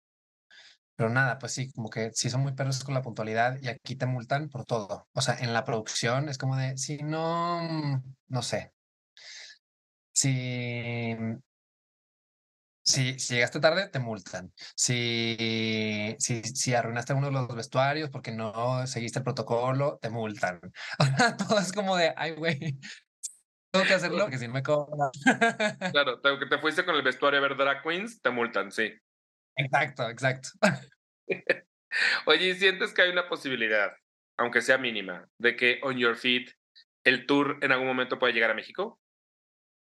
pero 0.96 1.10
nada, 1.10 1.38
pues 1.38 1.52
sí, 1.52 1.70
como 1.72 1.90
que 1.90 2.10
sí 2.12 2.30
son 2.30 2.40
muy 2.40 2.54
perros 2.54 2.82
con 2.82 2.94
la 2.94 3.02
puntualidad 3.02 3.58
y 3.62 3.68
aquí 3.68 3.96
te 3.96 4.06
multan 4.06 4.48
por 4.48 4.64
todo. 4.64 5.08
O 5.12 5.20
sea, 5.20 5.36
en 5.38 5.52
la 5.52 5.64
producción 5.64 6.28
es 6.28 6.38
como 6.38 6.56
de, 6.56 6.76
si 6.78 6.98
no, 6.98 7.60
mm, 7.62 8.14
no 8.28 8.42
sé, 8.42 8.72
si, 10.12 11.14
mm, 11.18 11.40
si, 12.86 13.18
si 13.18 13.34
llegaste 13.34 13.58
tarde, 13.58 13.88
te 13.88 13.98
multan. 13.98 14.52
Si, 14.76 16.14
si, 16.20 16.42
si 16.42 16.72
arruinaste 16.72 17.14
uno 17.14 17.26
de 17.26 17.32
los 17.32 17.54
vestuarios 17.54 18.10
porque 18.10 18.30
no 18.30 18.86
seguiste 18.86 19.18
el 19.18 19.24
protocolo, 19.24 19.98
te 20.00 20.08
multan. 20.08 20.60
Todo 21.38 21.58
es 21.58 21.72
como 21.72 21.96
de, 21.96 22.14
ay, 22.16 22.32
güey, 22.32 22.78
tengo 23.72 23.86
que 23.86 23.94
hacerlo 23.94 24.20
porque 24.20 24.38
si 24.38 24.46
no 24.46 24.54
me 24.54 24.62
cobran. 24.62 25.10
Claro, 25.92 26.20
te, 26.20 26.38
que 26.38 26.46
te 26.46 26.58
fuiste 26.58 26.84
con 26.84 26.94
el 26.94 27.02
vestuario 27.02 27.40
a 27.40 27.42
ver 27.42 27.56
drag 27.56 27.82
queens, 27.82 28.22
te 28.22 28.30
multan, 28.30 28.70
sí. 28.70 28.94
Exacto, 29.56 30.08
exacto. 30.08 30.50
Oye, 32.26 32.48
¿y 32.50 32.54
sientes 32.54 32.94
que 32.94 33.02
hay 33.02 33.10
una 33.10 33.28
posibilidad, 33.28 33.90
aunque 34.38 34.62
sea 34.62 34.78
mínima, 34.78 35.28
de 35.38 35.56
que 35.56 35.80
On 35.82 35.96
Your 35.96 36.16
Feet, 36.16 36.52
el 37.04 37.26
tour 37.26 37.58
en 37.62 37.72
algún 37.72 37.88
momento 37.88 38.18
pueda 38.20 38.32
llegar 38.32 38.52
a 38.52 38.54
México? 38.54 39.00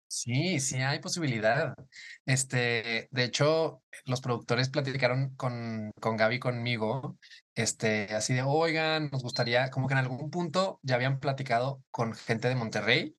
Sí, 0.08 0.60
sí 0.60 0.78
hay 0.82 1.00
posibilidad. 1.00 1.76
Este, 2.26 3.08
de 3.12 3.24
hecho, 3.24 3.84
los 4.06 4.22
productores 4.22 4.70
platicaron 4.70 5.36
con, 5.36 5.92
con 6.00 6.16
Gaby 6.16 6.40
conmigo, 6.40 7.18
este, 7.54 8.14
así 8.16 8.34
de, 8.34 8.44
oigan, 8.44 9.10
nos 9.12 9.24
gustaría, 9.24 9.70
como 9.72 9.88
que 9.88 9.94
en 9.94 10.00
algún 10.00 10.30
punto 10.30 10.80
ya 10.84 10.96
habían 10.96 11.20
platicado 11.20 11.84
con 11.92 12.14
gente 12.14 12.48
de 12.48 12.56
Monterrey 12.56 13.18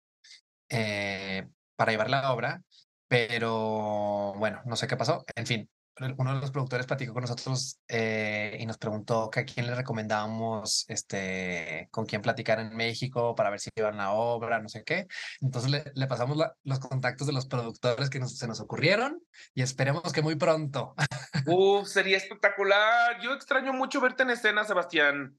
eh, 0.71 1.49
para 1.77 1.93
llevar 1.93 2.11
la 2.11 2.33
obra, 2.35 2.63
pero 3.09 4.35
bueno, 4.39 4.63
no 4.67 4.77
sé 4.77 4.87
qué 4.89 4.97
pasó. 4.97 5.25
En 5.37 5.47
fin, 5.47 5.71
uno 6.19 6.35
de 6.35 6.41
los 6.41 6.51
productores 6.51 6.87
platicó 6.87 7.15
con 7.15 7.23
nosotros 7.23 7.81
eh, 7.89 8.57
y 8.61 8.67
nos 8.67 8.77
preguntó 8.77 9.31
que 9.31 9.41
a 9.41 9.45
quién 9.45 9.67
le 9.67 9.75
recomendábamos, 9.75 10.85
este, 10.89 11.89
con 11.91 12.05
quién 12.05 12.21
platicar 12.21 12.61
en 12.61 12.77
México 12.77 13.35
para 13.35 13.51
ver 13.51 13.61
si 13.61 13.71
iban 13.75 14.01
a 14.01 14.13
obra, 14.13 14.61
no 14.61 14.69
sé 14.69 14.85
qué. 14.85 15.07
Entonces 15.41 15.71
le, 15.71 15.85
le 15.95 16.07
pasamos 16.07 16.37
los 16.65 16.79
contactos 16.81 17.27
de 17.27 17.33
los 17.33 17.47
productores 17.47 18.11
que 18.11 18.19
nos, 18.19 18.37
se 18.37 18.47
nos 18.47 18.61
ocurrieron 18.61 19.23
y 19.55 19.63
esperemos 19.63 20.13
que 20.13 20.23
muy 20.23 20.37
pronto. 20.37 20.95
Uf, 21.47 21.89
sería 21.89 22.19
espectacular. 22.19 23.21
Yo 23.23 23.33
extraño 23.33 23.73
mucho 23.73 24.01
verte 24.01 24.25
en 24.25 24.31
escena, 24.31 24.65
Sebastián. 24.65 25.39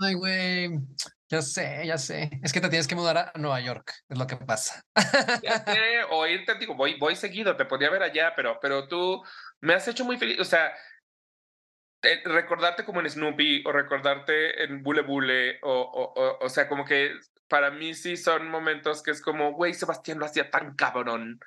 Ay, 0.00 0.14
güey, 0.14 0.70
ya 1.28 1.42
sé, 1.42 1.82
ya 1.86 1.98
sé. 1.98 2.30
Es 2.42 2.52
que 2.52 2.60
te 2.60 2.68
tienes 2.68 2.88
que 2.88 2.94
mudar 2.94 3.18
a 3.18 3.32
Nueva 3.38 3.60
York, 3.60 3.92
es 4.08 4.18
lo 4.18 4.26
que 4.26 4.36
pasa. 4.36 4.82
Ya 5.42 5.64
sé, 5.64 6.02
o 6.10 6.26
irte, 6.26 6.54
digo, 6.56 6.74
voy, 6.74 6.98
voy 6.98 7.14
seguido, 7.16 7.56
te 7.56 7.64
podría 7.66 7.90
ver 7.90 8.02
allá, 8.02 8.32
pero, 8.34 8.58
pero 8.60 8.88
tú 8.88 9.22
me 9.60 9.74
has 9.74 9.86
hecho 9.88 10.04
muy 10.04 10.16
feliz. 10.18 10.40
O 10.40 10.44
sea, 10.44 10.72
eh, 12.02 12.20
recordarte 12.24 12.84
como 12.84 13.00
en 13.00 13.08
Snoopy 13.10 13.62
o 13.66 13.72
recordarte 13.72 14.64
en 14.64 14.82
Bule 14.82 15.02
Bule, 15.02 15.58
o, 15.62 15.72
o, 15.72 16.12
o, 16.20 16.44
o 16.44 16.48
sea, 16.48 16.68
como 16.68 16.84
que 16.84 17.12
para 17.48 17.70
mí 17.70 17.94
sí 17.94 18.16
son 18.16 18.48
momentos 18.50 19.02
que 19.02 19.10
es 19.12 19.20
como, 19.22 19.52
güey, 19.52 19.74
Sebastián 19.74 20.18
lo 20.18 20.24
hacía 20.26 20.50
tan 20.50 20.74
cabrón. 20.74 21.38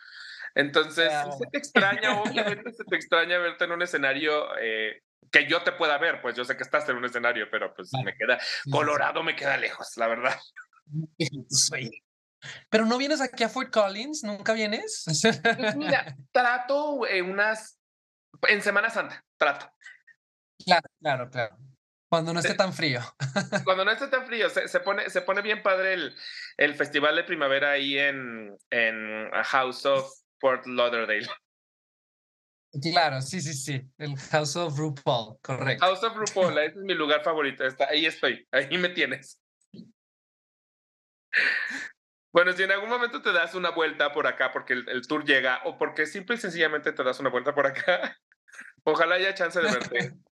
Entonces, 0.56 1.10
Claro. 1.10 1.32
se 1.34 1.46
te 1.52 1.58
extraña, 1.58 2.22
obviamente 2.22 2.72
se 2.72 2.84
te 2.86 2.96
extraña 2.96 3.38
verte 3.39 3.66
en 3.66 3.72
un 3.74 3.82
escenario 3.82 4.58
eh, 4.62 5.02
que 5.36 5.47
yo 5.49 5.61
te 5.63 5.73
pueda 5.73 5.97
ver, 5.97 6.21
pues 6.21 6.33
yo 6.33 6.45
sé 6.45 6.55
que 6.55 6.63
estás 6.63 6.88
en 6.88 6.95
un 6.95 7.03
escenario, 7.03 7.49
pero 7.51 7.73
pues 7.75 7.91
me 8.05 8.15
queda. 8.15 8.39
Colorado 8.71 9.21
me 9.21 9.36
queda 9.36 9.57
lejos, 9.57 9.91
la 9.97 10.07
verdad. 10.07 10.39
Pero 12.69 12.86
no 12.86 12.97
vienes 12.97 13.19
aquí 13.19 13.43
a 13.43 13.49
Fort 13.49 13.69
Collins, 13.69 14.23
¿nunca 14.23 14.53
vienes? 14.53 15.03
Pues 15.05 15.75
mira, 15.75 16.15
trato 16.31 17.05
eh, 17.05 17.21
unas, 17.21 17.81
en 18.47 18.61
Semana 18.61 18.89
Santa, 18.89 19.25
trato. 19.38 19.69
Claro, 20.63 20.88
claro, 21.01 21.29
claro. 21.29 21.57
Cuando 22.07 22.33
no 22.33 22.39
esté 22.39 22.53
tan 22.53 22.71
frío. 22.71 23.01
Cuando 23.65 23.83
no 23.83 23.91
esté 23.91 24.07
tan 24.07 24.25
frío, 24.25 24.49
se, 24.49 24.69
se 24.69 24.79
pone, 24.79 25.09
se 25.09 25.21
pone 25.21 25.41
bien 25.41 25.61
padre 25.61 25.95
el, 25.95 26.15
el 26.55 26.75
festival 26.75 27.17
de 27.17 27.25
primavera 27.25 27.71
ahí 27.71 27.97
en, 27.97 28.55
en 28.69 29.29
House 29.31 29.86
of 29.86 30.09
Fort 30.39 30.65
Lauderdale. 30.65 31.27
Claro, 32.82 33.21
sí, 33.21 33.41
sí, 33.41 33.53
sí. 33.53 33.82
El 33.97 34.17
House 34.17 34.55
of 34.55 34.78
RuPaul, 34.78 35.38
correcto. 35.41 35.86
House 35.86 36.03
of 36.03 36.15
RuPaul, 36.15 36.57
ese 36.57 36.80
es 36.80 36.84
mi 36.84 36.93
lugar 36.93 37.23
favorito. 37.23 37.63
Está, 37.65 37.88
ahí 37.89 38.05
estoy, 38.05 38.47
ahí 38.51 38.78
me 38.78 38.89
tienes. 38.89 39.41
Bueno, 42.34 42.51
si 42.51 42.63
en 42.63 42.71
algún 42.71 42.89
momento 42.89 43.21
te 43.21 43.32
das 43.32 43.55
una 43.55 43.69
vuelta 43.71 44.11
por 44.11 44.28
acá 44.28 44.51
porque 44.51 44.73
el, 44.73 44.89
el 44.89 45.07
tour 45.07 45.23
llega 45.23 45.61
o 45.63 45.78
porque 45.78 46.05
simple 46.05 46.36
y 46.36 46.39
sencillamente 46.39 46.91
te 46.91 47.03
das 47.03 47.19
una 47.21 47.30
vuelta 47.30 47.55
por 47.55 47.65
acá, 47.65 48.17
ojalá 48.84 49.15
haya 49.15 49.34
chance 49.34 49.59
de 49.59 49.71
verte. 49.71 50.11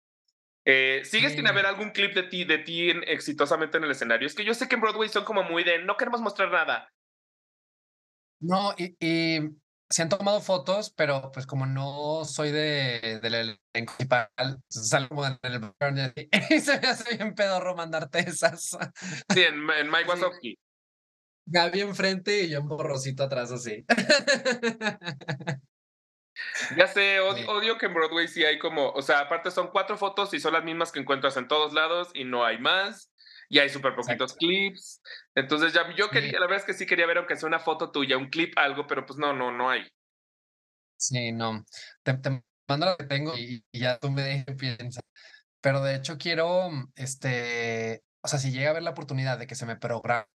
Eh, 0.64 1.02
¿Sigues 1.06 1.34
sin 1.34 1.48
haber 1.48 1.66
algún 1.66 1.90
clip 1.90 2.14
de 2.14 2.22
ti, 2.22 2.44
de 2.46 2.60
ti 2.60 2.92
en- 2.92 3.04
exitosamente 3.08 3.78
en 3.78 3.84
el 3.84 3.90
escenario? 3.90 4.28
Es 4.28 4.36
que 4.36 4.46
yo 4.46 4.54
sé 4.54 4.68
que 4.70 4.76
en 4.76 4.82
Broadway 4.82 5.10
son 5.10 5.26
como 5.26 5.42
muy 5.42 5.64
de 5.64 5.80
no 5.84 5.98
queremos 5.98 6.22
mostrar 6.22 6.52
nada. 6.52 6.88
No, 8.40 8.76
y, 8.78 8.96
y 9.00 9.40
se 9.92 10.02
han 10.02 10.10
tomado 10.10 10.42
fotos, 10.42 10.92
pero 10.96 11.32
pues 11.32 11.46
como 11.46 11.66
no 11.66 12.24
soy 12.26 12.52
de, 12.52 13.20
del 13.22 13.34
elenco 13.74 13.94
principal, 13.98 14.30
salgo 14.70 15.10
como 15.10 15.26
en 15.26 15.98
el 15.98 16.14
y 16.50 16.60
se 16.60 16.80
me 16.80 16.88
hace 16.88 17.16
bien 17.18 17.36
pedorro 17.36 17.76
mandarte 17.76 18.20
esas. 18.20 18.78
Sí, 19.34 19.44
en, 19.44 19.70
en 19.70 19.92
Mike. 19.92 20.06
Wazowski. 20.10 20.58
Gaby 21.46 21.82
enfrente 21.82 22.44
y 22.44 22.50
yo 22.50 22.60
en 22.60 22.68
borrosito 22.68 23.24
atrás 23.24 23.52
así. 23.52 23.86
Ya 26.78 26.88
sé, 26.88 27.20
odio, 27.20 27.50
odio 27.52 27.78
que 27.78 27.86
en 27.86 27.94
Broadway 27.94 28.28
sí 28.28 28.44
hay 28.44 28.58
como, 28.58 28.90
o 28.92 29.02
sea, 29.02 29.20
aparte 29.20 29.52
son 29.52 29.68
cuatro 29.68 29.98
fotos 29.98 30.34
y 30.34 30.40
son 30.40 30.54
las 30.54 30.64
mismas 30.64 30.92
que 30.92 31.00
encuentras 31.00 31.38
en 31.38 31.48
todos 31.48 31.74
lados 31.74 32.10
y 32.14 32.24
no 32.24 32.46
hay 32.46 32.58
más. 32.58 33.12
Y 33.50 33.60
hay 33.60 33.70
súper 33.70 33.96
poquitos 33.96 34.32
Exacto. 34.32 34.38
clips. 34.40 35.02
Entonces 35.36 35.74
ya 35.74 35.84
yo 35.96 36.10
Sí. 36.12 36.12
quería, 36.12 36.40
la 36.40 36.46
verdad 36.48 36.60
es 36.60 36.66
que 36.66 36.74
sí 36.74 36.86
quería 36.86 37.08
ver 37.08 37.18
aunque 37.18 37.38
sea 37.38 37.48
una 37.48 37.60
foto 37.60 37.92
tuya, 37.92 38.18
un 38.18 38.30
clip, 38.30 38.58
algo, 38.58 38.88
pero 38.88 39.06
pues 39.06 39.20
no, 39.20 39.34
no, 39.34 39.52
no 39.52 39.70
hay. 39.70 39.88
Sí, 40.98 41.32
no. 41.32 41.66
Te, 42.04 42.14
te 42.16 42.44
mando 42.68 42.86
lo 42.86 42.98
que 42.98 43.06
tengo 43.06 43.36
y, 43.38 43.64
y 43.72 43.80
ya 43.80 43.98
tú 44.00 44.12
me 44.12 44.46
piensas. 44.58 45.04
Pero 45.62 45.82
de 45.84 45.96
hecho 45.96 46.18
quiero, 46.18 46.70
este, 46.96 48.04
o 48.24 48.28
sea, 48.28 48.40
si 48.40 48.52
llega 48.52 48.70
a 48.70 48.72
haber 48.72 48.84
la 48.84 48.92
oportunidad 48.92 49.40
de 49.40 49.48
que 49.48 49.56
se 49.56 49.66
me 49.66 49.78
programe 49.78 50.28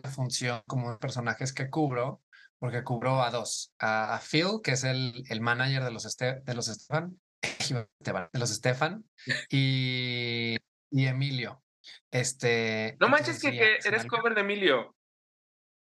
una 0.00 0.10
función 0.10 0.62
como 0.66 0.98
personajes 0.98 1.52
que 1.54 1.70
cubro, 1.70 2.22
porque 2.58 2.84
cubro 2.84 3.22
a 3.22 3.30
dos, 3.30 3.74
a, 3.78 4.14
a 4.16 4.20
Phil, 4.20 4.60
que 4.62 4.72
es 4.72 4.84
el, 4.84 5.24
el 5.30 5.40
manager 5.40 5.84
de 5.84 5.90
los, 5.92 6.04
este, 6.06 6.40
de 6.42 6.54
los 6.54 6.68
Estefan, 6.68 7.20
de 8.32 8.38
los 8.40 8.50
Estefan, 8.50 9.04
y, 9.50 10.56
y 10.90 11.06
Emilio. 11.06 11.62
Este, 12.10 12.96
No 13.00 13.08
manches 13.08 13.40
que, 13.40 13.50
que 13.50 13.78
eres 13.84 14.04
cover 14.06 14.34
de 14.34 14.40
Emilio. 14.40 14.94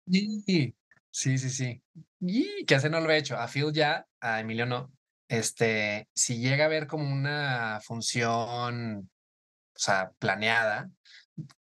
Sí, 0.06 0.74
sí, 1.10 1.38
sí, 1.38 1.50
sí. 1.50 1.82
Y 2.20 2.64
que 2.64 2.74
hace 2.74 2.90
no 2.90 3.00
lo 3.00 3.10
he 3.10 3.18
hecho. 3.18 3.36
A 3.36 3.48
Phil 3.48 3.72
ya, 3.72 4.06
a 4.20 4.40
Emilio 4.40 4.66
no. 4.66 4.92
Este, 5.28 6.08
si 6.14 6.38
llega 6.38 6.64
a 6.64 6.66
haber 6.66 6.86
como 6.86 7.10
una 7.10 7.80
función, 7.82 9.10
o 9.74 9.78
sea, 9.78 10.12
planeada, 10.18 10.88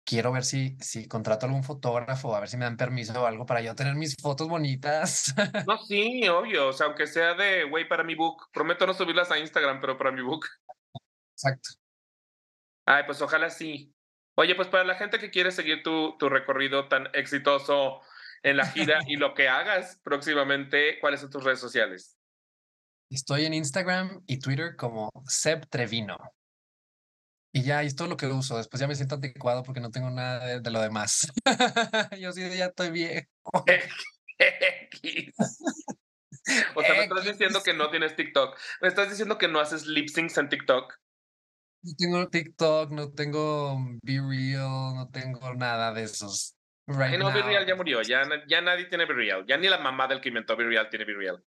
quiero 0.04 0.32
ver 0.32 0.46
si, 0.46 0.78
si 0.80 1.08
contrato 1.08 1.46
algún 1.46 1.64
fotógrafo, 1.64 2.36
a 2.36 2.40
ver 2.40 2.50
si 2.50 2.58
me 2.58 2.66
dan 2.66 2.78
permiso 2.78 3.22
o 3.22 3.26
algo 3.26 3.46
para 3.46 3.62
yo 3.62 3.76
tener 3.76 3.96
mis 3.96 4.16
fotos 4.22 4.48
bonitas. 4.48 5.34
No, 5.68 5.78
sí, 5.88 6.28
obvio. 6.28 6.70
O 6.70 6.74
sea, 6.74 6.88
aunque 6.88 7.08
sea 7.08 7.34
de, 7.34 7.64
güey, 7.64 7.88
para 7.88 8.04
mi 8.04 8.16
book. 8.16 8.50
Prometo 8.54 8.86
no 8.86 8.94
subirlas 8.94 9.32
a 9.32 9.40
Instagram, 9.40 9.82
pero 9.82 9.98
para 9.98 10.12
mi 10.12 10.22
book. 10.22 10.46
Exacto. 11.34 11.70
Ay, 12.86 13.04
pues 13.06 13.22
ojalá 13.22 13.50
sí. 13.50 13.95
Oye, 14.36 14.56
pues 14.56 14.68
para 14.68 14.84
la 14.84 14.96
gente 14.96 15.20
que 15.20 15.32
quiere 15.32 15.52
seguir 15.52 15.82
tu, 15.84 16.18
tu 16.18 16.30
recorrido 16.30 16.88
tan 16.88 17.08
exitoso 17.14 18.02
en 18.44 18.58
la 18.58 18.66
gira 18.66 19.00
y 19.08 19.16
lo 19.16 19.34
que 19.34 19.48
hagas 19.48 20.00
próximamente, 20.04 21.00
¿cuáles 21.00 21.22
son 21.22 21.30
tus 21.30 21.44
redes 21.44 21.60
sociales? 21.60 22.18
Estoy 23.10 23.46
en 23.46 23.54
Instagram 23.54 24.24
y 24.28 24.40
Twitter 24.40 24.76
como 24.76 25.10
Seb 25.28 25.68
Trevino. 25.70 26.18
Y 27.54 27.64
ya, 27.64 27.84
y 27.84 27.88
es 27.88 27.96
todo 27.96 28.10
lo 28.10 28.18
que 28.18 28.28
uso. 28.28 28.58
Después 28.58 28.82
ya 28.82 28.88
me 28.88 28.96
siento 28.96 29.16
anticuado 29.16 29.64
porque 29.64 29.80
no 29.80 29.90
tengo 29.90 30.10
nada 30.10 30.46
de, 30.46 30.60
de 30.60 30.72
lo 30.72 30.82
demás. 30.82 31.32
Yo 32.20 32.34
sí 32.34 32.42
ya 32.58 32.66
estoy. 32.66 32.88
X. 34.38 35.34
O 36.76 36.82
sea, 36.82 36.96
me 36.96 37.04
estás 37.04 37.24
diciendo 37.24 37.64
que 37.64 37.74
no 37.74 37.90
tienes 37.90 38.16
TikTok. 38.16 38.58
Me 38.82 38.90
estás 38.90 39.10
diciendo 39.10 39.38
que 39.38 39.48
no 39.48 39.60
haces 39.60 39.86
lip 39.86 40.10
syncs 40.10 40.38
en 40.38 40.50
TikTok. 40.50 40.94
No 41.86 41.92
tengo 41.98 42.28
TikTok, 42.30 42.92
no 42.92 43.12
tengo 43.14 43.78
Be 44.02 44.20
Real, 44.20 44.96
no 44.96 45.08
tengo 45.12 45.54
nada 45.54 45.94
de 45.94 46.04
esos. 46.04 46.56
Right 46.88 47.14
Ay, 47.14 47.18
no, 47.20 47.32
Be. 47.32 47.44
Real 47.44 47.66
ya 47.66 47.76
murió. 47.76 48.02
Ya, 48.02 48.24
ya 48.48 48.62
nadie 48.62 48.86
tiene 48.86 49.06
Be 49.06 49.14
Real. 49.14 49.46
Ya 49.48 49.58
ni 49.58 49.68
la 49.68 49.78
mamá 49.78 50.08
del 50.08 50.20
que 50.20 50.30
inventó 50.30 50.56
Be 50.58 50.64
Real 50.66 50.90
tiene 50.90 51.06
Be 51.06 51.14
Real. 51.14 51.44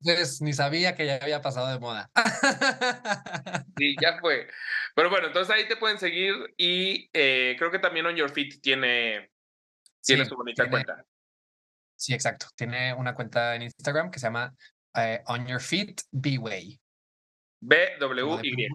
Pues, 0.00 0.40
ni 0.40 0.52
sabía 0.52 0.94
que 0.94 1.06
ya 1.06 1.16
había 1.16 1.42
pasado 1.42 1.68
de 1.68 1.78
moda. 1.80 2.08
Sí, 3.78 3.94
ya 4.00 4.18
fue. 4.20 4.48
Pero 4.96 5.08
bueno, 5.10 5.28
entonces 5.28 5.54
ahí 5.54 5.68
te 5.68 5.76
pueden 5.76 5.98
seguir 5.98 6.34
y 6.56 7.08
eh, 7.12 7.54
creo 7.58 7.70
que 7.70 7.78
también 7.78 8.06
On 8.06 8.16
Your 8.16 8.28
Feet 8.30 8.60
tiene, 8.60 9.30
tiene 10.04 10.24
Sí, 10.24 10.28
su 10.30 10.34
bonita 10.36 10.64
tiene- 10.64 10.70
cuenta. 10.84 11.04
Sí, 11.96 12.12
exacto. 12.12 12.46
Tiene 12.56 12.92
una 12.94 13.14
cuenta 13.14 13.54
en 13.54 13.62
Instagram 13.62 14.10
que 14.10 14.18
se 14.18 14.26
llama 14.26 14.52
eh, 14.96 15.20
On 15.26 15.46
Your 15.46 15.60
Feet 15.60 16.00
B-Way. 16.10 16.80
B-W-Y, 17.60 18.68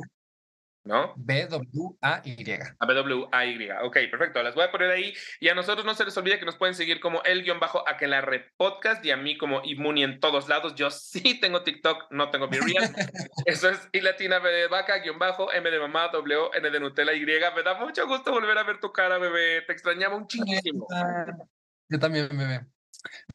¿no? 0.83 1.13
B-W-A-Y. 1.15 2.59
A 2.79 2.85
B-W-A-Y. 2.85 3.69
Ok, 3.83 3.97
perfecto. 4.11 4.43
Las 4.43 4.55
voy 4.55 4.65
a 4.65 4.71
poner 4.71 4.91
ahí. 4.91 5.13
Y 5.39 5.49
a 5.49 5.55
nosotros 5.55 5.85
no 5.85 5.93
se 5.93 6.05
les 6.05 6.15
olvide 6.17 6.39
que 6.39 6.45
nos 6.45 6.57
pueden 6.57 6.75
seguir 6.75 6.99
como 6.99 7.23
el 7.23 7.43
guion 7.43 7.59
bajo 7.59 7.87
Aquelarre 7.87 8.51
Podcast 8.57 9.03
y 9.05 9.11
a 9.11 9.17
mí 9.17 9.37
como 9.37 9.61
Imuni 9.63 10.03
en 10.03 10.19
todos 10.19 10.49
lados. 10.49 10.75
Yo 10.75 10.91
sí 10.91 11.39
tengo 11.39 11.63
TikTok, 11.63 12.11
no 12.11 12.29
tengo 12.31 12.47
Be 12.47 12.59
Real. 12.59 12.93
Eso 13.45 13.69
es 13.69 13.89
I 13.93 14.01
latina 14.01 14.39
B 14.39 14.51
de 14.51 14.67
vaca, 14.67 14.99
guion 14.99 15.19
bajo, 15.19 15.51
M 15.51 15.69
de 15.69 15.79
mamá, 15.79 16.09
W, 16.09 16.49
N 16.53 16.69
de 16.69 16.79
Nutella, 16.79 17.13
Y. 17.13 17.25
Me 17.25 17.63
da 17.63 17.75
mucho 17.75 18.07
gusto 18.07 18.31
volver 18.31 18.57
a 18.57 18.63
ver 18.63 18.79
tu 18.79 18.91
cara, 18.91 19.17
bebé. 19.17 19.61
Te 19.61 19.73
extrañaba 19.73 20.15
un 20.15 20.27
chinguísimo. 20.27 20.87
Yo 21.89 21.99
también, 21.99 22.27
bebé. 22.29 22.65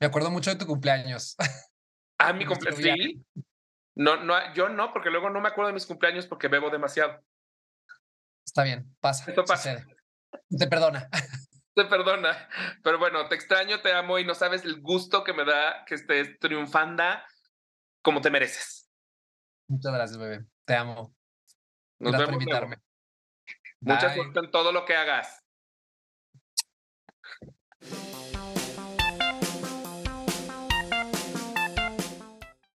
Me 0.00 0.06
acuerdo 0.06 0.30
mucho 0.30 0.50
de 0.50 0.56
tu 0.56 0.66
cumpleaños. 0.66 1.36
Ah, 2.18 2.32
mi 2.32 2.44
cumpleaños. 2.46 2.82
Sí. 2.82 3.24
No, 3.94 4.16
no, 4.22 4.34
yo 4.54 4.68
no, 4.68 4.92
porque 4.92 5.10
luego 5.10 5.28
no 5.28 5.40
me 5.40 5.48
acuerdo 5.48 5.68
de 5.68 5.74
mis 5.74 5.86
cumpleaños 5.86 6.26
porque 6.26 6.46
bebo 6.46 6.70
demasiado. 6.70 7.20
Está 8.48 8.62
bien, 8.62 8.96
pasa. 8.98 9.30
Esto 9.30 9.44
pasa. 9.44 9.74
sucede. 9.74 9.96
Te 10.58 10.66
perdona. 10.68 11.06
te 11.74 11.84
perdona. 11.84 12.48
Pero 12.82 12.98
bueno, 12.98 13.28
te 13.28 13.34
extraño, 13.34 13.82
te 13.82 13.92
amo 13.92 14.18
y 14.18 14.24
no 14.24 14.34
sabes 14.34 14.64
el 14.64 14.80
gusto 14.80 15.22
que 15.22 15.34
me 15.34 15.44
da 15.44 15.84
que 15.84 15.96
estés 15.96 16.38
triunfando 16.38 17.04
como 18.02 18.22
te 18.22 18.30
mereces. 18.30 18.90
Muchas 19.68 19.92
gracias, 19.92 20.18
bebé. 20.18 20.46
Te 20.64 20.74
amo. 20.74 21.14
Nos 21.98 22.12
gracias 22.12 22.30
por 22.30 22.42
invitarme. 22.42 22.76
Mucha 23.80 24.14
suerte 24.14 24.40
en 24.40 24.50
todo 24.50 24.72
lo 24.72 24.86
que 24.86 24.96
hagas. 24.96 25.44